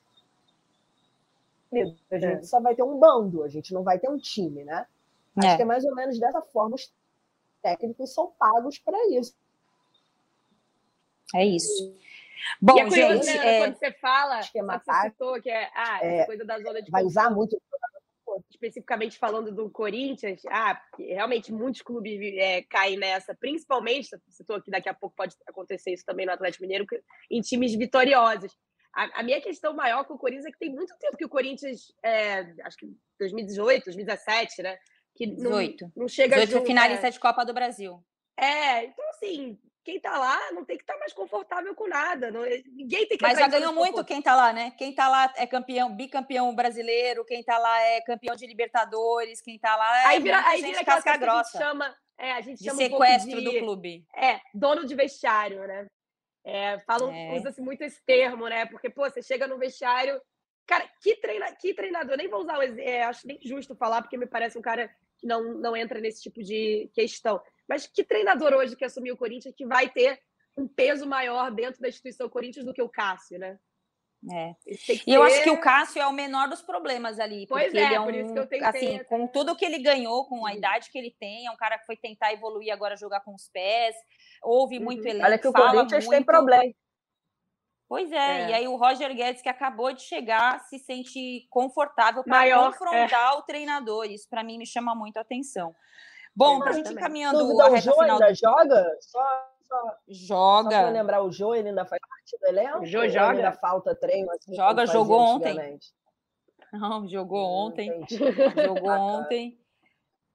a 1.73 1.75
gente 1.75 2.03
é. 2.11 2.43
só 2.43 2.59
vai 2.59 2.75
ter 2.75 2.83
um 2.83 2.99
bando, 2.99 3.41
a 3.43 3.47
gente 3.47 3.73
não 3.73 3.81
vai 3.81 3.97
ter 3.97 4.11
um 4.11 4.17
time, 4.19 4.63
né? 4.63 4.85
Acho 5.37 5.47
é. 5.47 5.55
que 5.55 5.63
é 5.63 5.65
mais 5.65 5.83
ou 5.83 5.95
menos 5.95 6.19
dessa 6.19 6.39
forma 6.39 6.75
os 6.75 6.93
técnicos 7.63 8.13
são 8.13 8.31
pagos 8.37 8.77
para 8.77 9.07
isso. 9.07 9.35
É 11.33 11.43
isso. 11.43 11.95
Bom, 12.61 12.77
e 12.77 12.79
é 12.79 12.87
curioso, 12.87 13.23
gente, 13.23 13.37
né, 13.39 13.55
é... 13.55 13.59
quando 13.59 13.75
você 13.75 13.91
fala, 13.93 14.39
que 14.41 14.59
é 14.59 14.61
matar, 14.61 15.01
você 15.01 15.09
citou 15.09 15.41
que 15.41 15.49
é, 15.49 15.67
ah, 15.73 16.05
é, 16.05 16.25
coisa 16.25 16.45
da 16.45 16.59
zona 16.59 16.79
de 16.79 16.91
vai 16.91 17.03
usar 17.03 17.31
muito 17.31 17.59
especificamente 18.49 19.17
falando 19.17 19.51
do 19.51 19.69
Corinthians, 19.69 20.41
ah, 20.47 20.79
realmente 20.97 21.51
muitos 21.51 21.81
clubes 21.81 22.19
é, 22.37 22.61
caem 22.63 22.97
nessa, 22.97 23.35
principalmente, 23.35 24.09
estou 24.27 24.61
que 24.61 24.71
daqui 24.71 24.89
a 24.89 24.93
pouco 24.93 25.15
pode 25.15 25.35
acontecer 25.47 25.91
isso 25.91 26.05
também 26.05 26.25
no 26.25 26.31
Atlético 26.31 26.63
Mineiro, 26.63 26.85
em 27.29 27.41
times 27.41 27.75
vitoriosos. 27.75 28.55
A, 28.93 29.19
a, 29.19 29.23
minha 29.23 29.39
questão 29.39 29.73
maior 29.73 30.03
com 30.05 30.15
o 30.15 30.17
Corinthians 30.17 30.47
é 30.47 30.51
que 30.51 30.59
tem 30.59 30.73
muito 30.73 30.93
tempo 30.97 31.17
que 31.17 31.25
o 31.25 31.29
Corinthians, 31.29 31.93
é, 32.03 32.39
acho 32.63 32.77
que 32.77 32.87
2018, 33.19 33.85
2017, 33.85 34.63
né? 34.63 34.77
Que 35.15 35.27
não, 35.27 35.51
18. 35.59 35.91
não 35.95 36.07
chega 36.07 36.35
18 36.35 36.51
junto, 36.51 36.67
finalista 36.67 37.07
é... 37.07 37.11
de 37.11 37.19
Copa 37.19 37.45
do 37.45 37.53
Brasil. 37.53 38.03
É, 38.37 38.85
então 38.85 39.09
assim, 39.09 39.59
quem 39.83 39.99
tá 39.99 40.17
lá 40.17 40.51
não 40.51 40.65
tem 40.65 40.77
que 40.77 40.83
estar 40.83 40.93
tá 40.93 40.99
mais 40.99 41.13
confortável 41.13 41.73
com 41.73 41.87
nada. 41.87 42.31
Não, 42.31 42.41
ninguém 42.41 43.07
tem 43.07 43.17
que 43.17 43.23
Mas 43.23 43.39
já 43.39 43.47
ganhou 43.47 43.73
muito 43.73 44.03
quem 44.03 44.21
tá 44.21 44.35
lá, 44.35 44.53
né? 44.53 44.71
Quem 44.71 44.93
tá 44.93 45.07
lá 45.07 45.33
é 45.35 45.47
campeão, 45.47 45.95
bicampeão 45.95 46.53
brasileiro, 46.53 47.25
quem 47.25 47.43
tá 47.43 47.57
lá 47.57 47.79
é 47.81 48.01
campeão 48.01 48.35
de 48.35 48.45
Libertadores, 48.45 49.41
quem 49.41 49.57
tá 49.57 49.75
lá 49.75 50.01
é 50.01 50.05
aí 50.05 50.19
vira, 50.19 50.47
aí 50.47 50.61
vira 50.61 50.83
casca 50.83 51.17
grossa. 51.17 51.51
Que 51.51 51.57
a 51.57 51.59
gente 51.59 51.69
chama, 51.69 51.97
é, 52.17 52.31
a 52.33 52.41
gente 52.41 52.59
de 52.59 52.65
chama 52.65 52.77
sequestro 52.77 53.39
um 53.39 53.43
do 53.43 53.59
clube. 53.59 54.05
É, 54.15 54.39
dono 54.53 54.85
de 54.85 54.95
vestiário, 54.95 55.65
né? 55.65 55.87
É, 56.43 56.79
falam, 56.79 57.11
é. 57.11 57.37
usa-se 57.37 57.61
muito 57.61 57.81
esse 57.83 58.03
termo, 58.05 58.47
né? 58.47 58.65
Porque, 58.65 58.89
pô, 58.89 59.09
você 59.09 59.21
chega 59.21 59.47
no 59.47 59.57
vestiário. 59.57 60.19
Cara, 60.65 60.87
que, 61.01 61.15
treina, 61.15 61.51
que 61.55 61.73
treinador? 61.73 62.17
Nem 62.17 62.27
vou 62.27 62.41
usar 62.41 62.59
o. 62.59 62.61
É, 62.61 63.03
acho 63.03 63.25
nem 63.25 63.39
justo 63.41 63.75
falar, 63.75 64.01
porque 64.01 64.17
me 64.17 64.27
parece 64.27 64.57
um 64.57 64.61
cara 64.61 64.89
que 65.17 65.27
não, 65.27 65.55
não 65.55 65.75
entra 65.75 65.99
nesse 65.99 66.21
tipo 66.21 66.43
de 66.43 66.89
questão. 66.93 67.41
Mas 67.69 67.85
que 67.85 68.03
treinador 68.03 68.53
hoje 68.53 68.75
que 68.75 68.83
assumiu 68.83 69.13
o 69.13 69.17
Corinthians 69.17 69.53
que 69.55 69.65
vai 69.65 69.87
ter 69.87 70.19
um 70.57 70.67
peso 70.67 71.07
maior 71.07 71.51
dentro 71.51 71.79
da 71.79 71.87
instituição 71.87 72.27
Corinthians 72.27 72.65
do 72.65 72.73
que 72.73 72.81
o 72.81 72.89
Cássio, 72.89 73.37
né? 73.37 73.59
É. 74.29 74.53
E 75.07 75.13
eu 75.13 75.23
acho 75.23 75.43
que 75.43 75.49
o 75.49 75.61
Cássio 75.61 76.01
é 76.01 76.07
o 76.07 76.11
menor 76.11 76.49
dos 76.49 76.61
problemas 76.61 77.19
ali. 77.19 77.47
Pois 77.47 77.73
é, 77.73 77.77
ele 77.77 77.95
é 77.95 77.99
um, 78.01 78.03
por 78.03 78.13
isso 78.13 78.33
que 78.33 78.39
eu 78.39 78.47
tentei. 78.47 78.67
Assim, 78.67 79.03
com 79.05 79.27
tudo 79.27 79.55
que 79.55 79.63
ele 79.63 79.79
ganhou, 79.79 80.25
com 80.25 80.45
a 80.45 80.53
idade 80.53 80.89
que 80.91 80.97
ele 80.97 81.15
tem, 81.17 81.45
é 81.45 81.51
um 81.51 81.55
cara 81.55 81.77
que 81.77 81.85
foi 81.85 81.95
tentar 81.95 82.33
evoluir 82.33 82.73
agora 82.73 82.97
jogar 82.97 83.21
com 83.21 83.33
os 83.33 83.47
pés. 83.47 83.95
Ouve 84.43 84.77
uhum. 84.77 84.83
muito 84.83 85.05
elenco. 85.07 85.25
Olha 85.25 85.37
que 85.37 85.47
o 85.47 85.53
Corinthians 85.53 86.05
muito. 86.05 86.09
tem 86.09 86.23
problema. 86.23 86.73
Pois 87.87 88.11
é, 88.11 88.15
é, 88.15 88.49
e 88.49 88.53
aí 88.53 88.67
o 88.67 88.75
Roger 88.75 89.15
Guedes, 89.15 89.41
que 89.41 89.49
acabou 89.49 89.91
de 89.93 90.01
chegar, 90.01 90.59
se 90.65 90.77
sente 90.77 91.47
confortável 91.49 92.23
para 92.23 92.55
confrontar 92.65 93.33
é. 93.33 93.37
o 93.37 93.41
treinador. 93.41 94.05
Isso 94.05 94.27
para 94.29 94.43
mim 94.43 94.57
me 94.57 94.65
chama 94.65 94.93
muito 94.93 95.17
a 95.17 95.21
atenção. 95.21 95.73
Bom, 96.39 96.59
para 96.59 96.69
a 96.69 96.73
gente 96.73 96.95
caminhando 96.95 97.39
Dúvida, 97.39 97.65
a 97.65 97.67
reta 97.67 97.77
o 97.77 97.81
Jô 97.81 98.01
final. 98.01 98.15
ainda 98.15 98.27
do... 98.27 98.35
joga? 98.35 98.97
Só, 99.01 99.45
só, 99.61 99.95
joga. 100.07 100.71
Só 100.71 100.81
para 100.81 100.89
lembrar, 100.89 101.21
o 101.21 101.29
Jô 101.29 101.53
ele 101.53 101.67
ainda 101.67 101.83
faz 101.83 102.01
parte 102.01 102.37
do 102.39 102.47
elenco? 102.47 102.79
O 102.79 102.85
Jô 102.85 103.09
joga. 103.09 103.31
Ainda 103.31 103.51
falta 103.51 103.93
treino? 103.93 104.31
Assim, 104.31 104.55
joga, 104.55 104.85
jogou 104.85 105.19
ontem. 105.19 105.79
Não, 106.71 107.05
jogou 107.09 107.45
hum, 107.45 107.67
ontem. 107.67 108.05
Jogou 108.09 108.87
ontem. 108.89 109.59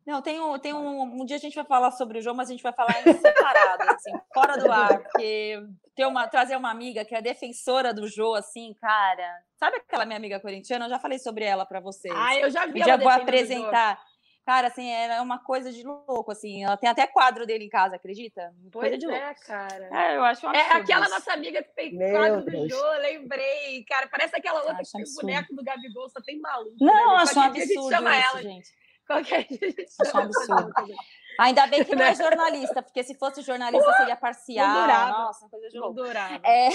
Não, 0.06 0.20
tem 0.20 0.38
um, 0.38 0.58
tem 0.58 0.74
um. 0.74 1.22
Um 1.22 1.24
dia 1.24 1.36
a 1.36 1.40
gente 1.40 1.54
vai 1.54 1.64
falar 1.64 1.90
sobre 1.92 2.18
o 2.18 2.22
jogo, 2.22 2.36
mas 2.36 2.50
a 2.50 2.52
gente 2.52 2.62
vai 2.62 2.74
falar 2.74 3.00
em 3.00 3.04
separado, 3.16 3.84
assim, 3.84 4.12
fora 4.34 4.58
do 4.58 4.70
ar, 4.70 5.02
porque 5.04 5.66
ter 5.96 6.04
uma, 6.04 6.28
trazer 6.28 6.56
uma 6.56 6.70
amiga 6.70 7.02
que 7.02 7.14
é 7.14 7.22
defensora 7.22 7.94
do 7.94 8.06
jogo, 8.06 8.34
assim, 8.34 8.74
cara. 8.74 9.42
Sabe 9.56 9.78
aquela 9.78 10.04
minha 10.04 10.18
amiga 10.18 10.38
corintiana? 10.38 10.84
Eu 10.84 10.90
já 10.90 10.98
falei 10.98 11.18
sobre 11.18 11.46
ela 11.46 11.64
para 11.64 11.80
vocês. 11.80 12.12
Ah, 12.14 12.36
eu 12.36 12.50
já 12.50 12.66
vi. 12.66 12.82
Um 12.82 12.84
dia 12.84 12.98
vou 12.98 13.08
apresentar. 13.08 13.98
Cara, 14.44 14.68
assim, 14.68 14.90
era 14.90 15.22
uma 15.22 15.38
coisa 15.38 15.72
de 15.72 15.82
louco, 15.82 16.30
assim. 16.30 16.64
Ela 16.64 16.76
tem 16.76 16.88
até 16.88 17.06
quadro 17.06 17.46
dele 17.46 17.64
em 17.64 17.68
casa, 17.68 17.96
acredita? 17.96 18.54
Pois 18.70 18.84
coisa 18.90 18.98
de 18.98 19.06
louco. 19.06 19.22
é, 19.22 19.34
cara. 19.34 19.88
É, 19.90 20.16
eu 20.16 20.24
acho 20.24 20.46
É 20.48 20.72
aquela 20.72 21.08
nossa 21.08 21.32
amiga 21.32 21.62
que 21.62 21.72
fez 21.72 21.94
Meu 21.94 22.10
quadro 22.10 22.44
Deus. 22.44 22.68
do 22.68 22.68
Jô, 22.68 22.90
lembrei. 23.00 23.82
Cara, 23.88 24.06
parece 24.06 24.36
aquela 24.36 24.60
outra 24.60 24.80
acho 24.80 24.92
que 24.92 25.02
tem 25.02 25.10
o 25.10 25.14
boneco 25.14 25.54
do 25.54 25.64
Gabigol, 25.64 26.10
só 26.10 26.20
tem 26.20 26.38
maluco. 26.40 26.76
Não, 26.78 27.16
né? 27.16 27.22
acho 27.22 27.38
um 27.38 27.42
absurdo 27.42 27.94
isso, 27.94 28.08
ela. 28.08 28.42
gente. 28.42 28.68
Qualquer 29.06 29.46
Acho 30.00 30.16
um 30.16 30.20
absurdo. 30.20 30.72
Ainda 31.38 31.66
bem 31.66 31.84
que 31.84 31.94
não 31.96 32.04
é 32.04 32.14
jornalista, 32.14 32.82
porque 32.82 33.02
se 33.02 33.14
fosse 33.14 33.42
jornalista 33.42 33.92
seria 33.94 34.16
parcial. 34.16 34.86
Nossa, 35.12 35.48
coisa 35.48 35.68
de 35.68 35.78
louco. 35.78 35.94
É... 36.42 36.70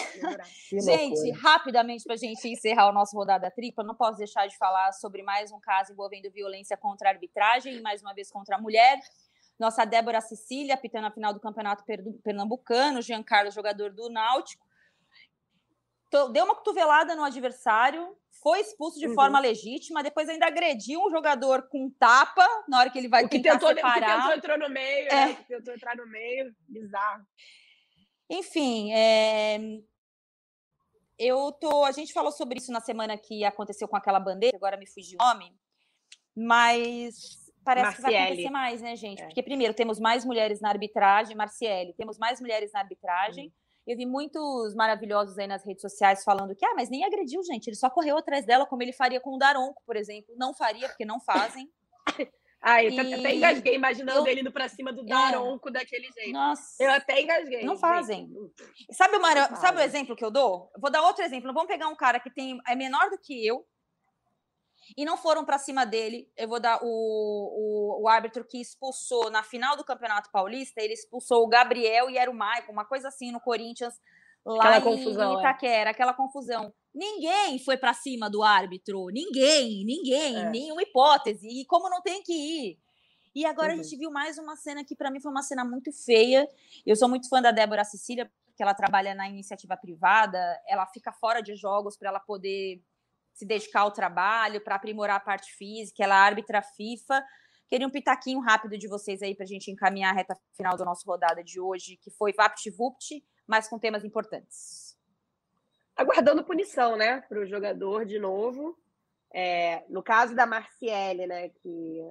gente, 0.79 1.31
rapidamente 1.31 2.03
para 2.03 2.13
a 2.13 2.17
gente 2.17 2.47
encerrar 2.47 2.89
o 2.89 2.93
nosso 2.93 3.15
rodada 3.15 3.49
tripla, 3.51 3.83
não 3.83 3.95
posso 3.95 4.17
deixar 4.17 4.47
de 4.47 4.57
falar 4.57 4.91
sobre 4.93 5.23
mais 5.23 5.51
um 5.51 5.59
caso 5.59 5.93
envolvendo 5.93 6.29
violência 6.31 6.77
contra 6.77 7.09
a 7.09 7.11
arbitragem 7.11 7.75
e 7.75 7.81
mais 7.81 8.01
uma 8.01 8.13
vez 8.13 8.31
contra 8.31 8.55
a 8.55 8.59
mulher. 8.59 8.99
Nossa 9.59 9.83
Débora 9.83 10.21
Cecília, 10.21 10.77
pitando 10.77 11.07
a 11.07 11.11
final 11.11 11.33
do 11.33 11.39
Campeonato 11.39 11.83
Pernambucano, 12.23 13.01
Giancarlo, 13.01 13.51
jogador 13.51 13.91
do 13.91 14.09
Náutico, 14.09 14.65
deu 16.11 16.45
uma 16.45 16.55
cotovelada 16.55 17.15
no 17.15 17.23
adversário, 17.23 18.15
foi 18.41 18.61
expulso 18.61 18.99
de 18.99 19.07
uhum. 19.07 19.13
forma 19.13 19.39
legítima, 19.39 20.01
depois 20.01 20.29
ainda 20.29 20.47
agrediu 20.47 21.01
um 21.01 21.09
jogador 21.09 21.67
com 21.69 21.89
tapa 21.99 22.47
na 22.67 22.79
hora 22.79 22.89
que 22.89 22.97
ele 22.97 23.09
vai 23.09 23.25
o 23.25 23.29
que 23.29 23.39
tentar 23.39 23.59
tentou, 23.59 23.69
separar. 23.69 23.97
O 23.99 24.01
que 24.01 24.41
tentou 24.41 24.55
entrou 24.55 24.69
no 24.69 24.73
meio, 24.73 25.07
é. 25.07 25.09
né? 25.09 25.31
O 25.31 25.35
que 25.35 25.43
tentou 25.43 25.73
entrar 25.73 25.95
no 25.95 26.07
meio, 26.07 26.55
bizarro. 26.67 27.25
Enfim, 28.29 28.93
é... 28.93 29.59
eu 31.17 31.51
tô. 31.51 31.83
A 31.83 31.91
gente 31.91 32.13
falou 32.13 32.31
sobre 32.31 32.59
isso 32.59 32.71
na 32.71 32.79
semana 32.79 33.17
que 33.17 33.43
aconteceu 33.43 33.87
com 33.87 33.97
aquela 33.97 34.19
bandeira, 34.19 34.55
agora 34.55 34.77
me 34.77 34.87
fugiu 34.87 35.17
o 35.21 35.25
nome. 35.25 35.53
mas 36.35 37.39
parece 37.63 37.85
Marciele. 37.85 38.07
que 38.07 38.11
vai 38.11 38.25
acontecer 38.25 38.49
mais, 38.49 38.81
né, 38.81 38.95
gente? 38.95 39.21
É. 39.21 39.25
Porque, 39.25 39.43
primeiro, 39.43 39.73
temos 39.73 39.99
mais 39.99 40.23
mulheres 40.23 40.61
na 40.61 40.69
arbitragem, 40.69 41.35
Marciele, 41.35 41.93
temos 41.93 42.17
mais 42.17 42.39
mulheres 42.39 42.71
na 42.71 42.79
arbitragem. 42.79 43.47
Hum. 43.47 43.68
Eu 43.87 43.97
vi 43.97 44.05
muitos 44.05 44.75
maravilhosos 44.75 45.37
aí 45.37 45.47
nas 45.47 45.65
redes 45.65 45.81
sociais 45.81 46.23
falando 46.23 46.55
que, 46.55 46.65
ah, 46.65 46.73
mas 46.75 46.89
nem 46.89 47.03
agrediu, 47.03 47.41
gente, 47.43 47.67
ele 47.67 47.75
só 47.75 47.89
correu 47.89 48.17
atrás 48.17 48.45
dela, 48.45 48.65
como 48.65 48.83
ele 48.83 48.93
faria 48.93 49.19
com 49.19 49.35
o 49.35 49.37
Daronco, 49.37 49.81
por 49.85 49.95
exemplo. 49.95 50.33
Não 50.37 50.53
faria, 50.53 50.87
porque 50.87 51.05
não 51.05 51.19
fazem. 51.19 51.69
Ai, 52.61 52.87
eu 52.87 52.91
e... 52.91 53.13
até 53.13 53.35
engasguei 53.35 53.75
imaginando 53.75 54.19
eu... 54.19 54.27
ele 54.27 54.41
indo 54.41 54.51
pra 54.51 54.67
cima 54.67 54.91
do 54.91 55.01
é. 55.01 55.05
Daronco 55.05 55.69
é. 55.69 55.71
daquele 55.71 56.09
jeito. 56.11 56.33
Nossa. 56.33 56.83
Eu 56.83 56.91
até 56.91 57.21
engasguei. 57.21 57.63
Não 57.63 57.77
fazem. 57.77 58.29
Sabe, 58.91 59.15
o, 59.15 59.21
Mara... 59.21 59.55
Sabe 59.55 59.79
o 59.79 59.81
exemplo 59.81 60.15
que 60.15 60.23
eu 60.23 60.31
dou? 60.31 60.69
Vou 60.77 60.91
dar 60.91 61.01
outro 61.03 61.23
exemplo. 61.23 61.53
Vamos 61.53 61.69
pegar 61.69 61.87
um 61.87 61.95
cara 61.95 62.19
que 62.19 62.29
tem 62.29 62.59
é 62.67 62.75
menor 62.75 63.09
do 63.09 63.17
que 63.17 63.45
eu, 63.45 63.65
e 64.95 65.05
não 65.05 65.17
foram 65.17 65.45
para 65.45 65.57
cima 65.57 65.85
dele. 65.85 66.29
Eu 66.35 66.47
vou 66.47 66.59
dar 66.59 66.79
o, 66.81 66.87
o, 66.87 68.03
o, 68.03 68.07
árbitro 68.07 68.45
que 68.45 68.59
expulsou 68.59 69.29
na 69.29 69.43
final 69.43 69.75
do 69.75 69.83
Campeonato 69.83 70.29
Paulista, 70.31 70.81
ele 70.81 70.93
expulsou 70.93 71.43
o 71.43 71.47
Gabriel 71.47 72.09
e 72.09 72.17
era 72.17 72.29
o 72.29 72.33
Maicon, 72.33 72.71
uma 72.71 72.85
coisa 72.85 73.07
assim 73.07 73.31
no 73.31 73.39
Corinthians, 73.39 73.93
lá 74.45 74.75
aquela 74.75 74.77
em, 74.77 74.81
confusão, 74.81 75.33
em 75.33 75.35
é. 75.35 75.39
Itaquera, 75.39 75.89
é. 75.89 75.91
aquela 75.91 76.13
confusão. 76.13 76.73
Ninguém 76.93 77.59
foi 77.59 77.77
para 77.77 77.93
cima 77.93 78.29
do 78.29 78.41
árbitro, 78.41 79.07
ninguém, 79.07 79.85
ninguém, 79.85 80.37
é. 80.37 80.49
nenhuma 80.49 80.81
hipótese. 80.81 81.47
E 81.47 81.65
como 81.65 81.89
não 81.89 82.01
tem 82.01 82.23
que 82.23 82.33
ir? 82.33 82.79
E 83.35 83.45
agora 83.45 83.73
uhum. 83.73 83.79
a 83.79 83.83
gente 83.83 83.95
viu 83.95 84.11
mais 84.11 84.37
uma 84.37 84.55
cena 84.55 84.83
que 84.83 84.95
para 84.95 85.11
mim 85.11 85.21
foi 85.21 85.31
uma 85.31 85.43
cena 85.43 85.63
muito 85.63 85.91
feia. 85.93 86.47
Eu 86.85 86.95
sou 86.95 87.07
muito 87.07 87.29
fã 87.29 87.41
da 87.41 87.51
Débora 87.51 87.83
Cecília, 87.83 88.29
porque 88.47 88.63
ela 88.63 88.73
trabalha 88.73 89.13
na 89.13 89.29
iniciativa 89.29 89.77
privada, 89.77 90.37
ela 90.67 90.85
fica 90.87 91.13
fora 91.13 91.41
de 91.41 91.55
jogos 91.55 91.95
para 91.95 92.09
ela 92.09 92.19
poder 92.19 92.81
se 93.39 93.45
dedicar 93.45 93.81
ao 93.81 93.91
trabalho, 93.91 94.61
para 94.61 94.75
aprimorar 94.75 95.15
a 95.15 95.21
parte 95.21 95.55
física, 95.55 96.03
ela 96.03 96.15
é 96.15 96.17
árbitra 96.17 96.61
FIFA. 96.61 97.23
Queria 97.69 97.87
um 97.87 97.91
pitaquinho 97.91 98.41
rápido 98.41 98.77
de 98.77 98.87
vocês 98.87 99.21
aí 99.21 99.33
para 99.33 99.45
a 99.45 99.47
gente 99.47 99.71
encaminhar 99.71 100.11
a 100.11 100.17
reta 100.17 100.37
final 100.57 100.75
da 100.75 100.83
nossa 100.83 101.03
rodada 101.05 101.41
de 101.41 101.59
hoje, 101.59 101.97
que 101.97 102.11
foi 102.11 102.33
VaptVupt, 102.33 103.23
mas 103.47 103.69
com 103.69 103.79
temas 103.79 104.03
importantes. 104.03 104.97
Aguardando 105.95 106.43
punição, 106.43 106.97
né, 106.97 107.21
para 107.21 107.39
o 107.39 107.45
jogador 107.45 108.05
de 108.05 108.19
novo. 108.19 108.77
É, 109.33 109.85
no 109.87 110.03
caso 110.03 110.35
da 110.35 110.45
Marciele, 110.45 111.25
né, 111.25 111.49
que 111.49 112.01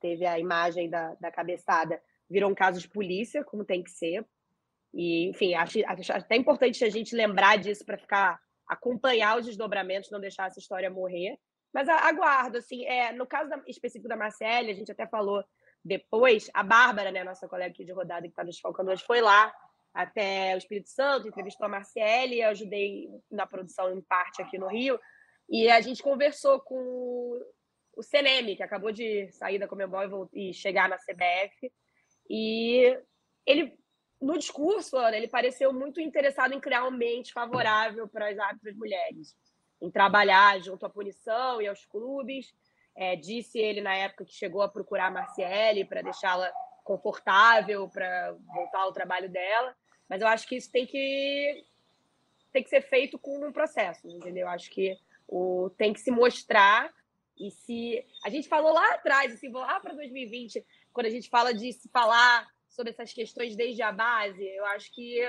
teve 0.00 0.24
a 0.24 0.38
imagem 0.38 0.88
da, 0.88 1.14
da 1.16 1.30
cabeçada, 1.30 2.00
virou 2.28 2.50
um 2.50 2.54
caso 2.54 2.80
de 2.80 2.88
polícia, 2.88 3.44
como 3.44 3.66
tem 3.66 3.82
que 3.82 3.90
ser. 3.90 4.24
E, 4.94 5.28
enfim, 5.28 5.54
acho, 5.54 5.78
acho 5.86 6.12
até 6.12 6.36
importante 6.36 6.84
a 6.84 6.88
gente 6.88 7.14
lembrar 7.14 7.58
disso 7.58 7.84
para 7.84 7.98
ficar 7.98 8.40
acompanhar 8.70 9.36
os 9.36 9.46
desdobramentos, 9.46 10.12
não 10.12 10.20
deixar 10.20 10.46
essa 10.46 10.60
história 10.60 10.88
morrer. 10.88 11.36
Mas 11.74 11.88
aguardo, 11.88 12.58
assim, 12.58 12.84
é, 12.86 13.12
no 13.12 13.26
caso 13.26 13.50
da, 13.50 13.60
específico 13.66 14.08
da 14.08 14.16
Marcele, 14.16 14.70
a 14.70 14.74
gente 14.74 14.92
até 14.92 15.06
falou 15.08 15.44
depois, 15.84 16.48
a 16.54 16.62
Bárbara, 16.62 17.10
né, 17.10 17.24
nossa 17.24 17.48
colega 17.48 17.72
aqui 17.72 17.84
de 17.84 17.92
rodada 17.92 18.22
que 18.22 18.28
está 18.28 18.44
nos 18.44 18.60
falcando 18.60 18.92
hoje, 18.92 19.04
foi 19.04 19.20
lá 19.20 19.52
até 19.92 20.54
o 20.54 20.58
Espírito 20.58 20.88
Santo, 20.88 21.26
entrevistou 21.26 21.66
a 21.66 21.68
Marcele, 21.68 22.40
eu 22.40 22.50
ajudei 22.50 23.08
na 23.28 23.44
produção 23.44 23.90
em 23.92 24.00
parte 24.02 24.40
aqui 24.40 24.56
no 24.56 24.68
Rio, 24.68 25.00
e 25.48 25.68
a 25.68 25.80
gente 25.80 26.00
conversou 26.00 26.60
com 26.60 27.40
o 27.96 28.02
Seneme, 28.02 28.54
que 28.54 28.62
acabou 28.62 28.92
de 28.92 29.32
sair 29.32 29.58
da 29.58 29.66
Comebol 29.66 30.28
e 30.32 30.54
chegar 30.54 30.88
na 30.88 30.96
CBF, 30.96 31.72
e 32.28 32.96
ele 33.44 33.76
no 34.20 34.36
discurso, 34.36 34.96
Ana, 34.96 35.16
ele 35.16 35.28
pareceu 35.28 35.72
muito 35.72 36.00
interessado 36.00 36.52
em 36.52 36.60
criar 36.60 36.84
um 36.84 36.88
ambiente 36.88 37.32
favorável 37.32 38.06
para 38.06 38.28
as 38.28 38.38
árbitras 38.38 38.76
mulheres, 38.76 39.36
em 39.80 39.90
trabalhar 39.90 40.60
junto 40.60 40.84
à 40.84 40.90
punição 40.90 41.60
e 41.62 41.66
aos 41.66 41.86
clubes. 41.86 42.54
É, 42.94 43.16
disse 43.16 43.58
ele 43.58 43.80
na 43.80 43.94
época 43.94 44.24
que 44.24 44.34
chegou 44.34 44.60
a 44.60 44.68
procurar 44.68 45.06
a 45.06 45.10
Marciele 45.10 45.86
para 45.86 46.02
deixá-la 46.02 46.52
confortável 46.84 47.88
para 47.88 48.36
voltar 48.52 48.80
ao 48.80 48.92
trabalho 48.92 49.30
dela, 49.30 49.74
mas 50.08 50.20
eu 50.20 50.28
acho 50.28 50.46
que 50.46 50.56
isso 50.56 50.70
tem 50.70 50.86
que 50.86 51.64
tem 52.52 52.64
que 52.64 52.68
ser 52.68 52.82
feito 52.82 53.16
com 53.16 53.46
um 53.46 53.52
processo, 53.52 54.08
entendeu? 54.08 54.48
Acho 54.48 54.68
que 54.70 54.98
o 55.28 55.70
tem 55.78 55.92
que 55.92 56.00
se 56.00 56.10
mostrar 56.10 56.92
e 57.38 57.50
se 57.50 58.04
a 58.24 58.28
gente 58.28 58.48
falou 58.48 58.72
lá 58.72 58.94
atrás, 58.94 59.32
assim, 59.32 59.50
vou 59.50 59.62
lá 59.62 59.78
para 59.78 59.94
2020, 59.94 60.66
quando 60.92 61.06
a 61.06 61.10
gente 61.10 61.30
fala 61.30 61.54
de 61.54 61.72
se 61.72 61.88
falar 61.88 62.46
sobre 62.70 62.92
essas 62.92 63.12
questões 63.12 63.56
desde 63.56 63.82
a 63.82 63.92
base, 63.92 64.42
eu 64.42 64.64
acho 64.66 64.92
que, 64.92 65.20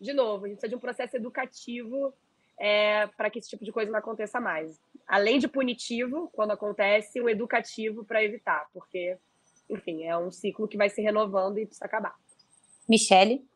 de 0.00 0.12
novo, 0.12 0.44
a 0.44 0.48
gente 0.48 0.56
precisa 0.56 0.70
de 0.70 0.76
um 0.76 0.80
processo 0.80 1.16
educativo 1.16 2.12
é, 2.58 3.06
para 3.08 3.30
que 3.30 3.38
esse 3.38 3.48
tipo 3.48 3.64
de 3.64 3.72
coisa 3.72 3.90
não 3.90 3.98
aconteça 3.98 4.40
mais. 4.40 4.80
Além 5.06 5.38
de 5.38 5.46
punitivo, 5.46 6.28
quando 6.32 6.50
acontece, 6.52 7.20
um 7.20 7.28
educativo 7.28 8.04
para 8.04 8.24
evitar, 8.24 8.68
porque, 8.72 9.16
enfim, 9.68 10.04
é 10.04 10.16
um 10.18 10.30
ciclo 10.30 10.66
que 10.66 10.76
vai 10.76 10.88
se 10.88 11.00
renovando 11.00 11.58
e 11.58 11.66
precisa 11.66 11.84
acabar. 11.84 12.16
Michele? 12.88 13.46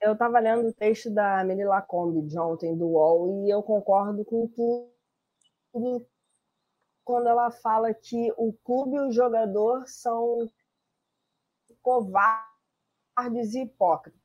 Eu 0.00 0.12
estava 0.12 0.38
lendo 0.38 0.68
o 0.68 0.72
texto 0.72 1.10
da 1.10 1.40
Amelie 1.40 1.64
Lacombe 1.64 2.26
de 2.26 2.38
ontem, 2.38 2.76
do 2.76 2.86
UOL, 2.86 3.46
e 3.46 3.50
eu 3.50 3.62
concordo 3.62 4.24
com 4.24 4.46
tudo 4.48 6.06
quando 7.04 7.28
ela 7.28 7.50
fala 7.50 7.94
que 7.94 8.32
o 8.36 8.52
clube 8.52 8.96
e 8.96 9.00
o 9.00 9.12
jogador 9.12 9.86
são 9.86 10.50
covardes 11.86 13.54
e 13.54 13.62
hipócritas. 13.62 14.18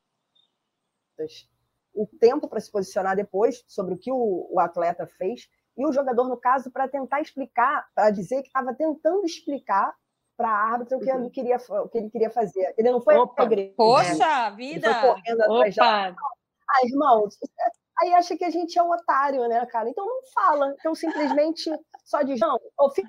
O 1.94 2.08
tempo 2.18 2.48
para 2.48 2.58
se 2.58 2.72
posicionar 2.72 3.14
depois 3.14 3.62
sobre 3.68 3.94
o 3.94 3.98
que 3.98 4.10
o, 4.10 4.48
o 4.50 4.58
atleta 4.58 5.06
fez 5.06 5.48
e 5.76 5.86
o 5.86 5.92
jogador, 5.92 6.28
no 6.28 6.36
caso, 6.36 6.72
para 6.72 6.88
tentar 6.88 7.20
explicar, 7.20 7.86
para 7.94 8.10
dizer 8.10 8.42
que 8.42 8.48
estava 8.48 8.74
tentando 8.74 9.24
explicar 9.24 9.94
para 10.36 10.48
a 10.48 10.72
árbitra 10.72 10.98
o 10.98 11.00
que, 11.00 11.08
ele 11.08 11.30
queria, 11.30 11.56
o 11.56 11.88
que 11.88 11.98
ele 11.98 12.10
queria 12.10 12.30
fazer. 12.30 12.74
Ele 12.76 12.90
não 12.90 13.00
foi 13.00 13.14
Opa. 13.14 13.44
agredido. 13.44 13.76
Poxa, 13.76 14.50
né? 14.50 14.56
vida! 14.56 14.88
Ele 14.88 14.94
foi 14.94 15.10
correndo 15.10 15.42
atrás 15.42 15.76
Opa. 15.78 16.16
Ah, 16.68 16.86
irmãos, 16.86 17.38
aí 18.00 18.14
acha 18.14 18.36
que 18.36 18.44
a 18.44 18.50
gente 18.50 18.76
é 18.76 18.82
um 18.82 18.90
otário, 18.90 19.46
né, 19.46 19.64
cara? 19.66 19.88
Então 19.88 20.04
não 20.04 20.20
fala. 20.34 20.74
Então 20.80 20.94
simplesmente 20.94 21.70
só 22.04 22.22
diz, 22.22 22.40
não, 22.40 22.58
fica, 22.92 23.08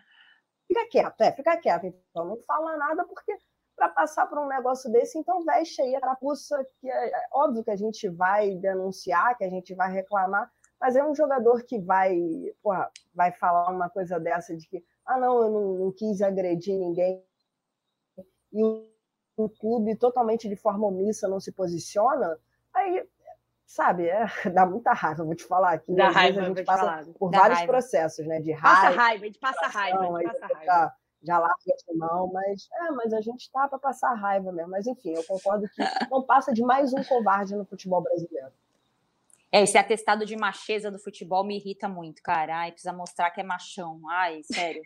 fica 0.68 0.88
quieto, 0.90 1.22
é, 1.22 1.32
fica 1.32 1.58
quieto. 1.58 1.86
Então 1.86 2.26
não 2.26 2.38
fala 2.44 2.78
nada 2.78 3.06
porque 3.06 3.36
para 3.76 3.90
passar 3.90 4.28
por 4.28 4.38
um 4.38 4.48
negócio 4.48 4.92
desse, 4.92 5.18
então 5.18 5.44
veste 5.44 5.82
aí 5.82 5.96
a 5.96 6.02
carapuça, 6.02 6.66
que 6.80 6.90
é, 6.90 7.10
é, 7.10 7.28
óbvio 7.32 7.64
que 7.64 7.72
a 7.72 7.76
gente 7.76 8.08
vai 8.10 8.56
denunciar, 8.56 9.38
que 9.38 9.44
a 9.44 9.50
gente 9.50 9.74
vai 9.74 9.92
reclamar, 9.92 10.50
mas 10.80 10.96
é 10.96 11.04
um 11.04 11.16
jogador 11.16 11.64
que 11.64 11.80
vai, 11.80 12.16
porra, 12.62 12.90
vai 13.14 13.32
falar 13.32 13.72
uma 13.72 13.90
coisa 13.90 14.20
dessa 14.20 14.56
de 14.56 14.68
que, 14.68 14.84
ah, 15.06 15.18
não, 15.18 15.44
eu 15.44 15.50
não, 15.50 15.74
não 15.76 15.92
quis 15.92 16.22
agredir 16.22 16.78
ninguém, 16.78 17.24
e 18.52 18.64
o, 18.64 18.88
o, 19.36 19.50
clube 19.50 19.96
totalmente 19.96 20.48
de 20.48 20.56
forma 20.56 20.88
omissa 20.88 21.28
não 21.28 21.40
se 21.40 21.52
posiciona, 21.52 22.38
aí, 22.74 23.08
sabe, 23.66 24.08
é, 24.08 24.26
dá 24.54 24.66
muita 24.66 24.94
raiva, 24.94 25.24
vou 25.24 25.36
te 25.36 25.46
falar 25.46 25.74
aqui. 25.74 25.96
Dá 25.96 26.10
raiva, 26.10 26.42
a 26.42 26.44
gente 26.46 26.64
passa 26.64 26.80
falar. 26.80 27.06
por 27.18 27.32
dá 27.32 27.40
vários 27.40 27.60
raiva. 27.60 27.74
processos, 27.74 28.28
né, 28.28 28.40
de 28.40 28.52
raiva. 28.52 28.82
Passa 28.82 29.02
raiva, 29.02 29.24
a 29.24 29.28
gente 29.28 29.40
passa 29.40 29.68
raiva, 29.68 30.00
a 30.00 30.22
gente 30.22 30.40
passa 30.40 30.54
raiva 30.54 30.94
já 31.24 31.40
larga 31.40 31.56
de 31.66 31.98
mão, 31.98 32.30
mas 32.32 32.68
é, 32.74 32.92
mas 32.92 33.14
a 33.14 33.22
gente 33.22 33.50
tá 33.52 33.68
para 33.68 33.80
passar 33.80 34.14
raiva 34.14 34.52
mesmo. 34.52 34.72
Mas 34.72 34.86
enfim, 34.88 35.12
eu 35.12 35.24
concordo 35.24 35.68
que 35.70 35.82
não 36.10 36.22
passa 36.24 36.54
de 36.54 36.62
mais 36.62 36.94
um 36.94 37.04
covarde 37.04 37.56
no 37.56 37.66
futebol 37.66 38.02
brasileiro. 38.02 38.52
É, 39.52 39.62
esse 39.62 39.78
atestado 39.78 40.26
de 40.26 40.36
macheza 40.36 40.90
do 40.90 40.98
futebol 40.98 41.44
me 41.44 41.56
irrita 41.58 41.88
muito, 41.88 42.24
cara. 42.24 42.58
Ai, 42.58 42.72
precisa 42.72 42.92
mostrar 42.92 43.30
que 43.30 43.40
é 43.40 43.44
machão. 43.44 44.02
Ai, 44.10 44.42
sério. 44.44 44.82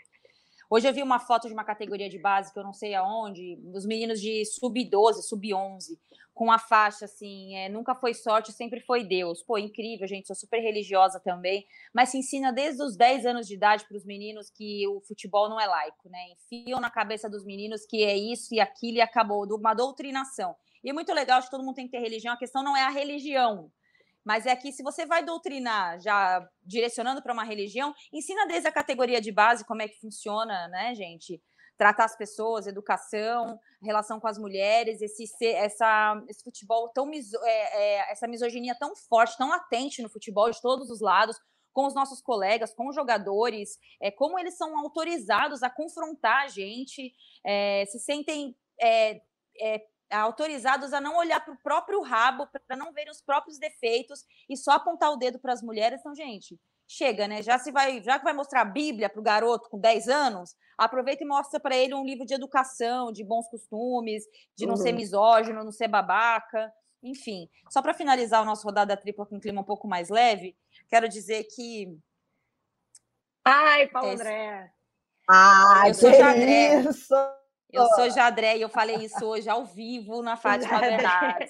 Hoje 0.69 0.85
eu 0.85 0.93
vi 0.93 1.01
uma 1.01 1.17
foto 1.17 1.47
de 1.47 1.53
uma 1.53 1.63
categoria 1.63 2.09
de 2.09 2.19
base 2.19 2.51
que 2.51 2.59
eu 2.59 2.63
não 2.63 2.73
sei 2.73 2.93
aonde, 2.93 3.55
dos 3.55 3.85
meninos 3.85 4.19
de 4.19 4.43
sub-12, 4.43 5.21
sub-11, 5.21 5.97
com 6.33 6.51
a 6.51 6.59
faixa 6.59 7.05
assim, 7.05 7.55
é, 7.55 7.69
nunca 7.69 7.95
foi 7.95 8.13
sorte, 8.13 8.51
sempre 8.51 8.81
foi 8.81 9.05
Deus. 9.05 9.41
Pô, 9.41 9.57
incrível, 9.57 10.05
gente, 10.05 10.27
sou 10.27 10.35
super 10.35 10.59
religiosa 10.59 11.21
também, 11.21 11.65
mas 11.93 12.09
se 12.09 12.17
ensina 12.17 12.51
desde 12.51 12.83
os 12.83 12.97
10 12.97 13.25
anos 13.25 13.47
de 13.47 13.53
idade 13.53 13.85
para 13.87 13.95
os 13.95 14.03
meninos 14.03 14.49
que 14.49 14.85
o 14.89 14.99
futebol 14.99 15.47
não 15.47 15.59
é 15.59 15.65
laico, 15.65 16.09
né? 16.09 16.19
Enfiam 16.33 16.81
na 16.81 16.89
cabeça 16.89 17.29
dos 17.29 17.45
meninos 17.45 17.85
que 17.85 18.03
é 18.03 18.17
isso 18.17 18.53
e 18.53 18.59
aquilo 18.59 18.97
e 18.97 19.01
acabou, 19.01 19.45
uma 19.55 19.73
doutrinação. 19.73 20.53
E 20.83 20.89
é 20.89 20.93
muito 20.93 21.13
legal, 21.13 21.37
acho 21.37 21.47
que 21.47 21.55
todo 21.55 21.63
mundo 21.63 21.75
tem 21.75 21.85
que 21.85 21.91
ter 21.91 21.99
religião, 21.99 22.33
a 22.33 22.37
questão 22.37 22.61
não 22.61 22.75
é 22.75 22.83
a 22.83 22.89
religião, 22.89 23.71
mas 24.27 24.45
é 24.45 24.53
que 24.57 24.73
se 24.73 24.83
você 24.83 25.05
vai 25.05 25.23
doutrinar 25.23 26.01
já 26.01 26.45
direcionando 26.61 27.23
para 27.23 27.31
uma 27.31 27.45
religião, 27.45 27.95
ensina 28.11 28.45
desde 28.45 28.67
a 28.67 28.71
categoria 28.73 29.21
de 29.21 29.31
base 29.31 29.65
como 29.65 29.81
é 29.81 29.87
que 29.87 29.97
funciona, 30.01 30.67
né, 30.67 30.93
gente? 30.93 31.41
Tratar 31.77 32.03
as 32.03 32.17
pessoas, 32.17 32.67
educação, 32.67 33.57
relação 33.81 34.19
com 34.19 34.27
as 34.27 34.37
mulheres, 34.37 35.01
esse, 35.01 35.23
essa, 35.45 36.21
esse 36.27 36.43
futebol 36.43 36.89
tão 36.89 37.09
é, 37.09 37.19
é, 37.45 38.11
essa 38.11 38.27
misoginia 38.27 38.75
tão 38.77 38.93
forte, 39.07 39.37
tão 39.37 39.47
latente 39.47 40.01
no 40.01 40.09
futebol 40.09 40.51
de 40.51 40.61
todos 40.61 40.89
os 40.89 40.99
lados, 40.99 41.37
com 41.71 41.85
os 41.85 41.95
nossos 41.95 42.21
colegas, 42.21 42.73
com 42.73 42.89
os 42.89 42.95
jogadores, 42.95 43.77
é, 44.01 44.11
como 44.11 44.37
eles 44.37 44.57
são 44.57 44.77
autorizados 44.77 45.63
a 45.63 45.69
confrontar 45.69 46.43
a 46.43 46.47
gente, 46.49 47.13
é, 47.45 47.85
se 47.85 47.99
sentem 47.99 48.53
é, 48.81 49.21
é, 49.61 49.81
autorizados 50.09 50.93
a 50.93 51.01
não 51.01 51.17
olhar 51.17 51.39
para 51.43 51.53
o 51.53 51.57
próprio 51.57 52.01
rabo, 52.01 52.47
para 52.67 52.77
não 52.77 52.93
ver 52.93 53.09
os 53.09 53.21
próprios 53.21 53.57
defeitos 53.57 54.23
e 54.49 54.55
só 54.55 54.71
apontar 54.71 55.11
o 55.11 55.17
dedo 55.17 55.39
para 55.39 55.53
as 55.53 55.61
mulheres. 55.61 55.99
Então, 55.99 56.15
gente, 56.15 56.59
chega, 56.87 57.27
né? 57.27 57.41
Já 57.41 57.59
se 57.59 57.71
vai, 57.71 58.01
já 58.01 58.17
que 58.17 58.23
vai 58.23 58.33
mostrar 58.33 58.61
a 58.61 58.65
Bíblia 58.65 59.09
para 59.09 59.19
o 59.19 59.23
garoto 59.23 59.69
com 59.69 59.79
10 59.79 60.07
anos, 60.07 60.55
aproveita 60.77 61.23
e 61.23 61.27
mostra 61.27 61.59
para 61.59 61.75
ele 61.75 61.93
um 61.93 62.05
livro 62.05 62.25
de 62.25 62.33
educação, 62.33 63.11
de 63.11 63.23
bons 63.23 63.47
costumes, 63.49 64.23
de 64.55 64.65
não 64.65 64.75
uhum. 64.75 64.81
ser 64.81 64.91
misógino, 64.93 65.63
não 65.63 65.71
ser 65.71 65.87
babaca, 65.87 66.71
enfim. 67.03 67.49
Só 67.69 67.81
para 67.81 67.93
finalizar 67.93 68.41
o 68.41 68.45
nosso 68.45 68.63
rodada 68.63 68.95
tripla 68.95 69.25
com 69.25 69.35
um 69.35 69.39
clima 69.39 69.61
um 69.61 69.65
pouco 69.65 69.87
mais 69.87 70.09
leve, 70.09 70.57
quero 70.89 71.09
dizer 71.09 71.45
que 71.53 71.97
Ai, 73.43 73.87
Paulo 73.87 74.11
André. 74.11 74.71
Ah, 75.29 75.83
eu 75.87 75.93
sou. 75.93 76.09
Isso. 76.09 77.15
Eu 77.71 77.85
sou 77.87 78.09
Jadré 78.09 78.57
e 78.57 78.61
eu 78.61 78.69
falei 78.69 78.95
isso 78.97 79.25
hoje 79.25 79.49
ao 79.49 79.65
vivo 79.65 80.21
na 80.21 80.37
Fátima 80.37 80.79
Bernardes. 80.79 81.49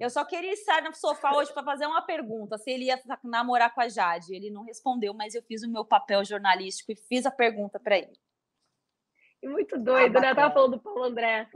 Eu 0.00 0.08
só 0.08 0.24
queria 0.24 0.52
estar 0.52 0.82
no 0.82 0.94
sofá 0.94 1.32
hoje 1.34 1.52
para 1.52 1.64
fazer 1.64 1.86
uma 1.86 2.02
pergunta, 2.02 2.56
se 2.56 2.70
ele 2.70 2.84
ia 2.84 2.98
namorar 3.22 3.74
com 3.74 3.80
a 3.80 3.88
Jade. 3.88 4.34
Ele 4.34 4.50
não 4.50 4.64
respondeu, 4.64 5.12
mas 5.12 5.34
eu 5.34 5.42
fiz 5.42 5.62
o 5.62 5.70
meu 5.70 5.84
papel 5.84 6.24
jornalístico 6.24 6.92
e 6.92 6.96
fiz 6.96 7.26
a 7.26 7.30
pergunta 7.30 7.78
para 7.78 7.98
ele. 7.98 8.18
E 9.40 9.48
muito 9.48 9.78
doido, 9.78 10.16
ah, 10.16 10.20
né? 10.20 10.34
Tava 10.34 10.52
falando 10.52 10.72
do 10.72 10.80
Paulo 10.80 11.04
André. 11.04 11.48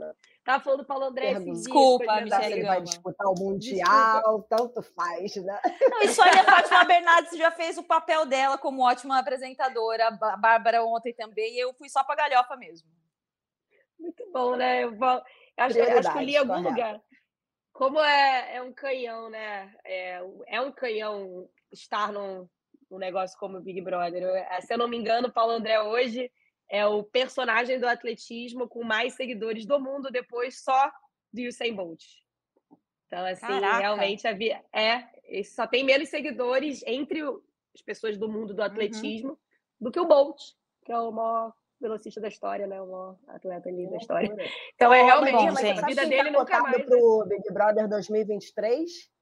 Tava 0.45 0.63
falando 0.63 0.79
do 0.79 0.85
Paulo 0.85 1.05
André 1.05 1.37
Desculpa, 1.39 2.21
Michelle 2.21 2.53
Ele 2.53 2.63
vai 2.63 2.81
disputar 2.81 3.27
o 3.27 3.35
Mundial, 3.37 4.21
Desculpa. 4.21 4.47
tanto 4.49 4.81
faz, 4.81 5.35
né? 5.35 5.59
Não, 5.89 6.01
isso 6.01 6.21
aí 6.21 6.39
a 6.39 6.43
Fátima 6.43 6.83
Bernardes 6.85 7.37
já 7.37 7.51
fez 7.51 7.77
o 7.77 7.83
papel 7.83 8.25
dela 8.25 8.57
como 8.57 8.83
ótima 8.83 9.19
apresentadora. 9.19 10.07
A 10.07 10.37
Bárbara 10.37 10.83
ontem 10.85 11.13
também, 11.13 11.55
e 11.55 11.59
eu 11.59 11.73
fui 11.73 11.89
só 11.89 12.03
pra 12.03 12.15
galhofa 12.15 12.55
mesmo. 12.55 12.87
Muito 14.03 14.29
bom, 14.33 14.57
né? 14.57 14.83
Eu, 14.83 14.93
vou, 14.97 15.07
acho, 15.07 15.81
acho 15.81 16.11
que 16.11 16.17
eu 16.17 16.23
li 16.23 16.33
em 16.33 16.37
algum 16.37 16.59
lugar. 16.61 17.01
Como 17.71 17.97
é, 18.01 18.57
é 18.57 18.61
um 18.61 18.73
canhão, 18.73 19.29
né? 19.29 19.73
É, 19.85 20.21
é 20.47 20.61
um 20.61 20.73
canhão 20.73 21.49
estar 21.71 22.11
num, 22.11 22.47
num 22.91 22.97
negócio 22.97 23.39
como 23.39 23.57
o 23.57 23.61
Big 23.61 23.79
Brother. 23.79 24.21
Eu, 24.21 24.61
se 24.61 24.73
eu 24.73 24.77
não 24.77 24.89
me 24.89 24.97
engano, 24.97 25.29
o 25.29 25.31
Paulo 25.31 25.53
André 25.53 25.81
hoje 25.81 26.29
é 26.69 26.85
o 26.85 27.01
personagem 27.01 27.79
do 27.79 27.87
atletismo 27.87 28.67
com 28.67 28.83
mais 28.83 29.13
seguidores 29.13 29.65
do 29.65 29.79
mundo, 29.79 30.11
depois 30.11 30.61
só 30.61 30.91
do 31.31 31.41
Usain 31.47 31.73
Bolt. 31.73 32.03
Então, 33.07 33.25
assim, 33.25 33.47
Caraca. 33.47 33.77
realmente 33.77 34.27
havia, 34.27 34.61
é, 34.73 35.07
só 35.45 35.65
tem 35.65 35.85
menos 35.85 36.09
seguidores 36.09 36.83
entre 36.85 37.21
as 37.21 37.81
pessoas 37.85 38.17
do 38.17 38.27
mundo 38.27 38.53
do 38.53 38.59
uhum. 38.59 38.65
atletismo 38.65 39.29
uhum. 39.29 39.37
do 39.79 39.91
que 39.91 39.99
o 39.99 40.05
Bolt, 40.05 40.41
que 40.83 40.91
é 40.91 40.99
o 40.99 41.09
maior 41.09 41.53
velocista 41.83 42.19
da 42.19 42.27
história, 42.27 42.65
né? 42.65 42.81
O 42.81 42.87
maior 42.87 43.17
atleta 43.27 43.69
ali 43.69 43.89
da 43.89 43.97
história. 43.97 44.33
Então, 44.75 44.93
é 44.93 45.03
realmente 45.03 45.33
bom, 45.33 45.49
a 45.49 45.85
vida 45.85 46.05
dele 46.05 46.31
tá 46.31 46.39
nunca 46.39 46.59
mais. 46.61 46.83
pro 46.85 47.25
Big 47.27 47.53
Brother 47.53 47.87
2023? 47.87 49.12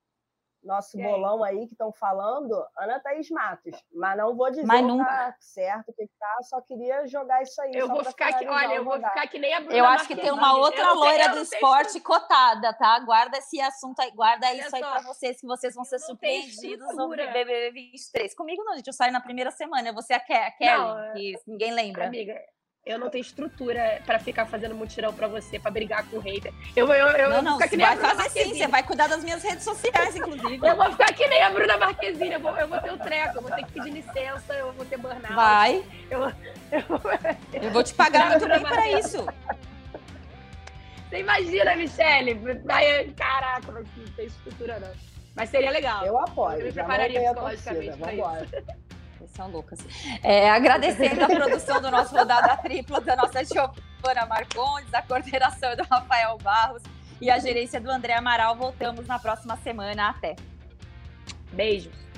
Nosso 0.63 0.97
bolão 0.97 1.43
aí 1.43 1.65
que 1.65 1.73
estão 1.73 1.91
falando, 1.91 2.53
Ana 2.77 2.99
Thaís 2.99 3.29
Matos. 3.29 3.83
Mas 3.93 4.17
não 4.17 4.35
vou 4.35 4.49
dizer 4.49 4.65
mas 4.65 4.85
nunca... 4.85 5.05
tá 5.05 5.35
certo 5.39 5.89
o 5.89 5.93
que 5.93 6.07
tá, 6.19 6.37
só 6.43 6.61
queria 6.61 7.07
jogar 7.07 7.41
isso 7.41 7.59
aí. 7.61 7.71
Eu 7.73 7.87
vou 7.87 8.03
ficar 8.03 8.29
aqui, 8.29 8.47
olha, 8.47 8.75
eu 8.75 8.83
vou 8.83 8.93
ficar 8.93 9.27
que 9.27 9.39
nem 9.39 9.53
a 9.53 9.59
Bruna 9.59 9.75
Eu 9.75 9.85
acho 9.85 10.07
que 10.07 10.15
tem 10.15 10.31
uma 10.31 10.55
outra 10.55 10.93
loira 10.93 11.29
do 11.29 11.39
esporte 11.39 11.99
cotada, 11.99 12.73
tá? 12.73 12.99
Guarda 12.99 13.37
esse 13.37 13.59
assunto 13.59 13.99
aí, 13.99 14.11
guarda 14.11 14.47
olha 14.47 14.59
isso 14.59 14.69
só. 14.69 14.75
aí 14.75 14.81
para 14.81 15.01
vocês, 15.01 15.39
que 15.39 15.47
vocês 15.47 15.73
vão 15.73 15.83
ser 15.83 15.99
surpreendidos 15.99 16.95
no 16.95 17.09
BBB 17.09 17.71
23. 17.71 18.35
Comigo 18.35 18.63
não, 18.63 18.75
gente, 18.75 18.87
eu 18.87 18.93
saio 18.93 19.11
na 19.11 19.21
primeira 19.21 19.51
semana, 19.51 19.91
você 19.93 20.13
é 20.13 20.17
a 20.17 20.51
Kelly, 20.51 20.77
não, 20.77 21.13
que 21.13 21.35
ninguém 21.47 21.71
lembra. 21.73 22.07
Amiga, 22.07 22.39
eu 22.85 22.97
não 22.97 23.09
tenho 23.09 23.21
estrutura 23.21 24.01
para 24.05 24.17
ficar 24.17 24.45
fazendo 24.47 24.73
mutirão 24.73 25.13
para 25.13 25.27
você, 25.27 25.59
para 25.59 25.69
brigar 25.69 26.03
com 26.09 26.17
o 26.17 26.19
hater. 26.19 26.51
Eu, 26.75 26.87
eu, 26.91 27.07
eu, 27.09 27.29
não, 27.29 27.41
não, 27.41 27.59
você 27.59 27.77
vai 27.77 27.95
fazer 27.95 28.29
sim, 28.29 28.55
você 28.55 28.67
vai 28.67 28.83
cuidar 28.83 29.07
das 29.07 29.23
minhas 29.23 29.43
redes 29.43 29.63
sociais, 29.63 30.15
inclusive. 30.15 30.67
eu 30.67 30.75
vou 30.75 30.91
ficar 30.91 31.13
que 31.13 31.27
nem 31.27 31.43
a 31.43 31.51
Bruna 31.51 31.77
Marquezine, 31.77 32.33
eu 32.33 32.39
vou, 32.39 32.57
eu 32.57 32.67
vou 32.67 32.79
ter 32.79 32.91
o 32.91 32.97
treco, 32.97 33.37
eu 33.37 33.41
vou 33.41 33.51
ter 33.51 33.65
que 33.65 33.71
pedir 33.73 33.91
licença, 33.91 34.53
eu 34.55 34.73
vou 34.73 34.85
ter 34.85 34.97
burnout. 34.97 35.33
Vai. 35.33 35.83
Eu, 36.09 36.23
eu, 36.23 37.61
eu 37.61 37.71
vou 37.71 37.83
te 37.83 37.93
pagar 37.93 38.31
muito 38.31 38.47
bem 38.47 38.61
para 38.61 38.89
isso. 38.99 39.25
Você 41.09 41.19
imagina, 41.19 41.75
Michele? 41.75 42.33
Vai, 42.63 43.03
caraca, 43.15 43.71
não 43.71 43.83
tem 44.15 44.25
estrutura 44.25 44.79
não. 44.79 44.91
Mas 45.35 45.49
seria 45.49 45.69
legal. 45.69 46.05
Eu 46.05 46.17
apoio. 46.17 46.59
Eu 46.59 46.65
me 46.65 46.71
prepararia 46.73 47.21
psicologicamente 47.21 47.97
para 47.97 48.13
isso. 48.13 48.81
São 49.27 49.49
loucas. 49.49 49.79
É, 50.23 50.49
agradecendo 50.49 51.23
a 51.23 51.27
produção 51.27 51.81
do 51.81 51.89
nosso 51.89 52.15
Rodada 52.15 52.57
Tripla, 52.57 53.01
da 53.01 53.15
nossa 53.15 53.43
Giovana 53.43 54.25
Marcondes, 54.27 54.93
a 54.93 55.01
coordenação 55.01 55.75
do 55.75 55.83
Rafael 55.83 56.37
Barros 56.37 56.83
e 57.19 57.29
a 57.29 57.39
gerência 57.39 57.79
do 57.79 57.89
André 57.89 58.13
Amaral. 58.13 58.55
Voltamos 58.55 59.07
na 59.07 59.19
próxima 59.19 59.55
semana. 59.57 60.09
Até. 60.09 60.35
Beijos. 61.53 62.10